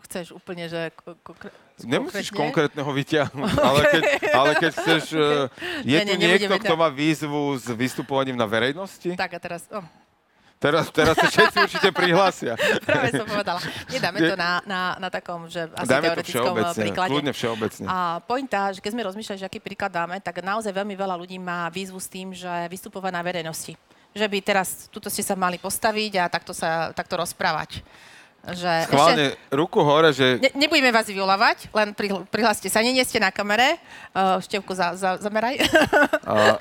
Chceš 0.00 0.32
úplne, 0.32 0.64
že... 0.66 0.90
ko- 0.96 1.18
kokre- 1.20 1.52
Nemusíš 1.80 2.30
konkrétne? 2.30 2.78
konkrétneho 2.78 2.90
vyťahnuť, 2.90 3.52
ale, 3.68 3.80
keď, 3.84 4.02
ale 4.32 4.50
keď 4.56 4.70
chceš... 4.74 5.02
Uh, 5.20 5.46
je 5.84 5.96
Nie, 5.96 6.02
tu 6.02 6.14
nie, 6.16 6.26
niekto, 6.30 6.56
kto 6.56 6.74
má 6.74 6.88
výzvu 6.88 7.56
s 7.56 7.66
vystupovaním 7.68 8.34
na 8.34 8.46
verejnosti? 8.46 9.12
Tak 9.12 9.30
a 9.34 9.38
teraz... 9.38 9.66
Oh, 9.68 9.82
Teraz, 10.60 10.92
teraz 10.92 11.16
sa 11.16 11.24
všetci 11.24 11.56
určite 11.64 11.88
prihlásia. 11.88 12.52
práve 12.84 13.16
som 13.16 13.24
povedala. 13.24 13.64
Nedáme 13.88 14.20
to 14.20 14.36
na, 14.36 14.60
na, 14.68 14.80
na 15.00 15.08
takom, 15.08 15.48
že 15.48 15.64
asi 15.72 15.88
Dajme 15.88 16.04
to 16.04 16.08
teoretickom 16.12 16.44
všeobecne, 16.44 16.82
príklade. 16.84 17.08
kľudne 17.08 17.32
všeobecne. 17.32 17.86
A 17.88 17.96
pointa, 18.20 18.60
že 18.68 18.84
keď 18.84 18.90
sme 18.92 19.08
rozmýšľali, 19.08 19.40
že 19.40 19.48
aký 19.48 19.56
príklad 19.56 19.88
dáme, 19.88 20.20
tak 20.20 20.44
naozaj 20.44 20.68
veľmi 20.68 20.92
veľa 20.92 21.16
ľudí 21.16 21.40
má 21.40 21.64
výzvu 21.72 21.96
s 21.96 22.12
tým, 22.12 22.36
že 22.36 22.44
vystupovať 22.68 23.08
na 23.08 23.24
verejnosti. 23.24 23.72
Že 24.10 24.26
by 24.26 24.38
teraz, 24.42 24.90
tuto 24.90 25.06
ste 25.06 25.22
sa 25.22 25.38
mali 25.38 25.56
postaviť 25.56 26.12
a 26.18 26.24
takto, 26.26 26.50
sa, 26.50 26.90
takto 26.90 27.14
rozprávať. 27.14 27.86
Že 28.40 28.88
Schválne, 28.88 29.26
ruku 29.52 29.84
hore, 29.84 30.10
že 30.16 30.40
Ne, 30.40 30.66
nebudeme 30.66 30.88
vás 30.90 31.04
vyvolávať, 31.06 31.68
len 31.76 31.92
pri, 31.92 32.24
prihláste 32.32 32.72
sa. 32.72 32.80
Nie, 32.80 32.96
nie 32.96 33.04
ste 33.04 33.20
na 33.20 33.28
kamere. 33.28 33.76
Uh, 34.16 34.40
števku 34.40 34.72
za, 34.72 34.96
za, 34.96 35.20
zameraj. 35.20 35.60
a, 36.24 36.56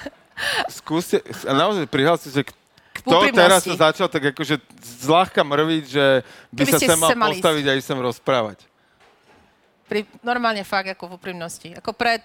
skúste, 0.67 1.23
naozaj 1.47 1.87
prihláste, 1.87 2.29
že 2.29 2.43
kto 2.99 3.31
teraz 3.31 3.63
sa 3.63 3.89
začal 3.89 4.11
tak 4.11 4.35
akože 4.35 4.59
zľahka 5.07 5.41
mrviť, 5.41 5.83
že 5.87 6.05
by 6.51 6.63
Keby 6.67 6.71
sa 6.75 6.79
sem 6.83 6.99
mal 6.99 7.31
postaviť 7.31 7.65
a 7.65 7.73
ísť 7.79 7.87
sem 7.95 7.99
rozprávať. 7.99 8.68
Pri, 9.89 10.05
normálne 10.21 10.61
fakt, 10.61 10.93
ako 10.93 11.09
v 11.09 11.13
úprimnosti. 11.17 11.73
Ako 11.73 11.97
pred 11.97 12.21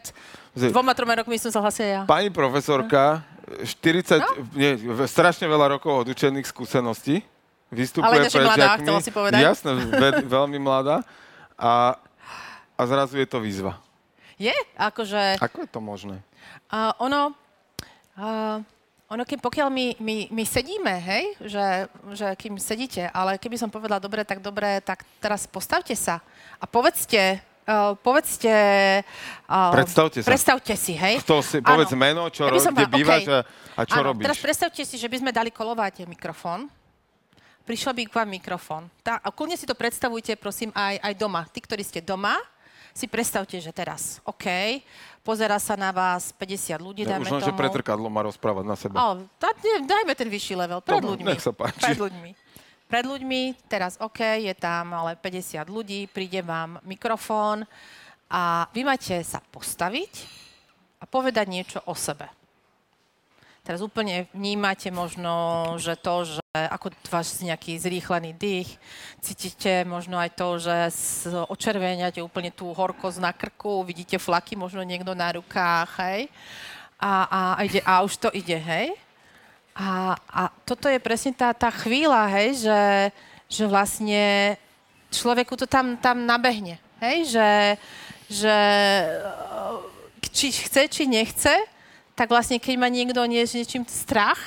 dvoma, 0.53 0.93
troma 0.93 1.17
rokmi 1.17 1.41
som 1.41 1.49
sa 1.49 1.65
ja. 1.81 2.05
Pani 2.05 2.29
profesorka, 2.29 3.25
40, 3.65 4.53
nie, 4.53 4.77
v- 4.77 5.09
strašne 5.09 5.49
veľa 5.49 5.81
rokov 5.81 6.05
odučených 6.05 6.45
skúseností. 6.45 7.25
Vystupuje 7.73 8.21
Ale 8.21 8.29
pred 8.29 8.45
mladá, 8.45 8.77
žiakmi. 8.77 8.85
chcela 8.85 9.01
si 9.01 9.11
povedať. 9.11 9.41
Jasné, 9.41 9.71
ve- 9.97 10.25
veľmi 10.29 10.59
mladá. 10.61 11.01
A, 11.57 11.97
a 12.77 12.83
zrazu 12.85 13.17
je 13.17 13.25
to 13.25 13.41
výzva. 13.41 13.81
Je? 14.37 14.53
Akože... 14.77 15.41
Ako 15.41 15.65
je 15.65 15.69
to 15.73 15.81
možné? 15.81 16.21
Uh, 16.69 16.93
ono, 17.01 17.33
uh, 18.21 18.59
ono 19.09 19.23
kým, 19.23 19.39
pokiaľ 19.39 19.69
my, 19.71 19.87
my, 20.03 20.17
my 20.35 20.45
sedíme, 20.45 20.95
hej, 21.01 21.25
že, 21.47 21.67
že 22.19 22.27
kým 22.35 22.59
sedíte, 22.59 23.07
ale 23.15 23.39
keby 23.39 23.57
som 23.57 23.71
povedala 23.71 24.03
dobre, 24.03 24.27
tak 24.27 24.43
dobre, 24.43 24.83
tak 24.83 25.07
teraz 25.23 25.47
postavte 25.47 25.95
sa 25.95 26.19
a 26.59 26.65
povedzte, 26.67 27.39
uh, 27.65 27.97
povedzte... 27.99 28.53
Uh, 29.49 29.73
Predstavte 29.73 30.19
sa. 30.23 30.29
Predstavte 30.31 30.73
si, 30.77 30.93
hej. 30.95 31.21
Kto 31.25 31.41
si, 31.41 31.61
povedz 31.61 31.93
meno, 31.93 32.29
čo, 32.29 32.49
Ja 32.49 32.53
ro- 32.53 32.61
kde 32.61 32.87
bývaš 32.89 33.25
okej. 33.25 33.35
a, 33.35 33.39
a 33.75 33.83
čo 33.85 33.99
Áno, 34.01 34.07
robíš. 34.13 34.25
Teraz 34.25 34.39
predstavte 34.41 34.83
si, 34.85 34.97
že 34.97 35.09
by 35.09 35.17
sme 35.21 35.31
dali 35.33 35.51
kolovať 35.51 36.05
mikrofón. 36.05 36.69
Prišiel 37.65 37.97
by 37.97 38.03
k 38.05 38.13
vám 38.13 38.29
mikrofón. 38.29 38.83
Tá, 39.01 39.17
a 39.25 39.29
kľudne 39.33 39.57
si 39.57 39.65
to 39.65 39.73
predstavujte, 39.73 40.37
prosím, 40.37 40.69
aj, 40.77 41.01
aj 41.01 41.15
doma. 41.17 41.49
Tí, 41.49 41.65
ktorí 41.65 41.81
ste 41.81 42.05
doma, 42.05 42.37
si 42.93 43.09
predstavte, 43.09 43.59
že 43.59 43.73
teraz, 43.75 44.21
OK, 44.23 44.47
pozera 45.27 45.59
sa 45.59 45.75
na 45.75 45.91
vás 45.91 46.31
50 46.31 46.79
ľudí, 46.79 47.03
Ja, 47.03 47.17
dajme 47.17 47.27
už 47.27 47.33
len, 47.35 47.43
že 47.43 47.51
tomu. 47.51 47.59
pretrkadlo 47.65 48.07
má 48.07 48.23
rozprávať 48.23 48.65
na 48.69 48.77
seba. 48.79 49.19
Nie, 49.65 49.83
dajme 49.83 50.13
ten 50.15 50.31
vyšší 50.31 50.55
level, 50.55 50.79
pred 50.79 51.01
Dobre, 51.03 51.11
ľuďmi. 51.19 51.27
nech 51.27 51.43
sa 51.43 51.51
páči. 51.51 51.83
Pred 51.83 51.99
ľuďmi. 51.99 52.31
Pred 52.95 53.11
ľuďmi, 53.11 53.67
teraz 53.67 53.99
OK, 53.99 54.23
je 54.23 54.55
tam 54.55 54.95
ale 54.95 55.19
50 55.19 55.67
ľudí, 55.67 56.07
príde 56.07 56.47
vám 56.47 56.79
mikrofón 56.87 57.67
a 58.31 58.71
vy 58.71 58.87
máte 58.87 59.19
sa 59.27 59.43
postaviť 59.43 60.23
a 61.03 61.05
povedať 61.11 61.43
niečo 61.51 61.83
o 61.91 61.95
sebe. 61.99 62.31
Teraz 63.67 63.83
úplne 63.83 64.31
vnímate 64.31 64.95
možno, 64.95 65.35
že 65.75 65.99
to, 65.99 66.39
že 66.39 66.47
ako 66.55 66.95
váš 67.11 67.35
nejaký 67.43 67.83
zrýchlený 67.83 68.31
dých, 68.39 68.79
cítite 69.19 69.83
možno 69.83 70.15
aj 70.15 70.31
to, 70.39 70.63
že 70.63 70.95
očerveniate 71.51 72.23
úplne 72.23 72.55
tú 72.55 72.71
horkosť 72.71 73.19
na 73.19 73.35
krku, 73.35 73.83
vidíte 73.83 74.23
flaky 74.23 74.55
možno 74.55 74.87
niekto 74.87 75.19
na 75.19 75.35
rukách, 75.35 75.99
hej? 75.99 76.31
A, 77.03 77.27
a, 77.27 77.41
a, 77.59 77.61
ide, 77.67 77.83
a 77.83 78.07
už 78.07 78.23
to 78.23 78.31
ide, 78.31 78.55
hej? 78.55 78.95
A, 79.75 80.15
a 80.31 80.43
toto 80.63 80.87
je 80.87 81.03
presne 81.03 81.35
tá, 81.35 81.51
tá 81.51 81.67
chvíľa, 81.75 82.31
hej, 82.39 82.63
že, 82.63 82.83
že 83.51 83.65
vlastne 83.67 84.55
človeku 85.11 85.59
to 85.59 85.67
tam, 85.67 85.99
tam 85.99 86.23
nabehne, 86.23 86.79
hej, 87.03 87.35
že, 87.35 87.51
že 88.31 88.57
eh, 89.19 90.31
či 90.31 90.55
chce, 90.55 90.87
či 90.87 91.11
nechce, 91.11 91.55
tak 92.15 92.31
vlastne 92.31 92.63
keď 92.63 92.75
má 92.79 92.87
niekto 92.87 93.19
nie, 93.27 93.43
s 93.43 93.59
niečím 93.59 93.83
strach, 93.91 94.39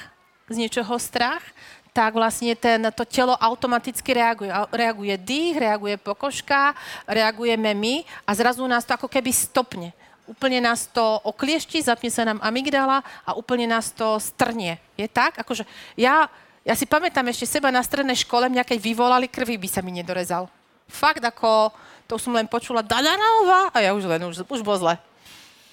z 0.47 0.63
niečoho 0.63 0.95
strach, 0.95 1.43
tak 1.91 2.13
vlastne 2.13 2.53
ten, 2.55 2.79
to 2.93 3.03
telo 3.03 3.33
automaticky 3.41 4.13
reaguje. 4.13 4.53
Reaguje 4.69 5.17
dých, 5.17 5.57
reaguje 5.57 5.97
pokožka, 5.97 6.77
reagujeme 7.09 7.73
my 7.73 8.05
a 8.21 8.31
zrazu 8.37 8.61
nás 8.69 8.85
to 8.85 8.93
ako 8.93 9.09
keby 9.09 9.33
stopne. 9.33 9.91
Úplne 10.27 10.59
nás 10.59 10.91
to 10.91 11.23
okliešti, 11.23 11.79
zapne 11.79 12.11
sa 12.11 12.27
nám 12.27 12.43
amygdala 12.43 12.99
a 13.23 13.31
úplne 13.33 13.63
nás 13.63 13.95
to 13.95 14.19
strnie. 14.19 14.75
Je 14.99 15.07
tak? 15.07 15.39
Akože 15.39 15.63
ja, 15.95 16.27
ja 16.67 16.75
si 16.75 16.83
pamätám 16.83 17.23
ešte 17.31 17.47
seba 17.47 17.71
na 17.71 17.79
strednej 17.79 18.19
škole, 18.19 18.51
mňa 18.51 18.67
keď 18.67 18.77
vyvolali, 18.83 19.31
krvi 19.31 19.55
by 19.55 19.71
sa 19.71 19.79
mi 19.79 19.95
nedorezal. 19.95 20.51
Fakt 20.87 21.23
ako, 21.23 21.71
to 22.07 22.19
som 22.19 22.35
len 22.35 22.47
počula 22.47 22.83
Dadarová 22.83 23.71
a 23.71 23.77
ja 23.79 23.95
už 23.95 24.03
len, 24.07 24.23
už, 24.27 24.43
už 24.43 24.63
bolo 24.63 24.79
zle. 24.79 24.95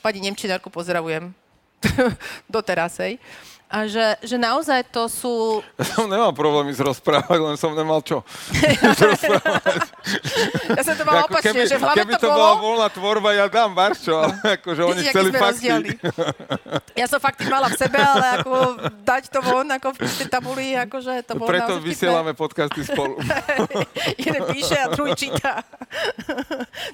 Pani 0.02 0.22
Nemčinárku 0.22 0.70
pozdravujem. 0.70 1.34
Doteraz, 2.50 2.98
hej. 3.02 3.18
A 3.74 3.90
že, 3.90 4.14
že 4.22 4.38
naozaj 4.38 4.86
to 4.94 5.10
sú... 5.10 5.58
Ja 5.74 5.82
som 5.82 6.06
nemal 6.06 6.30
problémy 6.30 6.70
s 6.70 6.78
rozprávať, 6.78 7.42
len 7.42 7.58
som 7.58 7.74
nemal 7.74 7.98
čo. 8.06 8.22
Ja 10.64 10.82
som 10.84 10.94
to 11.00 11.04
Ako 11.08 11.32
opačne, 11.32 11.64
že 11.64 11.80
v 11.80 11.82
hlave 11.82 11.96
keby 12.04 12.14
to, 12.20 12.28
bolo... 12.28 12.36
bola 12.36 12.54
voľná 12.60 12.88
tvorba, 12.92 13.28
ja 13.32 13.46
dám 13.48 13.72
barčo, 13.72 14.12
ale 14.20 14.36
akože 14.60 14.82
oni 14.84 15.00
Vidíte, 15.00 15.12
chceli 15.12 15.30
fakty. 15.32 15.68
Ja 16.92 17.06
som 17.08 17.18
fakty 17.18 17.48
mala 17.48 17.72
v 17.72 17.76
sebe, 17.80 17.98
ale 17.98 18.26
ako 18.40 18.52
dať 19.00 19.22
to 19.32 19.40
von, 19.40 19.68
ako 19.72 19.96
v 19.96 19.98
tej 20.04 20.28
tabuli, 20.28 20.66
akože 20.76 21.12
to 21.24 21.32
bolo 21.40 21.48
Preto 21.48 21.64
naozaj 21.64 21.80
vtipné. 21.80 21.88
vysielame 21.88 22.32
podcasty 22.36 22.80
spolu. 22.84 23.16
Jeden 24.28 24.42
píše 24.52 24.76
a 24.76 24.86
druhý 24.92 25.16
číta. 25.16 25.64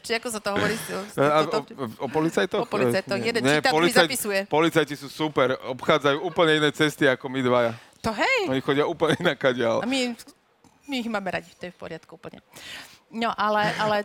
Či 0.07 0.23
ako 0.23 0.29
sa 0.31 0.39
to 0.39 0.49
hovorí? 0.55 0.75
A 1.19 1.43
o, 1.45 1.61
o 2.07 2.09
policajtoch? 2.09 2.63
O 2.63 2.67
policajtoch. 2.71 3.19
Jeden 3.19 3.43
nie, 3.43 3.59
číta, 3.59 3.75
druhý 3.75 3.91
zapisuje. 3.91 4.39
Policajti 4.47 4.95
sú 4.95 5.11
super, 5.11 5.59
obchádzajú 5.67 6.23
úplne 6.23 6.63
iné 6.63 6.70
cesty 6.73 7.05
ako 7.07 7.29
my 7.29 7.41
dvaja. 7.43 7.73
To 8.01 8.11
hej. 8.17 8.41
Oni 8.49 8.61
chodia 8.61 8.89
úplne 8.89 9.17
A 9.19 9.21
inakadiaľ. 9.21 9.85
my, 9.85 10.17
my 10.89 10.97
ich 10.97 11.11
máme 11.11 11.29
radi, 11.29 11.53
to 11.55 11.69
je 11.69 11.73
v 11.73 11.79
poriadku 11.79 12.17
úplne. 12.17 12.41
No, 13.13 13.29
ale, 13.37 13.75
ale 13.77 13.97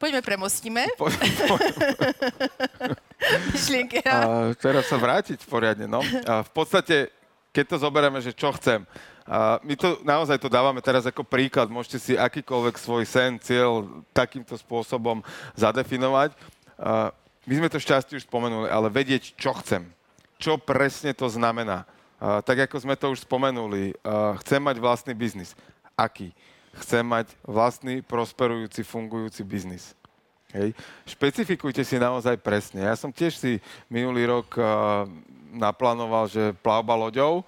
poďme 0.00 0.24
premostíme 0.24 0.86
Po, 0.96 1.10
po, 1.10 1.54
myšlienky. 3.52 4.00
a 4.06 4.50
teraz 4.56 4.88
sa 4.88 4.96
vrátiť 4.96 5.44
poriadne, 5.44 5.84
no. 5.84 6.00
A 6.24 6.40
v 6.40 6.50
podstate, 6.54 7.12
keď 7.52 7.76
to 7.76 7.76
zoberieme, 7.82 8.18
že 8.22 8.32
čo 8.32 8.54
chcem, 8.56 8.86
a 9.30 9.62
my 9.62 9.78
to 9.78 10.02
naozaj 10.02 10.42
to 10.42 10.50
dávame 10.50 10.82
teraz 10.82 11.06
ako 11.06 11.22
príklad. 11.22 11.70
Môžete 11.70 11.98
si 12.02 12.12
akýkoľvek 12.18 12.74
svoj 12.74 13.06
sen, 13.06 13.38
cieľ 13.38 13.86
takýmto 14.10 14.58
spôsobom 14.58 15.22
zadefinovať. 15.54 16.34
A 16.74 17.14
my 17.46 17.54
sme 17.62 17.68
to 17.70 17.78
šťastie 17.78 18.18
už 18.18 18.26
spomenuli, 18.26 18.66
ale 18.66 18.90
vedieť, 18.90 19.38
čo 19.38 19.54
chcem. 19.62 19.86
Čo 20.40 20.56
presne 20.56 21.12
to 21.12 21.28
znamená. 21.28 21.84
A 22.16 22.40
tak 22.40 22.64
ako 22.64 22.76
sme 22.80 22.96
to 22.96 23.12
už 23.12 23.28
spomenuli, 23.28 23.92
a 24.00 24.40
chcem 24.40 24.60
mať 24.60 24.76
vlastný 24.80 25.12
biznis. 25.12 25.52
Aký? 25.92 26.32
Chcem 26.80 27.04
mať 27.04 27.32
vlastný, 27.44 28.00
prosperujúci, 28.00 28.80
fungujúci 28.80 29.44
biznis. 29.44 29.92
Hej. 30.50 30.74
Špecifikujte 31.06 31.84
si 31.84 32.00
naozaj 32.00 32.40
presne. 32.40 32.82
Ja 32.82 32.96
som 32.98 33.14
tiež 33.14 33.38
si 33.38 33.62
minulý 33.86 34.26
rok 34.26 34.50
uh, 34.58 35.06
naplánoval, 35.54 36.26
že 36.26 36.56
plavba 36.58 36.98
loďou 36.98 37.46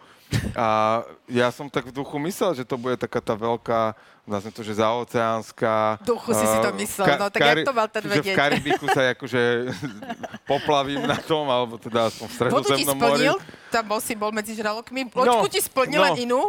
a 0.57 1.01
ja 1.29 1.53
som 1.53 1.69
tak 1.69 1.91
v 1.91 1.97
duchu 1.97 2.17
myslel, 2.23 2.57
že 2.57 2.65
to 2.65 2.81
bude 2.81 2.97
taká 2.97 3.21
tá 3.21 3.37
veľká, 3.37 3.93
nazvem 4.23 4.55
to, 4.55 4.63
že 4.63 4.79
zaoceánska... 4.79 5.99
Duchu 6.07 6.31
si 6.31 6.47
si 6.47 6.59
to 6.63 6.71
uh, 6.71 6.79
myslel, 6.79 7.07
no, 7.19 7.27
tak 7.27 7.43
jak 7.43 7.67
to 7.67 7.75
mal 7.75 7.89
ten 7.91 8.03
že 8.07 8.09
v 8.09 8.13
vedieť? 8.23 8.37
Karibiku 8.39 8.87
sa 8.87 9.01
akože 9.19 9.43
poplavím 10.51 11.03
na 11.03 11.19
tom, 11.19 11.51
alebo 11.51 11.75
teda 11.75 12.07
aspoň 12.07 12.27
v 12.31 12.35
stredozemnom 12.39 12.97
mori. 13.03 13.27
tam 13.67 13.85
bol 13.91 13.99
si 13.99 14.15
bol 14.15 14.31
medzi 14.31 14.55
žralokmi, 14.55 15.11
loďku 15.11 15.51
ti 15.51 15.59
splnil 15.59 16.07
no. 16.07 16.15
inú. 16.15 16.43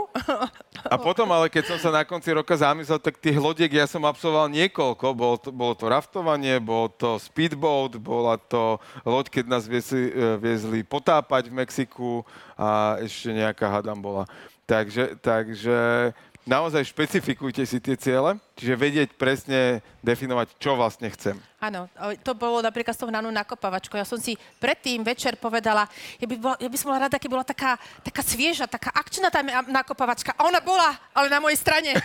A 0.86 1.02
potom 1.02 1.26
ale, 1.34 1.50
keď 1.50 1.74
som 1.74 1.78
sa 1.82 1.90
na 1.90 2.06
konci 2.06 2.30
roka 2.30 2.54
zamyslel, 2.54 3.02
tak 3.02 3.18
tých 3.18 3.42
lodiek 3.42 3.74
ja 3.74 3.90
som 3.90 4.06
absolvoval 4.06 4.54
niekoľko. 4.54 5.06
Bolo 5.18 5.36
to, 5.42 5.50
bolo 5.50 5.74
to 5.74 5.86
raftovanie, 5.90 6.62
bolo 6.62 6.94
to 6.94 7.18
speedboat, 7.18 7.98
bola 7.98 8.38
to 8.38 8.78
loď, 9.02 9.34
keď 9.34 9.46
nás 9.50 9.66
viezli, 9.66 10.14
eh, 10.14 10.38
viezli 10.38 10.86
potápať 10.86 11.50
v 11.50 11.58
Mexiku 11.58 12.22
a 12.54 13.02
ešte 13.02 13.34
nejaká 13.34 13.66
hadam 13.66 13.98
bola. 13.98 14.30
Takže, 14.64 15.20
takže 15.20 16.12
naozaj 16.44 16.84
špecifikujte 16.86 17.64
si 17.64 17.80
tie 17.80 17.96
ciele, 17.96 18.36
čiže 18.56 18.76
vedieť 18.76 19.10
presne 19.16 19.80
definovať, 20.04 20.60
čo 20.60 20.76
vlastne 20.76 21.08
chcem. 21.12 21.40
Áno, 21.58 21.88
to 22.20 22.36
bolo 22.36 22.60
napríklad 22.60 22.92
s 22.92 23.00
tou 23.00 23.08
hnanou 23.08 23.32
nakopavačkou. 23.32 23.96
Ja 23.96 24.04
som 24.04 24.20
si 24.20 24.36
predtým 24.60 25.00
večer 25.02 25.40
povedala, 25.40 25.88
ja 26.20 26.28
by, 26.28 26.36
bola, 26.36 26.56
ja 26.60 26.68
by 26.68 26.76
som 26.76 26.92
bola 26.92 27.08
rada, 27.08 27.16
keď 27.16 27.30
bola 27.32 27.48
taká, 27.48 27.80
taká 28.04 28.20
svieža, 28.20 28.68
taká 28.68 28.92
akčná 28.92 29.32
tá 29.32 29.40
nakopavačka. 29.72 30.36
A 30.36 30.44
ona 30.44 30.60
bola, 30.60 30.92
ale 31.16 31.32
na 31.32 31.40
mojej 31.40 31.56
strane. 31.56 31.96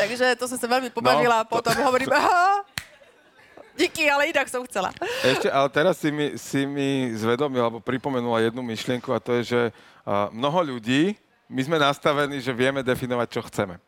Takže 0.00 0.36
to 0.40 0.48
som 0.48 0.56
sa 0.56 0.68
veľmi 0.68 0.88
pobavila 0.92 1.40
a 1.40 1.44
No, 1.44 1.48
to- 1.48 1.52
potom 1.60 1.76
hovorím, 1.84 2.08
aha, 2.16 2.64
díky, 3.76 4.08
ale 4.08 4.32
inak 4.32 4.48
som 4.48 4.64
chcela. 4.64 4.88
Ešte, 5.20 5.52
ale 5.52 5.68
teraz 5.68 6.00
si 6.00 6.08
mi, 6.08 6.40
si 6.40 6.64
mi 6.64 7.12
zvedomil, 7.12 7.60
alebo 7.60 7.84
pripomenula 7.84 8.48
jednu 8.48 8.64
myšlienku 8.64 9.12
a 9.12 9.20
to 9.20 9.36
je, 9.40 9.52
že 9.52 9.60
uh, 9.68 10.32
mnoho 10.32 10.76
ľudí, 10.76 11.12
my 11.46 11.60
sme 11.62 11.78
nastavení, 11.78 12.42
že 12.42 12.50
vieme 12.50 12.82
definovať, 12.82 13.28
čo 13.30 13.46
chceme. 13.46 13.78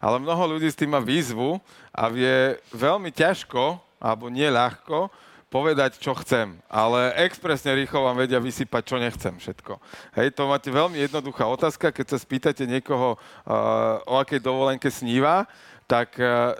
Ale 0.00 0.20
mnoho 0.20 0.56
ľudí 0.56 0.68
s 0.68 0.76
tým 0.76 0.92
má 0.92 1.00
výzvu 1.00 1.56
a 1.88 2.12
vie 2.12 2.60
veľmi 2.76 3.08
ťažko, 3.08 3.80
alebo 3.96 4.28
nie 4.28 4.46
ľahko, 4.52 5.08
povedať, 5.48 5.96
čo 5.96 6.12
chcem. 6.20 6.60
Ale 6.68 7.16
expresne 7.24 7.72
rýchlo 7.72 8.04
vám 8.04 8.20
vedia 8.20 8.36
vysypať, 8.36 8.82
čo 8.84 8.96
nechcem 9.00 9.34
všetko. 9.40 9.80
Hej, 10.12 10.36
to 10.36 10.44
máte 10.44 10.68
veľmi 10.68 11.00
jednoduchá 11.00 11.48
otázka. 11.48 11.94
Keď 11.94 12.06
sa 12.12 12.18
spýtate 12.20 12.68
niekoho, 12.68 13.16
uh, 13.16 14.02
o 14.04 14.20
akej 14.20 14.42
dovolenke 14.42 14.92
sníva, 14.92 15.48
tak 15.88 16.18
uh, 16.20 16.52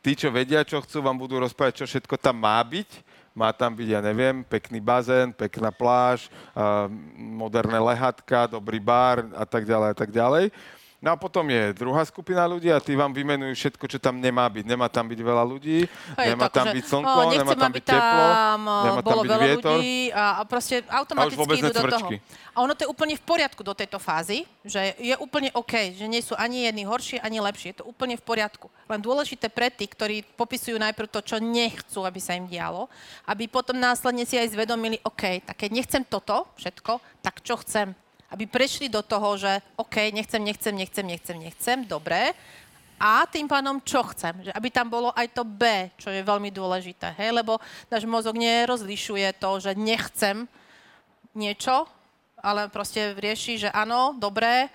tí, 0.00 0.16
čo 0.16 0.32
vedia, 0.32 0.64
čo 0.64 0.80
chcú, 0.80 1.04
vám 1.04 1.20
budú 1.20 1.36
rozprávať, 1.36 1.84
čo 1.84 1.86
všetko 1.90 2.16
tam 2.16 2.40
má 2.40 2.56
byť 2.64 3.07
má 3.38 3.54
tam 3.54 3.70
byť, 3.70 3.88
ja 3.94 4.02
neviem, 4.02 4.42
pekný 4.42 4.82
bazén, 4.82 5.30
pekná 5.30 5.70
pláž, 5.70 6.26
moderné 7.14 7.78
lehatka, 7.78 8.50
dobrý 8.50 8.82
bar 8.82 9.30
a 9.38 9.46
tak 9.46 9.62
ďalej 9.62 9.88
a 9.94 9.96
tak 9.96 10.10
ďalej. 10.10 10.50
No 10.98 11.14
a 11.14 11.16
potom 11.16 11.46
je 11.46 11.78
druhá 11.78 12.02
skupina 12.02 12.42
ľudí 12.42 12.74
a 12.74 12.82
tí 12.82 12.98
vám 12.98 13.14
vymenujú 13.14 13.54
všetko, 13.54 13.86
čo 13.86 14.02
tam 14.02 14.18
nemá 14.18 14.50
byť. 14.50 14.66
Nemá 14.66 14.90
tam 14.90 15.06
byť 15.06 15.20
veľa 15.22 15.44
ľudí, 15.46 15.86
Hej, 16.18 16.26
nemá 16.34 16.50
to 16.50 16.58
tam 16.58 16.66
akože, 16.66 16.74
byť 16.74 16.84
slnko, 16.90 17.20
no, 17.22 17.30
nemá 17.30 17.52
tam 17.54 17.70
byť 17.70 17.84
teplo, 17.86 18.26
nemá 18.66 19.00
tam 19.06 19.18
byť 19.22 19.30
vietor. 19.38 19.78
ľudí 19.78 19.98
a, 20.10 20.24
a 20.38 20.42
proste 20.42 20.82
automaticky 20.90 21.38
vôbec 21.38 21.56
idú 21.62 21.70
do 21.70 21.86
toho. 21.86 22.08
A 22.50 22.58
ono 22.66 22.74
to 22.74 22.82
je 22.82 22.90
úplne 22.90 23.14
v 23.14 23.22
poriadku 23.22 23.62
do 23.62 23.78
tejto 23.78 24.02
fázy, 24.02 24.42
že 24.66 24.98
je 24.98 25.14
úplne 25.22 25.54
OK, 25.54 25.94
že 25.94 26.10
nie 26.10 26.18
sú 26.18 26.34
ani 26.34 26.66
jedni 26.66 26.82
horší, 26.82 27.22
ani 27.22 27.38
lepší. 27.38 27.70
Je 27.70 27.78
to 27.78 27.86
úplne 27.86 28.18
v 28.18 28.24
poriadku. 28.26 28.66
Len 28.90 28.98
dôležité 28.98 29.46
pre 29.46 29.70
tých, 29.70 29.94
ktorí 29.94 30.26
popisujú 30.34 30.82
najprv 30.82 31.06
to, 31.14 31.22
čo 31.22 31.38
nechcú, 31.38 32.02
aby 32.02 32.18
sa 32.18 32.34
im 32.34 32.50
dialo, 32.50 32.90
aby 33.22 33.46
potom 33.46 33.78
následne 33.78 34.26
si 34.26 34.34
aj 34.34 34.50
zvedomili, 34.50 34.98
OK, 35.06 35.46
tak 35.46 35.62
keď 35.62 35.70
nechcem 35.78 36.02
toto 36.02 36.50
všetko, 36.58 37.22
tak 37.22 37.38
čo 37.46 37.54
chcem? 37.62 37.94
Aby 38.28 38.44
prešli 38.44 38.92
do 38.92 39.00
toho, 39.00 39.36
že 39.40 39.60
OK, 39.76 40.12
nechcem, 40.12 40.42
nechcem, 40.44 40.74
nechcem, 40.76 41.06
nechcem, 41.06 41.36
nechcem, 41.38 41.78
dobre. 41.88 42.36
A 42.98 43.22
tým 43.30 43.46
pánom, 43.46 43.78
čo 43.78 44.02
chcem? 44.10 44.34
Že 44.42 44.50
aby 44.52 44.68
tam 44.74 44.90
bolo 44.90 45.14
aj 45.14 45.30
to 45.30 45.46
B, 45.46 45.88
čo 45.94 46.10
je 46.10 46.18
veľmi 46.18 46.50
dôležité. 46.50 47.14
Hej? 47.14 47.30
Lebo 47.30 47.62
náš 47.86 48.02
mozog 48.04 48.34
nerozlišuje 48.34 49.38
to, 49.38 49.50
že 49.62 49.78
nechcem 49.78 50.50
niečo, 51.30 51.86
ale 52.42 52.66
proste 52.66 53.14
rieši, 53.14 53.66
že 53.66 53.68
áno, 53.70 54.18
dobré, 54.18 54.66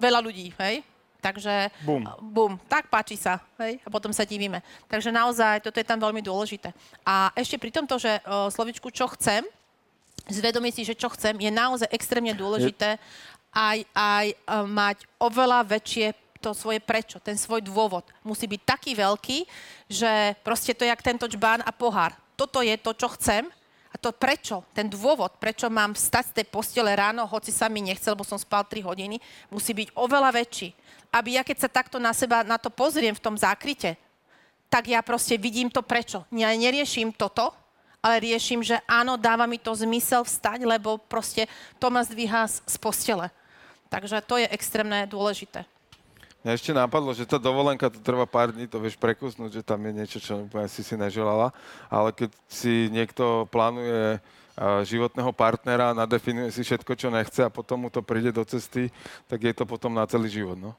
veľa 0.00 0.20
ľudí, 0.24 0.56
hej? 0.56 0.80
Takže 1.20 1.68
Bum. 1.84 2.08
bum, 2.16 2.52
tak 2.64 2.88
páči 2.88 3.20
sa, 3.20 3.44
hej? 3.60 3.76
A 3.84 3.92
potom 3.92 4.08
sa 4.08 4.24
divíme. 4.24 4.64
Takže 4.88 5.12
naozaj, 5.12 5.60
toto 5.60 5.76
je 5.76 5.84
tam 5.84 6.00
veľmi 6.00 6.24
dôležité. 6.24 6.72
A 7.04 7.28
ešte 7.36 7.60
pri 7.60 7.68
tomto, 7.76 8.00
že 8.00 8.24
o, 8.24 8.48
slovičku 8.48 8.88
čo 8.88 9.04
chcem, 9.12 9.44
zvedomiť 10.32 10.72
si, 10.74 10.82
že 10.86 10.98
čo 10.98 11.10
chcem, 11.12 11.36
je 11.38 11.50
naozaj 11.50 11.90
extrémne 11.90 12.32
dôležité 12.32 12.96
aj, 13.50 13.82
aj 13.94 14.26
uh, 14.30 14.66
mať 14.66 15.04
oveľa 15.18 15.66
väčšie 15.66 16.14
to 16.40 16.56
svoje 16.56 16.80
prečo, 16.80 17.20
ten 17.20 17.36
svoj 17.36 17.60
dôvod. 17.60 18.08
Musí 18.24 18.48
byť 18.48 18.62
taký 18.64 18.96
veľký, 18.96 19.38
že 19.92 20.34
proste 20.40 20.72
to 20.72 20.88
je 20.88 20.90
jak 20.90 21.04
tento 21.04 21.28
čbán 21.28 21.60
a 21.60 21.70
pohár. 21.70 22.16
Toto 22.34 22.64
je 22.64 22.72
to, 22.80 22.96
čo 22.96 23.12
chcem 23.20 23.44
a 23.90 23.96
to 24.00 24.14
prečo, 24.14 24.64
ten 24.72 24.88
dôvod, 24.88 25.36
prečo 25.36 25.68
mám 25.68 25.92
vstať 25.92 26.24
z 26.32 26.34
tej 26.40 26.46
postele 26.48 26.94
ráno, 26.96 27.28
hoci 27.28 27.52
sa 27.52 27.68
mi 27.68 27.84
nechcel, 27.84 28.16
lebo 28.16 28.24
som 28.24 28.40
spal 28.40 28.64
3 28.64 28.80
hodiny, 28.86 29.20
musí 29.52 29.76
byť 29.76 29.92
oveľa 29.98 30.30
väčší. 30.32 30.72
Aby 31.12 31.36
ja 31.36 31.42
keď 31.44 31.66
sa 31.66 31.68
takto 31.68 31.98
na 32.00 32.14
seba 32.14 32.46
na 32.46 32.56
to 32.56 32.72
pozriem 32.72 33.12
v 33.12 33.20
tom 33.20 33.36
zákryte, 33.36 33.98
tak 34.70 34.86
ja 34.86 35.02
proste 35.02 35.34
vidím 35.34 35.66
to 35.68 35.82
prečo. 35.82 36.22
Ja 36.30 36.54
neriešim 36.54 37.10
toto, 37.10 37.50
ale 38.00 38.32
riešim, 38.32 38.64
že 38.64 38.80
áno, 38.88 39.20
dáva 39.20 39.44
mi 39.44 39.60
to 39.60 39.72
zmysel 39.76 40.24
vstať, 40.24 40.64
lebo 40.64 40.96
proste 40.96 41.44
to 41.76 41.92
ma 41.92 42.00
zdvíha 42.00 42.48
z, 42.48 42.76
postele. 42.80 43.28
Takže 43.92 44.24
to 44.24 44.40
je 44.40 44.48
extrémne 44.48 45.04
dôležité. 45.04 45.68
Mňa 46.40 46.56
ešte 46.56 46.72
napadlo, 46.72 47.12
že 47.12 47.28
tá 47.28 47.36
dovolenka 47.36 47.92
to 47.92 48.00
trvá 48.00 48.24
pár 48.24 48.48
dní, 48.48 48.64
to 48.64 48.80
vieš 48.80 48.96
prekusnúť, 48.96 49.60
že 49.60 49.62
tam 49.66 49.76
je 49.84 49.92
niečo, 49.92 50.18
čo 50.24 50.48
úplne 50.48 50.64
si 50.72 50.80
si 50.80 50.96
neželala, 50.96 51.52
ale 51.92 52.16
keď 52.16 52.32
si 52.48 52.88
niekto 52.88 53.44
plánuje 53.52 54.16
a, 54.16 54.80
životného 54.88 55.36
partnera, 55.36 55.92
nadefinuje 55.92 56.48
si 56.48 56.64
všetko, 56.64 56.96
čo 56.96 57.12
nechce 57.12 57.44
a 57.44 57.52
potom 57.52 57.84
mu 57.84 57.88
to 57.92 58.00
príde 58.00 58.32
do 58.32 58.40
cesty, 58.48 58.88
tak 59.28 59.44
je 59.44 59.52
to 59.52 59.68
potom 59.68 59.92
na 59.92 60.08
celý 60.08 60.32
život, 60.32 60.56
no? 60.56 60.72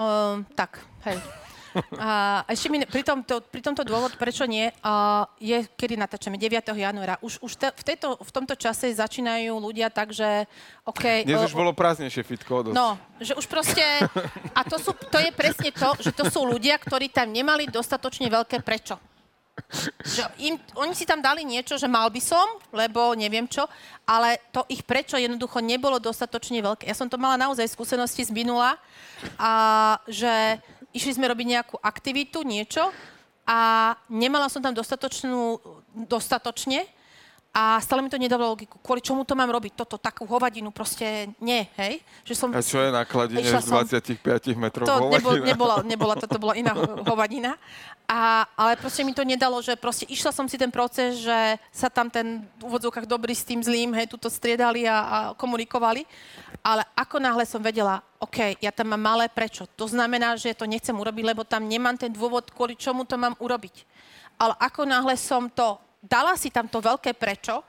Um, 0.00 0.48
tak, 0.56 0.80
hej. 1.04 1.20
A 2.00 2.42
ešte 2.48 2.72
mi 2.72 2.82
pri 2.84 3.02
tomto, 3.04 3.44
pri 3.44 3.60
tomto 3.60 3.82
dôvod, 3.84 4.16
prečo 4.16 4.48
nie, 4.48 4.68
uh, 4.70 5.28
je, 5.40 5.64
kedy 5.76 5.96
natáčame, 5.96 6.40
9. 6.40 6.72
januára. 6.72 7.20
Už, 7.20 7.40
už 7.44 7.52
te, 7.56 7.68
v, 7.72 7.82
tejto, 7.84 8.16
v 8.16 8.30
tomto 8.32 8.54
čase 8.56 8.92
začínajú 8.92 9.52
ľudia 9.56 9.92
tak, 9.92 10.12
že 10.12 10.48
OK... 10.88 11.26
Dnes 11.28 11.42
uh, 11.42 11.48
už 11.48 11.56
bolo 11.56 11.76
prázdnejšie 11.76 12.22
fitko. 12.24 12.70
Dosť. 12.70 12.76
No, 12.76 12.96
že 13.20 13.36
už 13.36 13.46
proste... 13.48 13.84
A 14.56 14.60
to, 14.64 14.80
sú, 14.80 14.96
to 14.96 15.18
je 15.20 15.30
presne 15.32 15.70
to, 15.72 15.88
že 16.00 16.10
to 16.16 16.28
sú 16.28 16.44
ľudia, 16.48 16.80
ktorí 16.80 17.12
tam 17.12 17.28
nemali 17.28 17.68
dostatočne 17.68 18.28
veľké 18.32 18.64
prečo. 18.64 18.96
Že 20.04 20.22
im, 20.44 20.60
oni 20.76 20.92
si 20.92 21.08
tam 21.08 21.24
dali 21.24 21.40
niečo, 21.40 21.80
že 21.80 21.88
mal 21.88 22.12
by 22.12 22.20
som, 22.20 22.44
lebo 22.76 23.16
neviem 23.16 23.48
čo, 23.48 23.64
ale 24.04 24.36
to 24.52 24.68
ich 24.68 24.84
prečo 24.84 25.16
jednoducho 25.16 25.64
nebolo 25.64 25.96
dostatočne 25.96 26.60
veľké. 26.60 26.84
Ja 26.84 26.92
som 26.92 27.08
to 27.08 27.16
mala 27.16 27.40
naozaj 27.40 27.72
skúsenosti 27.72 28.28
z 28.28 28.36
minula, 28.36 28.76
a 29.40 29.52
že 30.04 30.60
išli 30.96 31.12
sme 31.12 31.28
robiť 31.28 31.46
nejakú 31.46 31.76
aktivitu, 31.84 32.40
niečo 32.40 32.88
a 33.44 33.92
nemala 34.08 34.48
som 34.48 34.64
tam 34.64 34.72
dostatočnú, 34.72 35.60
dostatočne 36.08 36.88
a 37.56 37.80
stále 37.80 38.04
mi 38.04 38.12
to 38.12 38.20
nedávalo 38.20 38.52
logiku. 38.52 38.76
Kvôli 38.84 39.00
čomu 39.00 39.24
to 39.24 39.32
mám 39.32 39.48
robiť? 39.48 39.72
Toto, 39.74 39.96
takú 39.96 40.28
hovadinu 40.28 40.68
proste 40.68 41.32
nie, 41.40 41.64
hej? 41.80 42.04
Že 42.20 42.34
som, 42.36 42.48
A 42.52 42.60
čo 42.60 42.76
je 42.76 42.92
na 42.92 43.00
kladine 43.02 43.40
Išla 43.40 43.60
z 43.60 43.64
som- 43.64 43.80
25 43.80 44.52
metrov 44.52 44.84
to 44.84 44.92
nebol, 45.08 45.32
hovadina? 45.32 45.46
nebola, 45.48 45.74
nebola, 45.80 46.14
toto 46.14 46.36
bola 46.36 46.52
iná 46.52 46.76
ho- 46.76 47.00
hovadina. 47.08 47.56
A, 48.04 48.44
ale 48.52 48.76
proste 48.76 49.00
mi 49.00 49.10
to 49.10 49.24
nedalo, 49.24 49.56
že 49.58 49.72
proste 49.72 50.04
išla 50.04 50.30
som 50.30 50.44
si 50.44 50.54
ten 50.54 50.68
proces, 50.68 51.16
že 51.18 51.56
sa 51.72 51.88
tam 51.88 52.06
ten 52.06 52.44
v 52.60 52.68
úvodzovkách 52.68 53.08
dobrý 53.08 53.32
s 53.32 53.42
tým 53.42 53.64
zlým, 53.64 53.96
hej, 53.96 54.04
tuto 54.04 54.28
striedali 54.28 54.84
a, 54.84 54.96
a 55.00 55.18
komunikovali. 55.32 56.04
Ale 56.60 56.84
ako 56.92 57.16
náhle 57.16 57.42
som 57.42 57.58
vedela, 57.58 58.04
OK, 58.20 58.60
ja 58.60 58.68
tam 58.68 58.92
mám 58.92 59.00
malé 59.00 59.26
prečo. 59.26 59.64
To 59.74 59.88
znamená, 59.88 60.36
že 60.36 60.52
to 60.52 60.68
nechcem 60.68 60.92
urobiť, 60.92 61.24
lebo 61.24 61.40
tam 61.40 61.64
nemám 61.64 61.96
ten 61.96 62.12
dôvod, 62.12 62.52
kvôli 62.52 62.76
čomu 62.76 63.08
to 63.08 63.16
mám 63.16 63.32
urobiť. 63.40 63.88
Ale 64.36 64.52
ako 64.60 64.84
náhle 64.84 65.16
som 65.16 65.48
to, 65.48 65.80
dala 66.02 66.36
si 66.36 66.52
tam 66.52 66.68
to 66.68 66.80
veľké 66.80 67.16
prečo, 67.16 67.64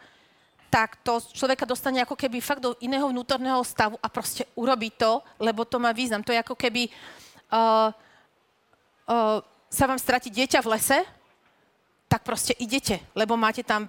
tak 0.67 0.99
to 0.99 1.23
človeka 1.32 1.63
dostane 1.63 2.03
ako 2.03 2.15
keby 2.19 2.43
fakt 2.43 2.59
do 2.59 2.75
iného 2.84 3.07
vnútorného 3.07 3.63
stavu 3.63 3.95
a 4.03 4.07
proste 4.11 4.43
urobí 4.53 4.91
to, 4.91 5.23
lebo 5.39 5.63
to 5.63 5.80
má 5.80 5.95
význam. 5.95 6.23
To 6.28 6.36
je 6.36 6.43
ako 6.43 6.59
keby 6.59 6.91
uh, 7.49 7.89
uh, 9.07 9.39
sa 9.71 9.86
vám 9.88 9.99
stratí 9.99 10.28
dieťa 10.28 10.59
v 10.59 10.71
lese, 10.75 10.99
tak 12.07 12.23
proste 12.23 12.55
idete, 12.59 12.99
lebo 13.15 13.39
máte 13.39 13.63
tam 13.63 13.88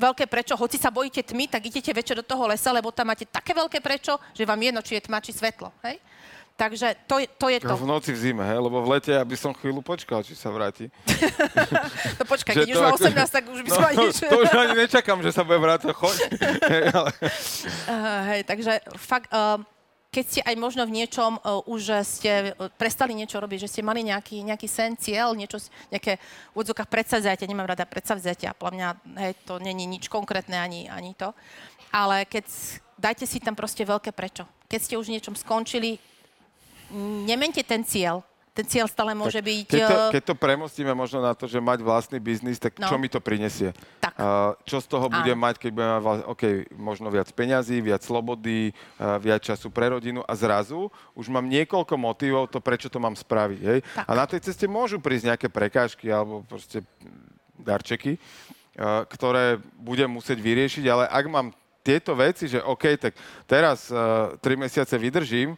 veľké 0.00 0.24
prečo. 0.28 0.56
Hoci 0.56 0.80
sa 0.80 0.88
bojíte 0.88 1.20
tmy, 1.24 1.48
tak 1.48 1.68
idete 1.68 1.92
večer 1.92 2.16
do 2.16 2.24
toho 2.24 2.48
lesa, 2.48 2.72
lebo 2.72 2.88
tam 2.88 3.12
máte 3.12 3.28
také 3.28 3.52
veľké 3.52 3.84
prečo, 3.84 4.16
že 4.32 4.48
vám 4.48 4.60
jedno, 4.60 4.80
či 4.80 4.96
je 4.96 5.04
tma, 5.04 5.20
či 5.20 5.36
svetlo. 5.36 5.68
Hej? 5.84 6.00
Takže 6.60 6.92
to 7.08 7.16
je 7.16 7.26
to. 7.40 7.48
Je 7.48 7.56
to. 7.64 7.72
V 7.72 7.88
noci 7.88 8.12
v 8.12 8.18
zime, 8.20 8.44
hej? 8.44 8.60
lebo 8.60 8.84
v 8.84 9.00
lete, 9.00 9.16
aby 9.16 9.32
som 9.32 9.56
chvíľu 9.56 9.80
počkal, 9.80 10.20
či 10.20 10.36
sa 10.36 10.52
vráti. 10.52 10.92
No 12.20 12.24
počkaj, 12.28 12.52
keď 12.60 12.68
už 12.68 12.80
má 12.84 12.90
ako- 12.92 13.08
18, 13.08 13.32
tak 13.32 13.44
už 13.48 13.60
by 13.64 13.68
No, 13.70 13.76
som 13.80 13.84
ani... 13.88 14.06
to 14.12 14.36
už 14.44 14.50
ani 14.52 14.74
nečakám, 14.76 15.18
že 15.24 15.30
sa 15.32 15.40
bude 15.40 15.56
vrátiť, 15.56 15.88
choď. 15.96 16.16
Hej, 16.72 16.84
ale... 16.92 17.10
Uh, 17.88 18.20
hej, 18.28 18.40
takže 18.44 18.72
fakt, 19.00 19.32
uh, 19.32 19.56
keď 20.12 20.24
ste 20.26 20.40
aj 20.44 20.54
možno 20.60 20.84
v 20.84 20.92
niečom 21.00 21.40
uh, 21.40 21.64
už 21.64 22.04
ste 22.04 22.52
uh, 22.52 22.68
prestali 22.76 23.16
niečo 23.16 23.40
robiť, 23.40 23.64
že 23.64 23.70
ste 23.72 23.80
mali 23.80 24.04
nejaký, 24.04 24.44
nejaký 24.44 24.68
sen, 24.68 25.00
cieľ, 25.00 25.32
niečo, 25.32 25.56
nejaké 25.88 26.20
v 26.52 26.56
odzokách 26.60 26.92
predsavzatia, 26.92 27.48
nemám 27.48 27.72
rada 27.72 27.88
predsavzatia, 27.88 28.52
podľa 28.52 28.74
mňa 28.76 28.88
hej, 29.24 29.32
to 29.48 29.56
není 29.62 29.88
nič 29.88 30.12
konkrétne 30.12 30.60
ani, 30.60 30.92
ani 30.92 31.16
to, 31.16 31.32
ale 31.88 32.28
keď 32.28 32.44
dajte 33.00 33.24
si 33.24 33.40
tam 33.40 33.56
proste 33.56 33.80
veľké 33.80 34.12
prečo. 34.12 34.44
Keď 34.68 34.80
ste 34.84 34.94
už 35.00 35.08
niečom 35.08 35.32
skončili, 35.32 35.96
nemente 37.24 37.62
ten 37.62 37.82
cieľ. 37.82 38.22
Ten 38.50 38.66
cieľ 38.66 38.90
stále 38.90 39.14
môže 39.14 39.38
byť... 39.38 39.62
Keď 39.62 39.82
to, 39.86 39.96
uh, 39.96 40.10
keď 40.10 40.22
to 40.26 40.34
premostíme 40.34 40.90
možno 40.90 41.22
na 41.22 41.38
to, 41.38 41.46
že 41.46 41.62
mať 41.62 41.86
vlastný 41.86 42.18
biznis, 42.18 42.58
tak 42.58 42.74
No. 42.82 42.90
čo 42.90 42.98
mi 42.98 43.06
to 43.06 43.22
prinesie? 43.22 43.70
Tak. 44.02 44.18
A 44.18 44.58
čo 44.66 44.82
z 44.82 44.90
toho 44.90 45.06
budem 45.06 45.38
mať, 45.38 45.54
keď 45.62 45.70
budem 45.70 45.90
mať 45.94 46.02
vla- 46.02 46.26
OK, 46.26 46.42
možno 46.74 47.14
viac 47.14 47.30
peňazí, 47.30 47.78
viac 47.78 48.02
slobody, 48.02 48.74
a 48.98 49.22
viac 49.22 49.46
času 49.46 49.70
pre 49.70 49.94
rodinu 49.94 50.26
a 50.26 50.34
zrazu 50.34 50.90
už 51.14 51.30
mám 51.30 51.46
niekoľko 51.46 51.94
motivov 51.94 52.50
to, 52.50 52.58
prečo 52.58 52.90
to 52.90 52.98
mám 52.98 53.14
spraviť. 53.14 53.60
Hej? 53.62 53.78
Tak. 53.86 54.04
A 54.04 54.12
na 54.18 54.26
tej 54.26 54.42
ceste 54.42 54.66
môžu 54.66 54.98
prísť 54.98 55.30
nejaké 55.30 55.46
prekážky 55.46 56.10
alebo 56.10 56.42
proste 56.42 56.82
darčeky, 57.54 58.18
ktoré 59.06 59.62
budem 59.78 60.10
musieť 60.10 60.42
vyriešiť, 60.42 60.84
ale 60.90 61.06
ak 61.06 61.24
mám 61.30 61.46
tieto 61.80 62.12
veci, 62.12 62.44
že 62.44 62.60
OK, 62.60 62.98
tak 63.00 63.16
teraz 63.46 63.88
uh, 63.88 64.36
tri 64.36 64.52
mesiace 64.52 64.92
vydržím, 65.00 65.56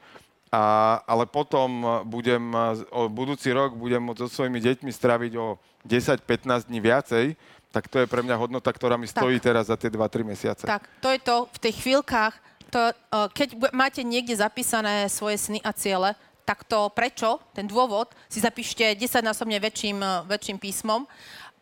a, 0.53 1.01
ale 1.09 1.25
potom 1.25 1.69
uh, 1.81 1.91
budem, 2.05 2.53
z- 2.77 2.85
o 2.93 3.09
budúci 3.09 3.49
rok 3.51 3.73
budem 3.73 4.05
môcť 4.05 4.29
so 4.29 4.29
svojimi 4.29 4.61
deťmi 4.61 4.93
straviť 4.93 5.33
o 5.41 5.57
10-15 5.89 6.69
dní 6.69 6.79
viacej, 6.85 7.25
tak 7.73 7.89
to 7.89 8.05
je 8.05 8.07
pre 8.07 8.21
mňa 8.21 8.37
hodnota, 8.37 8.69
ktorá 8.69 9.01
mi 9.01 9.09
stojí 9.09 9.41
teraz 9.41 9.73
za 9.73 9.81
tie 9.81 9.89
2-3 9.89 10.29
mesiace. 10.29 10.65
Tak, 10.69 10.85
to 11.01 11.09
je 11.09 11.21
to 11.25 11.49
v 11.49 11.59
tých 11.59 11.77
chvíľkach, 11.81 12.37
to, 12.69 12.93
uh, 12.93 13.33
keď 13.33 13.73
máte 13.73 14.05
niekde 14.05 14.37
zapísané 14.37 15.09
svoje 15.09 15.41
sny 15.41 15.59
a 15.65 15.73
ciele, 15.73 16.13
tak 16.45 16.69
to 16.69 16.91
prečo, 16.93 17.41
ten 17.57 17.65
dôvod, 17.65 18.13
si 18.29 18.43
zapíšte 18.43 18.85
10-násobne 18.99 19.57
väčším, 19.63 20.27
väčším 20.27 20.59
písmom 20.59 21.07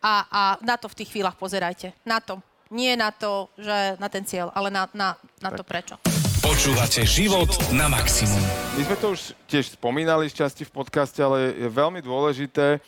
A, 0.01 0.25
a 0.27 0.41
na 0.65 0.75
to 0.75 0.89
v 0.89 0.97
tých 0.97 1.13
chvíľach 1.13 1.37
pozerajte. 1.37 1.93
Na 2.01 2.17
to. 2.17 2.41
Nie 2.73 2.97
na 2.97 3.13
to, 3.13 3.53
že 3.61 4.01
na 4.01 4.09
ten 4.09 4.25
cieľ, 4.25 4.49
ale 4.57 4.73
na, 4.73 4.89
na, 4.97 5.13
na 5.37 5.49
to 5.53 5.61
prečo. 5.61 6.10
Počúvate 6.41 7.05
život 7.05 7.53
na 7.69 7.85
maximum. 7.85 8.41
My 8.73 8.81
sme 8.81 8.97
to 8.97 9.13
už 9.13 9.37
tiež 9.45 9.77
spomínali 9.77 10.25
z 10.25 10.41
časti 10.41 10.65
v 10.65 10.73
podcaste, 10.73 11.21
ale 11.21 11.53
je 11.53 11.69
veľmi 11.69 12.01
dôležité 12.01 12.81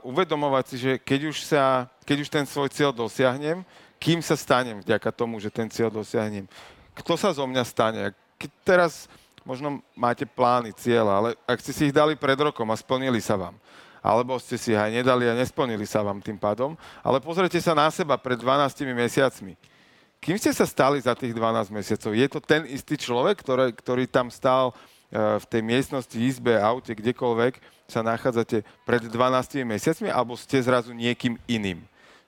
uvedomovať 0.00 0.64
si, 0.64 0.76
že 0.80 0.92
keď 0.96 1.20
už, 1.28 1.36
sa, 1.44 1.92
keď 2.08 2.16
už 2.24 2.28
ten 2.32 2.48
svoj 2.48 2.72
cieľ 2.72 2.96
dosiahnem, 2.96 3.60
kým 4.00 4.24
sa 4.24 4.32
stanem 4.32 4.80
vďaka 4.80 5.12
tomu, 5.12 5.36
že 5.36 5.52
ten 5.52 5.68
cieľ 5.68 5.92
dosiahnem. 5.92 6.48
Kto 6.96 7.20
sa 7.20 7.36
zo 7.36 7.44
mňa 7.44 7.68
stane? 7.68 8.16
Keď 8.40 8.50
teraz 8.64 9.12
možno 9.44 9.84
máte 9.92 10.24
plány, 10.24 10.72
cieľa, 10.72 11.12
ale 11.20 11.28
ak 11.44 11.60
ste 11.60 11.76
si 11.76 11.82
ich 11.92 11.94
dali 11.94 12.16
pred 12.16 12.40
rokom 12.40 12.64
a 12.72 12.80
splnili 12.80 13.20
sa 13.20 13.36
vám, 13.36 13.60
alebo 14.00 14.40
ste 14.40 14.56
si 14.56 14.72
ich 14.72 14.80
aj 14.80 14.88
nedali 14.88 15.28
a 15.28 15.36
nesplnili 15.36 15.84
sa 15.84 16.00
vám 16.00 16.24
tým 16.24 16.40
pádom, 16.40 16.72
ale 17.04 17.20
pozrite 17.20 17.60
sa 17.60 17.76
na 17.76 17.92
seba 17.92 18.16
pred 18.16 18.40
12 18.40 18.88
mesiacmi. 18.96 19.75
Kým 20.20 20.36
ste 20.40 20.50
sa 20.50 20.66
stali 20.66 20.98
za 20.98 21.14
tých 21.14 21.30
12 21.30 21.70
mesiacov? 21.70 22.10
Je 22.16 22.26
to 22.26 22.40
ten 22.42 22.66
istý 22.66 22.98
človek, 22.98 23.38
ktorý, 23.40 23.70
ktorý 23.76 24.04
tam 24.10 24.32
stál 24.32 24.72
e, 24.72 25.38
v 25.38 25.44
tej 25.46 25.62
miestnosti, 25.62 26.16
izbe, 26.16 26.58
aute, 26.58 26.90
kdekoľvek 26.90 27.62
sa 27.86 28.02
nachádzate 28.02 28.66
pred 28.82 29.02
12 29.06 29.62
mesiacmi, 29.62 30.10
alebo 30.10 30.34
ste 30.34 30.58
zrazu 30.58 30.90
niekým 30.90 31.38
iným? 31.46 31.86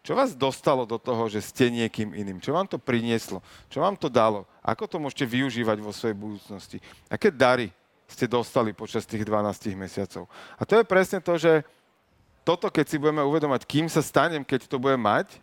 Čo 0.08 0.14
vás 0.14 0.32
dostalo 0.32 0.86
do 0.86 0.96
toho, 0.96 1.26
že 1.28 1.42
ste 1.42 1.68
niekým 1.68 2.14
iným? 2.14 2.38
Čo 2.40 2.54
vám 2.54 2.64
to 2.70 2.78
prinieslo? 2.80 3.42
Čo 3.68 3.82
vám 3.82 3.98
to 3.98 4.08
dalo? 4.08 4.46
Ako 4.64 4.86
to 4.88 4.96
môžete 4.96 5.26
využívať 5.26 5.78
vo 5.82 5.92
svojej 5.92 6.16
budúcnosti? 6.16 6.78
Aké 7.10 7.28
dary 7.34 7.68
ste 8.08 8.24
dostali 8.24 8.72
počas 8.72 9.04
tých 9.04 9.26
12 9.26 9.74
mesiacov? 9.76 10.24
A 10.56 10.62
to 10.64 10.80
je 10.80 10.84
presne 10.86 11.20
to, 11.20 11.36
že 11.36 11.60
toto, 12.40 12.72
keď 12.72 12.86
si 12.88 12.96
budeme 12.96 13.20
uvedomať, 13.20 13.68
kým 13.68 13.84
sa 13.92 14.00
stanem, 14.00 14.40
keď 14.40 14.64
to 14.64 14.80
budem 14.80 15.02
mať, 15.02 15.36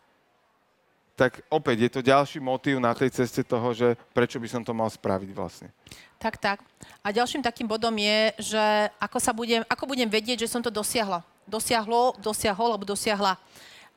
tak 1.16 1.39
opäť 1.47 1.88
je 1.88 1.91
to 1.95 2.01
ďalší 2.03 2.43
motív 2.43 2.78
na 2.84 2.91
tej 2.91 3.09
ceste 3.09 3.39
toho, 3.41 3.72
že 3.72 3.95
prečo 4.11 4.36
by 4.36 4.47
som 4.51 4.61
to 4.61 4.76
mal 4.76 4.91
spraviť 4.91 5.32
vlastne. 5.32 5.72
Tak, 6.20 6.36
tak. 6.38 6.59
A 6.99 7.11
ďalším 7.16 7.39
takým 7.39 7.68
bodom 7.68 7.95
je, 7.95 8.36
že 8.51 8.63
ako, 8.99 9.18
sa 9.24 9.32
budem, 9.32 9.63
ako 9.72 9.88
budem 9.88 10.11
vedieť, 10.11 10.43
že 10.43 10.51
som 10.51 10.59
to 10.59 10.68
dosiahla. 10.68 11.24
Dosiahlo, 11.47 12.20
dosiahol 12.20 12.76
alebo 12.76 12.84
dosiahla. 12.84 13.39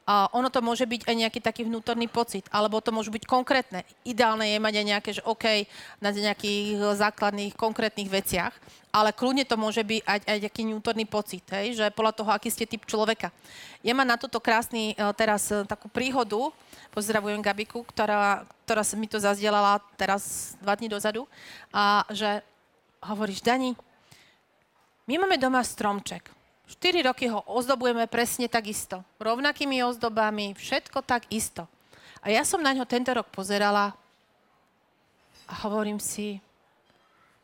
A 0.09 0.33
ono 0.33 0.49
to 0.49 0.65
môže 0.65 0.89
byť 0.89 1.05
aj 1.05 1.17
nejaký 1.21 1.41
taký 1.45 1.69
vnútorný 1.69 2.09
pocit, 2.09 2.49
alebo 2.49 2.81
to 2.81 2.89
môže 2.89 3.13
byť 3.13 3.29
konkrétne. 3.29 3.85
Ideálne 4.09 4.49
je 4.49 4.57
mať 4.57 4.75
aj 4.81 4.87
nejaké, 4.89 5.11
že 5.21 5.23
OK, 5.29 5.69
na 6.01 6.09
nejakých 6.09 6.81
základných, 6.97 7.53
konkrétnych 7.53 8.09
veciach, 8.09 8.57
ale 8.89 9.13
kľudne 9.13 9.45
to 9.45 9.61
môže 9.61 9.85
byť 9.85 10.01
aj, 10.09 10.19
aj 10.25 10.39
nejaký 10.49 10.63
vnútorný 10.65 11.05
pocit, 11.05 11.45
hej, 11.53 11.77
že 11.77 11.93
podľa 11.93 12.17
toho, 12.17 12.31
aký 12.33 12.49
ste 12.49 12.65
typ 12.65 12.89
človeka. 12.89 13.29
Ja 13.85 13.93
mám 13.93 14.09
na 14.09 14.17
toto 14.17 14.41
krásny 14.41 14.97
e, 14.97 15.13
teraz 15.13 15.53
e, 15.53 15.61
takú 15.69 15.93
príhodu, 15.93 16.49
pozdravujem 16.97 17.45
Gabiku, 17.45 17.85
ktorá, 17.85 18.49
ktorá 18.65 18.81
mi 18.97 19.13
to 19.13 19.21
zazdielala 19.21 19.77
teraz 20.01 20.57
dva 20.65 20.73
dní 20.73 20.89
dozadu, 20.89 21.29
a 21.69 22.09
že 22.09 22.41
hovoríš, 23.05 23.45
Dani, 23.45 23.77
my 25.05 25.15
máme 25.21 25.37
doma 25.37 25.61
stromček 25.61 26.38
4 26.69 27.01
roky 27.09 27.33
ho 27.33 27.41
ozdobujeme 27.49 28.05
presne 28.13 28.45
tak 28.45 28.69
isto. 28.69 29.01
Rovnakými 29.17 29.81
ozdobami, 29.81 30.53
všetko 30.53 31.01
tak 31.01 31.25
isto. 31.33 31.65
A 32.21 32.29
ja 32.29 32.45
som 32.45 32.61
na 32.61 32.77
ňo 32.77 32.85
tento 32.85 33.09
rok 33.17 33.33
pozerala 33.33 33.97
a 35.49 35.53
hovorím 35.65 35.97
si, 35.97 36.37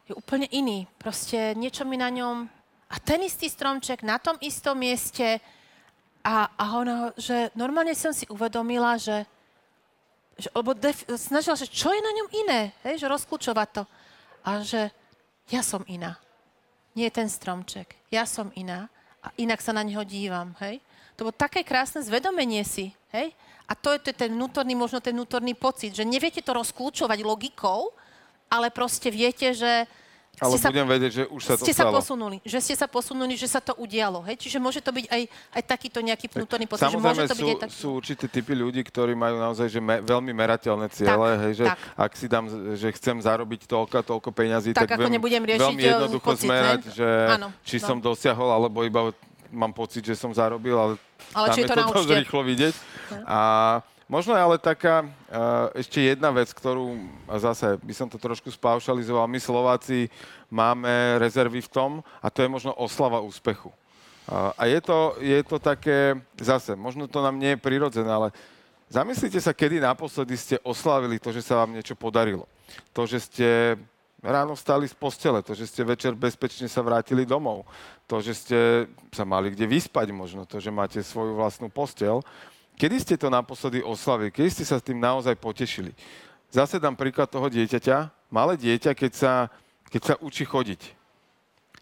je 0.05 0.13
úplne 0.13 0.45
iný. 0.53 0.85
Proste 1.01 1.57
niečo 1.57 1.89
mi 1.89 1.97
na 1.97 2.13
ňom... 2.13 2.45
A 2.93 3.01
ten 3.01 3.25
istý 3.25 3.49
stromček 3.49 4.05
na 4.05 4.21
tom 4.21 4.37
istom 4.45 4.77
mieste. 4.77 5.41
A, 6.21 6.53
a 6.53 6.65
ono, 6.77 7.17
že 7.17 7.49
normálne 7.57 7.97
som 7.97 8.13
si 8.13 8.29
uvedomila, 8.29 9.01
že, 9.01 9.25
že 10.37 10.53
lebo 10.53 10.77
def, 10.77 11.01
snažila, 11.17 11.57
že 11.57 11.65
čo 11.65 11.89
je 11.89 12.05
na 12.05 12.13
ňom 12.13 12.29
iné, 12.45 12.61
hej, 12.85 13.01
že 13.01 13.09
rozklúčovať 13.09 13.69
to. 13.73 13.83
A 14.45 14.61
že 14.61 14.93
ja 15.49 15.65
som 15.65 15.81
iná. 15.89 16.21
Nie 16.93 17.09
ten 17.09 17.33
stromček. 17.33 17.97
Ja 18.13 18.29
som 18.29 18.53
iná 18.53 18.93
a 19.25 19.33
inak 19.41 19.65
sa 19.65 19.73
na 19.73 19.81
neho 19.81 20.05
dívam, 20.05 20.53
hej? 20.61 20.85
To 21.17 21.25
bolo 21.25 21.35
také 21.35 21.65
krásne 21.65 22.05
zvedomenie 22.05 22.61
si, 22.69 22.93
hej? 23.17 23.33
A 23.65 23.73
to 23.73 23.97
je 23.97 24.13
ten 24.13 24.29
vnútorný, 24.29 24.77
možno 24.77 25.01
ten 25.01 25.17
vnútorný 25.17 25.57
pocit, 25.57 25.97
že 25.97 26.05
neviete 26.05 26.45
to 26.45 26.53
rozklúčovať 26.53 27.25
logikou, 27.25 27.97
ale 28.53 28.69
proste 28.69 29.09
viete, 29.09 29.57
že 29.57 29.89
ale 30.43 30.59
budem 30.59 30.87
sa, 30.87 30.93
vedieť, 30.99 31.13
že 31.15 31.25
už 31.31 31.43
sa 31.47 31.55
to 31.55 31.63
ste 31.63 31.75
stalo. 31.75 31.95
sa 31.95 31.99
posunuli, 32.03 32.37
že 32.43 32.59
ste 32.59 32.75
sa 32.75 32.87
posunuli, 32.91 33.35
že 33.39 33.47
sa 33.47 33.63
to 33.63 33.73
udialo. 33.79 34.19
Hej? 34.27 34.43
Čiže 34.43 34.59
môže 34.59 34.83
to 34.83 34.91
byť 34.91 35.07
aj, 35.07 35.23
aj 35.31 35.63
takýto 35.63 35.99
nejaký 36.03 36.27
vnútorný 36.27 36.67
pocit. 36.67 36.91
Že 36.91 36.99
môže 36.99 37.23
to 37.31 37.35
sú, 37.35 37.39
byť 37.39 37.51
aj 37.51 37.59
taký... 37.63 37.75
sú 37.79 37.89
určité 37.95 38.25
typy 38.27 38.53
ľudí, 38.59 38.83
ktorí 38.83 39.15
majú 39.15 39.39
naozaj 39.39 39.71
že 39.71 39.79
me, 39.79 40.03
veľmi 40.03 40.33
merateľné 40.35 40.91
ciele. 40.91 41.31
Tak, 41.39 41.43
hej, 41.47 41.53
že 41.63 41.65
tak. 41.71 41.79
ak 41.95 42.13
si 42.19 42.27
dám, 42.27 42.45
že 42.75 42.89
chcem 42.99 43.17
zarobiť 43.23 43.71
toľko, 43.71 43.97
toľko 44.03 44.31
peňazí, 44.35 44.71
tak, 44.75 44.91
tak, 44.91 44.99
viem, 45.07 45.15
nebudem 45.15 45.43
riešiť 45.47 45.63
veľmi 45.71 45.83
jednoducho 45.87 46.31
pocit, 46.35 46.51
zmerať, 46.51 46.83
ne? 46.83 46.93
že 46.99 47.09
Áno, 47.31 47.49
či 47.63 47.77
no. 47.79 47.87
som 47.87 47.97
dosiahol, 48.03 48.51
alebo 48.51 48.83
iba 48.83 49.15
mám 49.55 49.71
pocit, 49.71 50.03
že 50.03 50.19
som 50.19 50.35
zarobil, 50.35 50.75
ale, 50.75 50.95
Ale 51.31 51.47
tam 51.55 51.59
je 51.63 51.65
to 51.71 51.75
to 51.79 51.85
dosť 51.95 52.11
rýchlo 52.27 52.43
vidieť. 52.43 52.75
A 53.23 53.39
možno 54.09 54.37
je 54.37 54.43
ale 54.43 54.57
taká 54.61 55.09
ešte 55.75 56.01
jedna 56.01 56.31
vec, 56.31 56.53
ktorú 56.53 56.97
a 57.29 57.41
zase 57.41 57.77
by 57.81 57.95
som 57.97 58.09
to 58.09 58.21
trošku 58.21 58.53
spaušalizoval. 58.53 59.29
My 59.29 59.41
Slováci 59.41 60.13
máme 60.53 61.19
rezervy 61.19 61.65
v 61.65 61.73
tom 61.73 61.91
a 62.21 62.29
to 62.29 62.45
je 62.45 62.49
možno 62.49 62.73
oslava 62.77 63.21
úspechu. 63.25 63.73
A 64.33 64.65
je 64.65 64.81
to, 64.81 65.21
je 65.21 65.41
to 65.45 65.61
také, 65.61 66.17
zase, 66.41 66.73
možno 66.73 67.05
to 67.05 67.21
nám 67.21 67.37
nie 67.37 67.53
je 67.53 67.61
prirodzené, 67.61 68.09
ale 68.09 68.33
zamyslite 68.89 69.37
sa, 69.37 69.53
kedy 69.53 69.85
naposledy 69.85 70.33
ste 70.37 70.57
oslavili 70.65 71.21
to, 71.21 71.29
že 71.29 71.45
sa 71.45 71.61
vám 71.61 71.77
niečo 71.77 71.93
podarilo. 71.93 72.49
To, 72.97 73.05
že 73.05 73.21
ste 73.21 73.49
ráno 74.25 74.57
vstali 74.57 74.89
z 74.89 74.97
postele, 74.97 75.45
to, 75.45 75.53
že 75.53 75.69
ste 75.69 75.85
večer 75.85 76.17
bezpečne 76.17 76.65
sa 76.73 76.81
vrátili 76.81 77.29
domov, 77.29 77.69
to, 78.09 78.25
že 78.25 78.33
ste 78.33 78.59
sa 79.13 79.29
mali 79.29 79.53
kde 79.53 79.69
vyspať 79.69 80.09
možno, 80.17 80.49
to, 80.49 80.57
že 80.57 80.73
máte 80.73 81.05
svoju 81.05 81.37
vlastnú 81.37 81.69
postel. 81.69 82.25
Kedy 82.75 82.97
ste 82.99 83.15
to 83.15 83.31
naposledy 83.31 83.81
oslavili? 83.81 84.35
Kedy 84.35 84.51
ste 84.51 84.65
sa 84.67 84.83
s 84.83 84.87
tým 84.87 84.99
naozaj 84.99 85.39
potešili? 85.39 85.95
Zase 86.51 86.83
dám 86.83 86.99
príklad 86.99 87.31
toho 87.31 87.47
dieťaťa. 87.47 88.31
Malé 88.31 88.59
dieťa, 88.59 88.95
keď 88.99 89.13
sa, 89.15 89.33
keď 89.91 90.03
sa 90.03 90.15
učí 90.19 90.43
chodiť, 90.43 90.91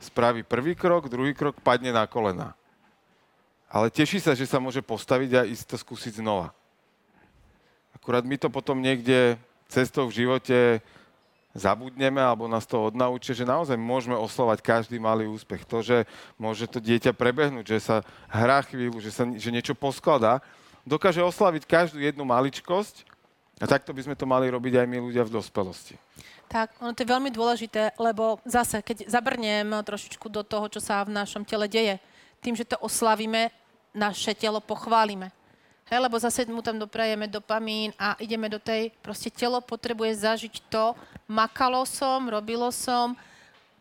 spraví 0.01 0.45
prvý 0.45 0.77
krok, 0.77 1.09
druhý 1.09 1.33
krok, 1.33 1.61
padne 1.65 1.93
na 1.93 2.05
kolena. 2.05 2.53
Ale 3.73 3.89
teší 3.89 4.21
sa, 4.21 4.37
že 4.37 4.45
sa 4.45 4.61
môže 4.61 4.85
postaviť 4.85 5.31
a 5.33 5.49
ísť 5.49 5.65
to 5.73 5.77
skúsiť 5.81 6.21
znova. 6.21 6.53
Akurát 7.97 8.21
my 8.21 8.37
to 8.37 8.53
potom 8.53 8.77
niekde 8.85 9.41
cestou 9.73 10.13
v 10.13 10.25
živote 10.25 10.85
zabudneme 11.57 12.21
alebo 12.21 12.49
nás 12.49 12.65
to 12.65 12.81
odnaučia, 12.81 13.37
že 13.37 13.49
naozaj 13.49 13.77
môžeme 13.77 14.17
oslovať 14.17 14.65
každý 14.65 14.97
malý 14.97 15.29
úspech. 15.29 15.65
To, 15.69 15.85
že 15.85 16.05
môže 16.41 16.69
to 16.69 16.81
dieťa 16.81 17.17
prebehnúť, 17.17 17.77
že 17.77 17.79
sa 17.81 17.97
hrá 18.29 18.65
chvíľu, 18.65 19.01
že, 19.01 19.13
sa, 19.13 19.25
že 19.29 19.53
niečo 19.53 19.77
poskladá, 19.77 20.41
dokáže 20.87 21.23
oslaviť 21.23 21.63
každú 21.67 21.99
jednu 22.03 22.27
maličkosť 22.27 23.07
a 23.63 23.65
takto 23.71 23.95
by 23.95 24.03
sme 24.03 24.19
to 24.19 24.27
mali 24.27 24.51
robiť 24.51 24.83
aj 24.83 24.87
my 24.91 24.99
ľudia 24.99 25.23
v 25.27 25.35
dospelosti. 25.39 25.95
Tak, 26.51 26.85
ono 26.85 26.93
to 26.93 27.01
je 27.01 27.13
veľmi 27.13 27.31
dôležité, 27.33 27.97
lebo 27.97 28.37
zase, 28.45 28.85
keď 28.85 29.09
zabrnem 29.09 29.73
trošičku 29.73 30.29
do 30.29 30.45
toho, 30.45 30.69
čo 30.69 30.85
sa 30.85 31.01
v 31.01 31.15
našom 31.17 31.49
tele 31.49 31.65
deje, 31.65 31.97
tým, 32.45 32.53
že 32.53 32.69
to 32.69 32.77
oslavíme, 32.83 33.49
naše 33.97 34.37
telo 34.37 34.61
pochválime. 34.61 35.33
Hej, 35.89 36.09
lebo 36.09 36.17
zase 36.21 36.49
mu 36.49 36.61
tam 36.61 36.81
doprajeme 36.81 37.29
dopamín 37.29 37.93
a 38.01 38.17
ideme 38.21 38.49
do 38.49 38.61
tej, 38.61 38.93
proste 39.05 39.29
telo 39.29 39.61
potrebuje 39.61 40.25
zažiť 40.25 40.55
to, 40.69 40.97
makalo 41.29 41.85
som, 41.85 42.29
robilo 42.29 42.69
som 42.73 43.17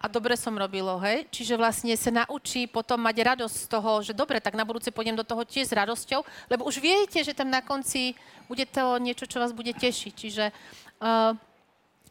a 0.02 0.10
dobre 0.10 0.34
som 0.34 0.58
robilo, 0.58 0.98
hej? 1.06 1.30
Čiže 1.30 1.62
vlastne 1.62 1.94
sa 1.94 2.10
naučí 2.10 2.66
potom 2.66 2.98
mať 2.98 3.22
radosť 3.22 3.56
z 3.56 3.68
toho, 3.70 3.92
že 4.02 4.18
dobre, 4.18 4.42
tak 4.42 4.58
na 4.58 4.66
budúce 4.66 4.90
pôjdem 4.90 5.14
do 5.14 5.22
toho 5.22 5.46
tiež 5.46 5.70
s 5.70 5.78
radosťou, 5.78 6.26
lebo 6.50 6.66
už 6.66 6.82
viete, 6.82 7.22
že 7.22 7.38
tam 7.38 7.54
na 7.54 7.62
konci 7.62 8.18
bude 8.50 8.66
to 8.66 8.98
niečo, 8.98 9.30
čo 9.30 9.38
vás 9.38 9.54
bude 9.54 9.78
tešiť. 9.78 10.14
Čiže 10.18 10.46
uh, 10.50 11.38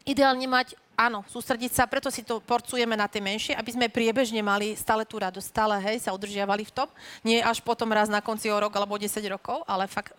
ideálne 0.07 0.47
mať, 0.47 0.79
áno, 1.01 1.25
sústrediť 1.25 1.73
sa, 1.73 1.89
preto 1.89 2.13
si 2.13 2.21
to 2.21 2.45
porcujeme 2.45 2.93
na 2.93 3.09
tie 3.09 3.25
menšie, 3.25 3.57
aby 3.57 3.73
sme 3.73 3.89
priebežne 3.89 4.45
mali 4.45 4.77
stále 4.77 5.09
tú 5.09 5.17
radosť, 5.17 5.49
stále, 5.49 5.81
hej, 5.81 6.05
sa 6.05 6.13
udržiavali 6.13 6.69
v 6.69 6.75
tom. 6.77 6.89
Nie 7.25 7.41
až 7.41 7.65
potom 7.65 7.89
raz 7.89 8.13
na 8.13 8.21
konci 8.21 8.53
o 8.53 8.61
rok 8.61 8.77
alebo 8.77 9.01
o 9.01 9.01
10 9.01 9.17
rokov, 9.33 9.65
ale 9.65 9.89
fakt 9.89 10.13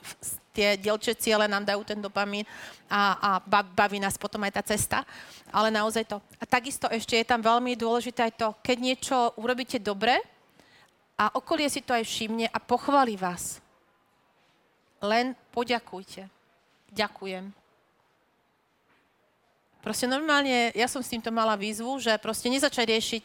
tie 0.58 0.74
dielčie 0.82 1.14
ciele 1.14 1.46
nám 1.46 1.70
dajú 1.70 1.86
ten 1.86 2.02
dopamín 2.02 2.44
a, 2.90 3.14
a 3.14 3.30
ba- 3.46 3.62
baví 3.64 4.02
nás 4.02 4.18
potom 4.18 4.42
aj 4.42 4.58
tá 4.58 4.64
cesta. 4.66 5.06
Ale 5.54 5.70
naozaj 5.70 6.10
to. 6.10 6.18
A 6.42 6.44
takisto 6.50 6.90
ešte 6.90 7.14
je 7.14 7.30
tam 7.30 7.46
veľmi 7.46 7.78
dôležité 7.78 8.26
aj 8.26 8.34
to, 8.42 8.50
keď 8.66 8.78
niečo 8.82 9.18
urobíte 9.38 9.78
dobre 9.78 10.18
a 11.16 11.30
okolie 11.38 11.70
si 11.70 11.86
to 11.86 11.94
aj 11.94 12.02
všimne 12.02 12.50
a 12.50 12.58
pochváli 12.58 13.14
vás. 13.14 13.62
Len 15.02 15.38
poďakujte. 15.54 16.26
Ďakujem. 16.90 17.61
Proste 19.82 20.06
normálne, 20.06 20.70
ja 20.78 20.86
som 20.86 21.02
s 21.02 21.10
týmto 21.10 21.34
mala 21.34 21.58
výzvu, 21.58 21.98
že 21.98 22.14
proste 22.22 22.54
nezačať 22.54 22.86
riešiť, 22.86 23.24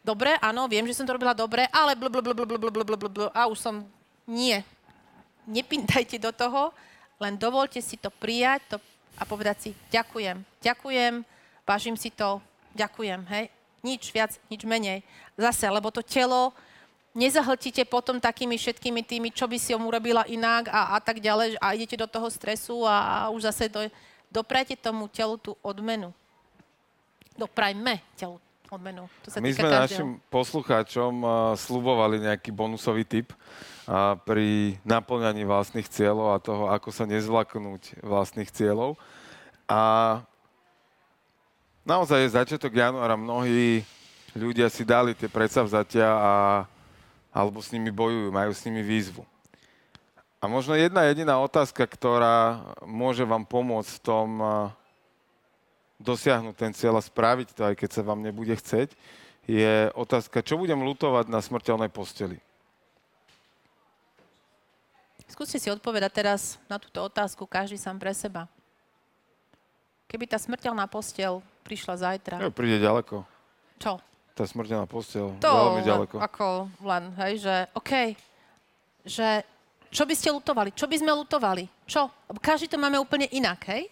dobre, 0.00 0.40
áno, 0.40 0.64
viem, 0.64 0.88
že 0.88 0.96
som 0.96 1.04
to 1.04 1.12
robila 1.12 1.36
dobre, 1.36 1.68
ale 1.68 1.92
bl, 1.92 2.08
bl, 2.08 2.24
bl, 2.24 2.32
bl, 2.32 2.44
bl, 2.48 2.70
bl, 2.72 2.84
bl, 2.96 3.08
bl, 3.12 3.28
a 3.36 3.44
už 3.44 3.60
som, 3.60 3.84
nie. 4.24 4.64
nepintajte 5.44 6.16
do 6.16 6.32
toho, 6.32 6.72
len 7.20 7.36
dovolte 7.36 7.80
si 7.84 8.00
to 8.00 8.08
prijať 8.08 8.60
to, 8.72 8.76
a 9.20 9.22
povedať 9.28 9.56
si 9.68 9.70
ďakujem, 9.92 10.40
ďakujem, 10.64 11.26
vážim 11.68 11.96
si 11.98 12.08
to, 12.08 12.40
ďakujem, 12.72 13.20
hej. 13.28 13.52
Nič 13.84 14.10
viac, 14.10 14.34
nič 14.50 14.66
menej. 14.66 15.06
Zase, 15.38 15.70
lebo 15.70 15.92
to 15.92 16.02
telo 16.02 16.50
nezahltíte 17.18 17.82
potom 17.86 18.22
takými 18.22 18.54
všetkými 18.54 19.02
tými, 19.02 19.28
čo 19.34 19.50
by 19.50 19.58
si 19.58 19.74
om 19.74 19.82
urobila 19.86 20.22
inak 20.30 20.70
a, 20.70 20.94
a 20.94 20.98
tak 21.02 21.18
ďalej 21.18 21.58
a 21.58 21.74
idete 21.74 21.98
do 21.98 22.06
toho 22.06 22.30
stresu 22.30 22.86
a, 22.86 23.26
a 23.26 23.34
už 23.34 23.50
zase 23.50 23.66
do, 23.66 23.82
doprajte 24.28 24.76
tomu 24.76 25.08
telu 25.08 25.36
tú 25.40 25.56
odmenu. 25.64 26.12
Doprajme 27.36 28.00
telu 28.16 28.40
odmenu. 28.68 29.08
To 29.24 29.28
sa 29.32 29.40
My 29.40 29.52
sme 29.52 29.68
každého. 29.68 29.84
našim 29.84 30.08
poslucháčom 30.28 31.12
uh, 31.24 31.32
slubovali 31.56 32.20
nejaký 32.20 32.52
bonusový 32.52 33.04
tip 33.08 33.32
uh, 33.32 34.16
pri 34.28 34.76
naplňaní 34.84 35.48
vlastných 35.48 35.88
cieľov 35.88 36.36
a 36.36 36.42
toho, 36.42 36.64
ako 36.68 36.92
sa 36.92 37.08
nezvlaknúť 37.08 38.04
vlastných 38.04 38.52
cieľov. 38.52 39.00
A 39.68 40.20
naozaj 41.84 42.24
je 42.24 42.36
začiatok 42.36 42.72
januára. 42.76 43.16
Mnohí 43.16 43.84
ľudia 44.36 44.68
si 44.68 44.84
dali 44.84 45.16
tie 45.16 45.28
predsavzatia 45.28 46.08
a, 46.08 46.34
alebo 47.32 47.64
s 47.64 47.72
nimi 47.72 47.88
bojujú, 47.88 48.28
majú 48.28 48.52
s 48.52 48.64
nimi 48.68 48.84
výzvu. 48.84 49.24
A 50.38 50.46
možno 50.46 50.78
jedna 50.78 51.02
jediná 51.10 51.42
otázka, 51.42 51.82
ktorá 51.82 52.62
môže 52.86 53.26
vám 53.26 53.42
pomôcť 53.42 53.90
v 53.90 54.02
tom 54.06 54.28
uh, 54.38 54.50
dosiahnuť 55.98 56.54
ten 56.54 56.70
cieľ 56.70 56.98
a 56.98 57.02
spraviť 57.02 57.58
to, 57.58 57.62
aj 57.66 57.74
keď 57.74 57.90
sa 57.90 58.02
vám 58.06 58.22
nebude 58.22 58.54
chceť, 58.54 58.94
je 59.50 59.90
otázka, 59.98 60.46
čo 60.46 60.54
budem 60.54 60.78
lutovať 60.78 61.26
na 61.26 61.42
smrteľnej 61.42 61.90
posteli. 61.90 62.38
Skúste 65.28 65.58
si 65.58 65.68
odpovedať 65.68 66.12
teraz 66.14 66.40
na 66.70 66.78
túto 66.78 67.02
otázku 67.02 67.44
každý 67.44 67.76
sám 67.76 67.98
pre 67.98 68.14
seba. 68.14 68.46
Keby 70.08 70.24
tá 70.24 70.38
smrteľná 70.40 70.88
postel 70.88 71.44
prišla 71.66 71.94
zajtra, 72.00 72.36
Jo, 72.40 72.54
príde 72.54 72.80
ďaleko. 72.80 73.26
čo? 73.76 74.00
Tá 74.32 74.46
smrteľná 74.46 74.86
postel, 74.86 75.34
To 75.42 75.50
veľmi 75.50 75.82
len, 75.82 75.88
ďaleko. 75.90 76.16
ako 76.22 76.70
len, 76.86 77.04
hej, 77.26 77.32
že 77.42 77.54
OK, 77.74 77.92
že 79.02 79.42
čo 79.88 80.04
by 80.04 80.14
ste 80.14 80.28
lutovali? 80.28 80.70
Čo 80.76 80.84
by 80.84 80.96
sme 81.00 81.12
lutovali? 81.16 81.64
Čo? 81.88 82.12
Každý 82.40 82.68
to 82.68 82.76
máme 82.76 83.00
úplne 83.00 83.24
inak, 83.32 83.64
hej? 83.72 83.88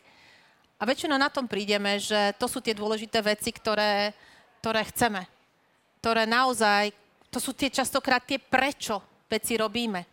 A 0.76 0.84
väčšinou 0.84 1.16
na 1.16 1.32
tom 1.32 1.48
prídeme, 1.48 1.96
že 1.96 2.36
to 2.36 2.44
sú 2.44 2.60
tie 2.60 2.76
dôležité 2.76 3.24
veci, 3.24 3.48
ktoré, 3.48 4.12
ktoré 4.60 4.84
chceme. 4.92 5.24
Ktoré 6.04 6.28
naozaj, 6.28 6.92
to 7.32 7.40
sú 7.40 7.56
tie 7.56 7.72
častokrát 7.72 8.20
tie 8.28 8.36
prečo 8.36 9.00
veci 9.24 9.56
robíme. 9.56 10.04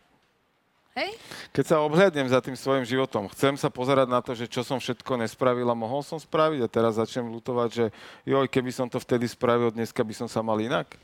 Hej? 0.96 1.20
Keď 1.52 1.64
sa 1.68 1.82
obhľadnem 1.84 2.30
za 2.30 2.40
tým 2.40 2.56
svojim 2.56 2.86
životom, 2.86 3.28
chcem 3.34 3.58
sa 3.58 3.68
pozerať 3.68 4.08
na 4.08 4.22
to, 4.24 4.32
že 4.32 4.48
čo 4.48 4.64
som 4.64 4.78
všetko 4.80 5.20
nespravil 5.20 5.66
a 5.68 5.76
mohol 5.76 6.00
som 6.06 6.16
spraviť 6.16 6.60
a 6.64 6.70
teraz 6.70 6.96
začnem 6.96 7.28
lutovať, 7.28 7.68
že 7.74 7.84
joj, 8.24 8.46
keby 8.48 8.70
som 8.72 8.86
to 8.86 9.02
vtedy 9.02 9.26
spravil, 9.26 9.74
dneska 9.74 10.00
by 10.00 10.14
som 10.16 10.30
sa 10.30 10.40
mal 10.40 10.56
inak. 10.62 10.96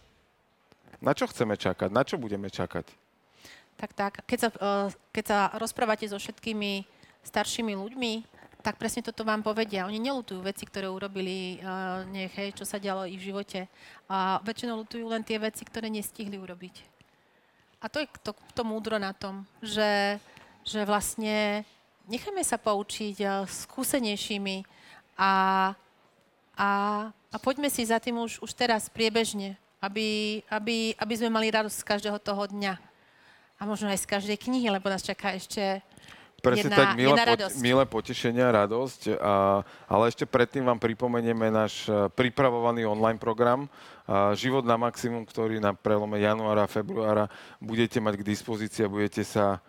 Na 1.02 1.12
čo 1.12 1.26
chceme 1.26 1.58
čakať? 1.58 1.90
Na 1.90 2.06
čo 2.06 2.16
budeme 2.16 2.48
čakať? 2.48 3.09
Tak, 3.80 3.96
tak. 3.96 4.12
Keď 4.28 4.38
sa, 4.38 4.48
uh, 4.60 4.88
keď 5.08 5.24
sa 5.24 5.38
rozprávate 5.56 6.04
so 6.04 6.20
všetkými 6.20 6.84
staršími 7.24 7.72
ľuďmi, 7.72 8.12
tak 8.60 8.76
presne 8.76 9.00
toto 9.00 9.24
vám 9.24 9.40
povedia. 9.40 9.88
Oni 9.88 9.96
nelutujú 9.96 10.44
veci, 10.44 10.68
ktoré 10.68 10.84
urobili, 10.84 11.56
uh, 11.64 12.04
nech, 12.12 12.28
hej, 12.36 12.52
čo 12.52 12.68
sa 12.68 12.76
dialo 12.76 13.08
ich 13.08 13.16
v 13.16 13.32
živote. 13.32 13.64
A 14.04 14.36
väčšinou 14.44 14.84
lutujú 14.84 15.08
len 15.08 15.24
tie 15.24 15.40
veci, 15.40 15.64
ktoré 15.64 15.88
nestihli 15.88 16.36
urobiť. 16.36 16.76
A 17.80 17.88
to 17.88 18.04
je 18.04 18.06
to, 18.20 18.36
to 18.52 18.62
múdro 18.68 19.00
na 19.00 19.16
tom, 19.16 19.48
že, 19.64 20.20
že 20.60 20.84
vlastne 20.84 21.64
nechajme 22.04 22.44
sa 22.44 22.60
poučiť 22.60 23.16
uh, 23.24 23.48
skúsenejšími 23.48 24.60
a, 25.16 25.32
a, 26.52 26.70
a 27.08 27.36
poďme 27.40 27.72
si 27.72 27.88
za 27.88 27.96
tým 27.96 28.20
už, 28.20 28.44
už 28.44 28.52
teraz 28.52 28.92
priebežne, 28.92 29.56
aby, 29.80 30.44
aby, 30.52 30.92
aby 31.00 31.14
sme 31.16 31.32
mali 31.32 31.48
radosť 31.48 31.80
z 31.80 31.88
každého 31.88 32.20
toho 32.20 32.44
dňa. 32.44 32.89
A 33.60 33.68
možno 33.68 33.92
aj 33.92 34.00
z 34.00 34.08
každej 34.08 34.40
knihy, 34.40 34.72
lebo 34.72 34.88
nás 34.88 35.04
čaká 35.04 35.36
ešte 35.36 35.84
Presne 36.40 36.72
Jedna- 36.72 36.80
tak, 36.80 36.88
milé, 36.96 37.12
jedna 37.12 37.24
pot, 37.28 37.32
radosť. 37.36 37.56
milé 37.60 37.84
potešenia, 37.84 38.46
radosť. 38.48 39.00
A, 39.20 39.60
ale 39.84 40.02
ešte 40.08 40.24
predtým 40.24 40.64
vám 40.64 40.80
pripomenieme 40.80 41.52
náš 41.52 41.84
e, 41.84 42.08
pripravovaný 42.16 42.88
online 42.88 43.20
program 43.20 43.68
a, 44.08 44.32
Život 44.32 44.64
na 44.64 44.80
maximum, 44.80 45.28
ktorý 45.28 45.60
na 45.60 45.76
prelome 45.76 46.16
januára 46.16 46.64
a 46.64 46.72
februára 46.72 47.28
budete 47.60 48.00
mať 48.00 48.24
k 48.24 48.28
dispozícii 48.32 48.88
a 48.88 48.92
budete 48.92 49.20
sa 49.20 49.60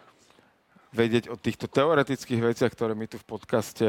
vedieť 0.95 1.27
o 1.27 1.35
týchto 1.35 1.67
teoretických 1.67 2.39
veciach, 2.39 2.71
ktoré 2.71 2.95
my 2.95 3.03
tu 3.11 3.19
v 3.19 3.27
podcaste 3.27 3.87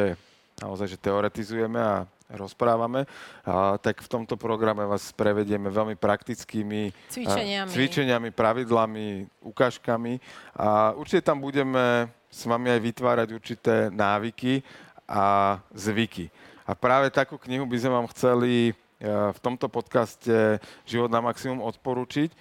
naozaj, 0.60 0.92
že 0.92 0.98
teoretizujeme 1.00 1.80
a 1.80 2.04
rozprávame, 2.32 3.04
a, 3.44 3.76
tak 3.76 4.00
v 4.00 4.08
tomto 4.08 4.40
programe 4.40 4.84
vás 4.88 5.12
prevedieme 5.12 5.68
veľmi 5.68 5.96
praktickými 6.00 6.90
a, 6.90 7.12
Cvičeniami. 7.12 7.70
cvičeniami, 7.70 8.28
pravidlami, 8.32 9.28
ukážkami 9.44 10.18
a 10.56 10.96
určite 10.96 11.24
tam 11.24 11.40
budeme 11.40 12.08
s 12.32 12.48
vami 12.48 12.72
aj 12.72 12.80
vytvárať 12.80 13.28
určité 13.36 13.74
návyky 13.92 14.64
a 15.04 15.56
zvyky. 15.76 16.32
A 16.64 16.72
práve 16.72 17.12
takú 17.12 17.36
knihu 17.36 17.68
by 17.68 17.76
sme 17.76 17.92
vám 18.00 18.08
chceli 18.16 18.70
e, 18.70 18.72
v 19.10 19.38
tomto 19.44 19.68
podcaste 19.68 20.56
Život 20.88 21.10
na 21.12 21.20
maximum 21.20 21.60
odporučiť. 21.60 22.32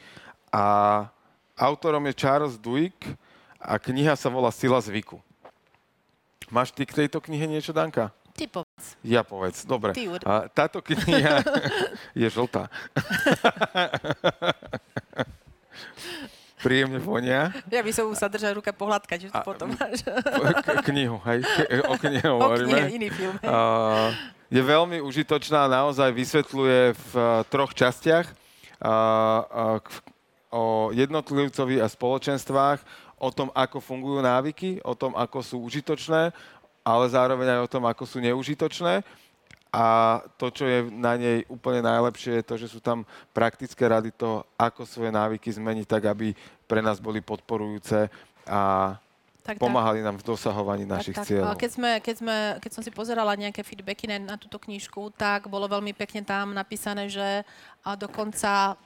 A 0.53 0.64
autorom 1.57 2.05
je 2.07 2.16
Charles 2.16 2.55
Duhigg 2.55 2.95
a 3.59 3.76
kniha 3.82 4.16
sa 4.16 4.30
volá 4.32 4.53
Sila 4.53 4.80
zvyku. 4.80 5.20
Máš 6.52 6.70
ty 6.70 6.84
k 6.84 6.93
tejto 6.93 7.18
knihe 7.18 7.47
niečo, 7.47 7.72
Danka? 7.72 8.12
Ty 8.32 8.45
povedz. 8.45 8.86
Ja 9.02 9.24
povedz, 9.24 9.64
dobre. 9.64 9.91
Ty 9.91 10.04
urob. 10.10 10.24
A 10.24 10.47
táto 10.47 10.80
kniha 10.80 11.43
je 12.14 12.28
žltá. 12.28 12.68
Príjemne 16.58 17.02
vonia. 17.02 17.49
Ja 17.68 17.82
by 17.82 17.89
som 17.89 18.06
sa 18.14 18.30
držala 18.30 18.54
ruka 18.54 18.70
pohľadkať, 18.70 19.18
že 19.20 19.30
to 19.30 19.39
A- 19.39 19.43
potom 19.43 19.74
máš. 19.74 20.06
Knihu, 20.86 21.18
hej? 21.26 21.41
O 21.84 21.97
knihe 21.97 22.28
O 22.28 22.38
hovoríme. 22.38 22.70
knihe, 22.70 22.88
iný 22.93 23.10
film. 23.10 23.34
A, 23.41 24.14
je 24.45 24.62
veľmi 24.62 25.02
užitočná, 25.02 25.66
naozaj 25.66 26.12
vysvetľuje 26.12 26.80
v 26.93 27.12
a, 27.16 27.41
troch 27.43 27.74
častiach 27.74 28.30
a, 28.78 28.93
k- 29.82 30.02
o 30.52 30.64
jednotlivcovi 30.93 31.82
a 31.82 31.88
spoločenstvách, 31.88 32.80
o 33.22 33.30
tom, 33.30 33.54
ako 33.54 33.78
fungujú 33.78 34.26
návyky, 34.26 34.82
o 34.82 34.98
tom, 34.98 35.14
ako 35.14 35.46
sú 35.46 35.62
užitočné, 35.62 36.34
ale 36.82 37.06
zároveň 37.06 37.62
aj 37.62 37.62
o 37.62 37.72
tom, 37.72 37.86
ako 37.86 38.10
sú 38.10 38.18
neužitočné. 38.18 39.06
A 39.72 39.86
to, 40.36 40.52
čo 40.52 40.66
je 40.68 40.90
na 40.90 41.16
nej 41.16 41.46
úplne 41.48 41.86
najlepšie, 41.86 42.42
je 42.42 42.48
to, 42.50 42.56
že 42.58 42.68
sú 42.68 42.84
tam 42.84 43.06
praktické 43.32 43.86
rady 43.86 44.12
toho, 44.12 44.44
ako 44.58 44.84
svoje 44.84 45.14
návyky 45.14 45.48
zmeniť 45.48 45.86
tak, 45.88 46.10
aby 46.10 46.34
pre 46.68 46.82
nás 46.82 47.00
boli 47.00 47.22
podporujúce 47.22 48.10
a 48.50 48.98
Tak, 49.42 49.58
tak. 49.58 49.64
pomáhali 49.64 50.06
nám 50.06 50.22
v 50.22 50.28
dosahovaní 50.28 50.84
našich 50.84 51.18
tak, 51.18 51.24
tak. 51.24 51.30
cieľov. 51.30 51.58
Keď, 51.58 51.72
sme, 51.72 51.90
keď, 51.98 52.16
sme, 52.20 52.36
keď 52.62 52.72
som 52.78 52.84
si 52.86 52.92
pozerala 52.94 53.34
nejaké 53.34 53.66
feedbacky 53.66 54.06
na, 54.06 54.22
na 54.22 54.36
túto 54.38 54.62
knižku, 54.62 55.14
tak 55.18 55.50
bolo 55.50 55.66
veľmi 55.66 55.98
pekne 55.98 56.22
tam 56.22 56.54
napísané, 56.54 57.10
že 57.10 57.42
dokonca 57.98 58.78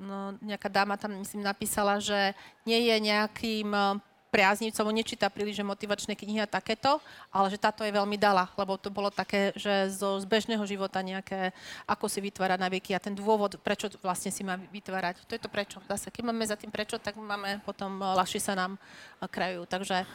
no, 0.00 0.34
nejaká 0.40 0.72
dáma 0.72 0.96
tam 0.96 1.14
myslím 1.20 1.44
napísala, 1.44 2.00
že 2.00 2.32
nie 2.64 2.88
je 2.88 2.96
nejakým 2.98 3.68
eh, 3.68 4.00
priaznivcom, 4.30 4.86
on 4.86 4.96
nečíta 4.96 5.26
príliš 5.26 5.58
že 5.58 5.66
motivačné 5.66 6.14
knihy 6.14 6.38
a 6.40 6.48
takéto, 6.48 7.02
ale 7.34 7.50
že 7.50 7.58
táto 7.58 7.82
je 7.82 7.90
veľmi 7.90 8.14
dala, 8.14 8.46
lebo 8.54 8.78
to 8.78 8.88
bolo 8.88 9.10
také, 9.10 9.50
že 9.58 9.90
zo 9.90 10.22
z 10.22 10.24
bežného 10.24 10.62
života 10.64 11.02
nejaké, 11.02 11.50
ako 11.84 12.06
si 12.06 12.22
vytvárať 12.22 12.58
návyky 12.62 12.90
a 12.94 13.02
ten 13.02 13.12
dôvod, 13.12 13.58
prečo 13.58 13.90
vlastne 14.00 14.30
si 14.30 14.46
má 14.46 14.54
vytvárať. 14.54 15.26
To 15.26 15.34
je 15.34 15.42
to 15.42 15.50
prečo. 15.50 15.82
Zase, 15.90 16.14
keď 16.14 16.30
máme 16.30 16.46
za 16.46 16.54
tým 16.54 16.70
prečo, 16.70 16.96
tak 17.02 17.18
máme 17.18 17.58
potom 17.66 17.98
ľahšie 18.00 18.40
sa 18.40 18.54
nám 18.54 18.78
eh, 18.78 19.26
krajujú. 19.26 19.66
Takže 19.66 20.06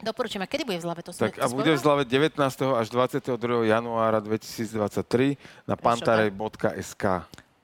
Doporučujem. 0.00 0.40
A 0.40 0.48
kedy 0.48 0.64
bude 0.64 0.80
v 0.80 0.84
zlave? 0.84 1.00
To 1.04 1.12
Tak 1.12 1.36
a 1.36 1.46
bude 1.52 1.76
v 1.76 1.80
zlave 1.80 2.02
19. 2.08 2.40
až 2.72 2.86
22. 2.88 3.36
januára 3.68 4.24
2023 4.24 5.36
na 5.68 5.76
pantarej.sk. 5.76 7.04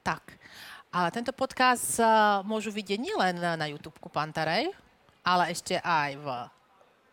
Tak. 0.04 0.22
Ale 0.96 1.12
tento 1.12 1.28
podcast 1.36 2.00
uh, 2.00 2.40
môžu 2.40 2.72
vidieť 2.72 2.96
nielen 2.96 3.36
na, 3.36 3.68
YouTube 3.68 4.00
Pantarej, 4.08 4.72
ale 5.20 5.52
ešte 5.52 5.76
aj 5.76 6.16
v... 6.16 6.26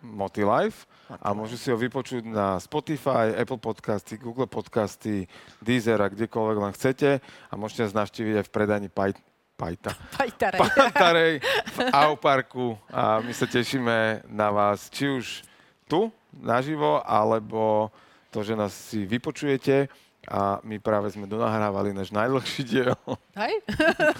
Motilife 0.08 0.88
a 1.12 1.36
môžu 1.36 1.60
si 1.60 1.68
ho 1.68 1.76
vypočuť 1.76 2.24
na 2.24 2.64
Spotify, 2.64 3.36
Apple 3.36 3.60
Podcasty, 3.60 4.16
Google 4.16 4.48
Podcasty, 4.48 5.28
Deezer 5.60 6.00
a 6.00 6.08
kdekoľvek 6.08 6.58
len 6.64 6.72
chcete. 6.72 7.20
A 7.52 7.54
môžete 7.60 7.84
nás 7.88 8.08
navštíviť 8.08 8.40
aj 8.40 8.46
v 8.48 8.54
predaní 8.56 8.88
Paj, 8.88 9.20
Pajta. 9.60 9.92
Pantarej. 10.16 10.60
Pantarej 10.64 11.34
v 11.76 11.78
AU 12.08 12.16
Parku 12.16 12.80
a 12.88 13.20
my 13.20 13.36
sa 13.36 13.52
tešíme 13.52 14.28
na 14.32 14.48
vás 14.48 14.88
či 14.88 15.12
už 15.12 15.44
tu 15.92 16.08
naživo, 16.32 17.04
alebo 17.04 17.92
to, 18.32 18.48
že 18.48 18.56
nás 18.56 18.72
si 18.72 19.04
vypočujete 19.04 19.92
a 20.24 20.64
my 20.64 20.80
práve 20.80 21.12
sme 21.12 21.28
donahrávali 21.28 21.92
náš 21.92 22.08
najdlhší 22.16 22.62
diel. 22.64 22.96
Hej? 23.36 23.54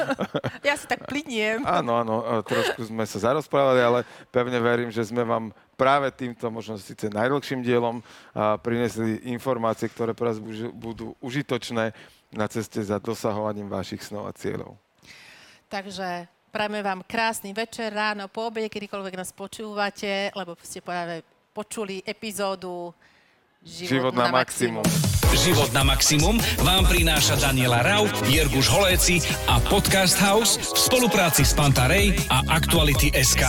ja 0.68 0.76
si 0.76 0.84
tak 0.84 1.08
pliniem. 1.08 1.64
Áno, 1.64 1.96
áno, 1.96 2.16
e, 2.20 2.44
trošku 2.44 2.92
sme 2.92 3.08
sa 3.08 3.32
zarozprávali, 3.32 3.80
ale 3.80 4.00
pevne 4.28 4.60
verím, 4.60 4.92
že 4.92 5.08
sme 5.08 5.24
vám 5.24 5.56
práve 5.80 6.12
týmto, 6.12 6.52
možno 6.52 6.76
síce 6.76 7.08
najdlhším 7.08 7.64
dielom, 7.64 8.04
a 8.36 8.60
prinesli 8.60 9.24
informácie, 9.32 9.88
ktoré 9.88 10.12
pre 10.12 10.36
vás 10.36 10.44
budú 10.76 11.16
užitočné 11.24 11.96
na 12.36 12.46
ceste 12.52 12.84
za 12.84 13.00
dosahovaním 13.00 13.72
vašich 13.72 14.04
snov 14.04 14.28
a 14.28 14.36
cieľov. 14.36 14.76
Takže 15.72 16.28
prajeme 16.52 16.84
vám 16.84 17.02
krásny 17.08 17.56
večer, 17.56 17.96
ráno, 17.96 18.28
po 18.28 18.52
obede, 18.52 18.68
kedykoľvek 18.68 19.16
nás 19.18 19.32
počúvate, 19.32 20.36
lebo 20.36 20.54
ste 20.62 20.84
práve 20.84 21.24
počuli 21.54 22.02
epizódu 22.04 22.92
Život, 23.64 24.12
Život 24.12 24.14
na, 24.20 24.28
na 24.28 24.44
maximum. 24.44 24.84
maximum. 24.84 25.40
Život 25.40 25.70
na 25.72 25.84
maximum 25.88 26.36
vám 26.68 26.84
prináša 26.84 27.40
Daniela 27.40 27.80
Rau, 27.80 28.12
Jirguš 28.28 28.68
Holéci 28.68 29.24
a 29.48 29.64
Podcast 29.64 30.20
House 30.20 30.60
v 30.60 30.80
spolupráci 30.84 31.48
s 31.48 31.56
Pantarej 31.56 32.12
a 32.28 32.44
Aktuality 32.52 33.16
SK. 33.16 33.48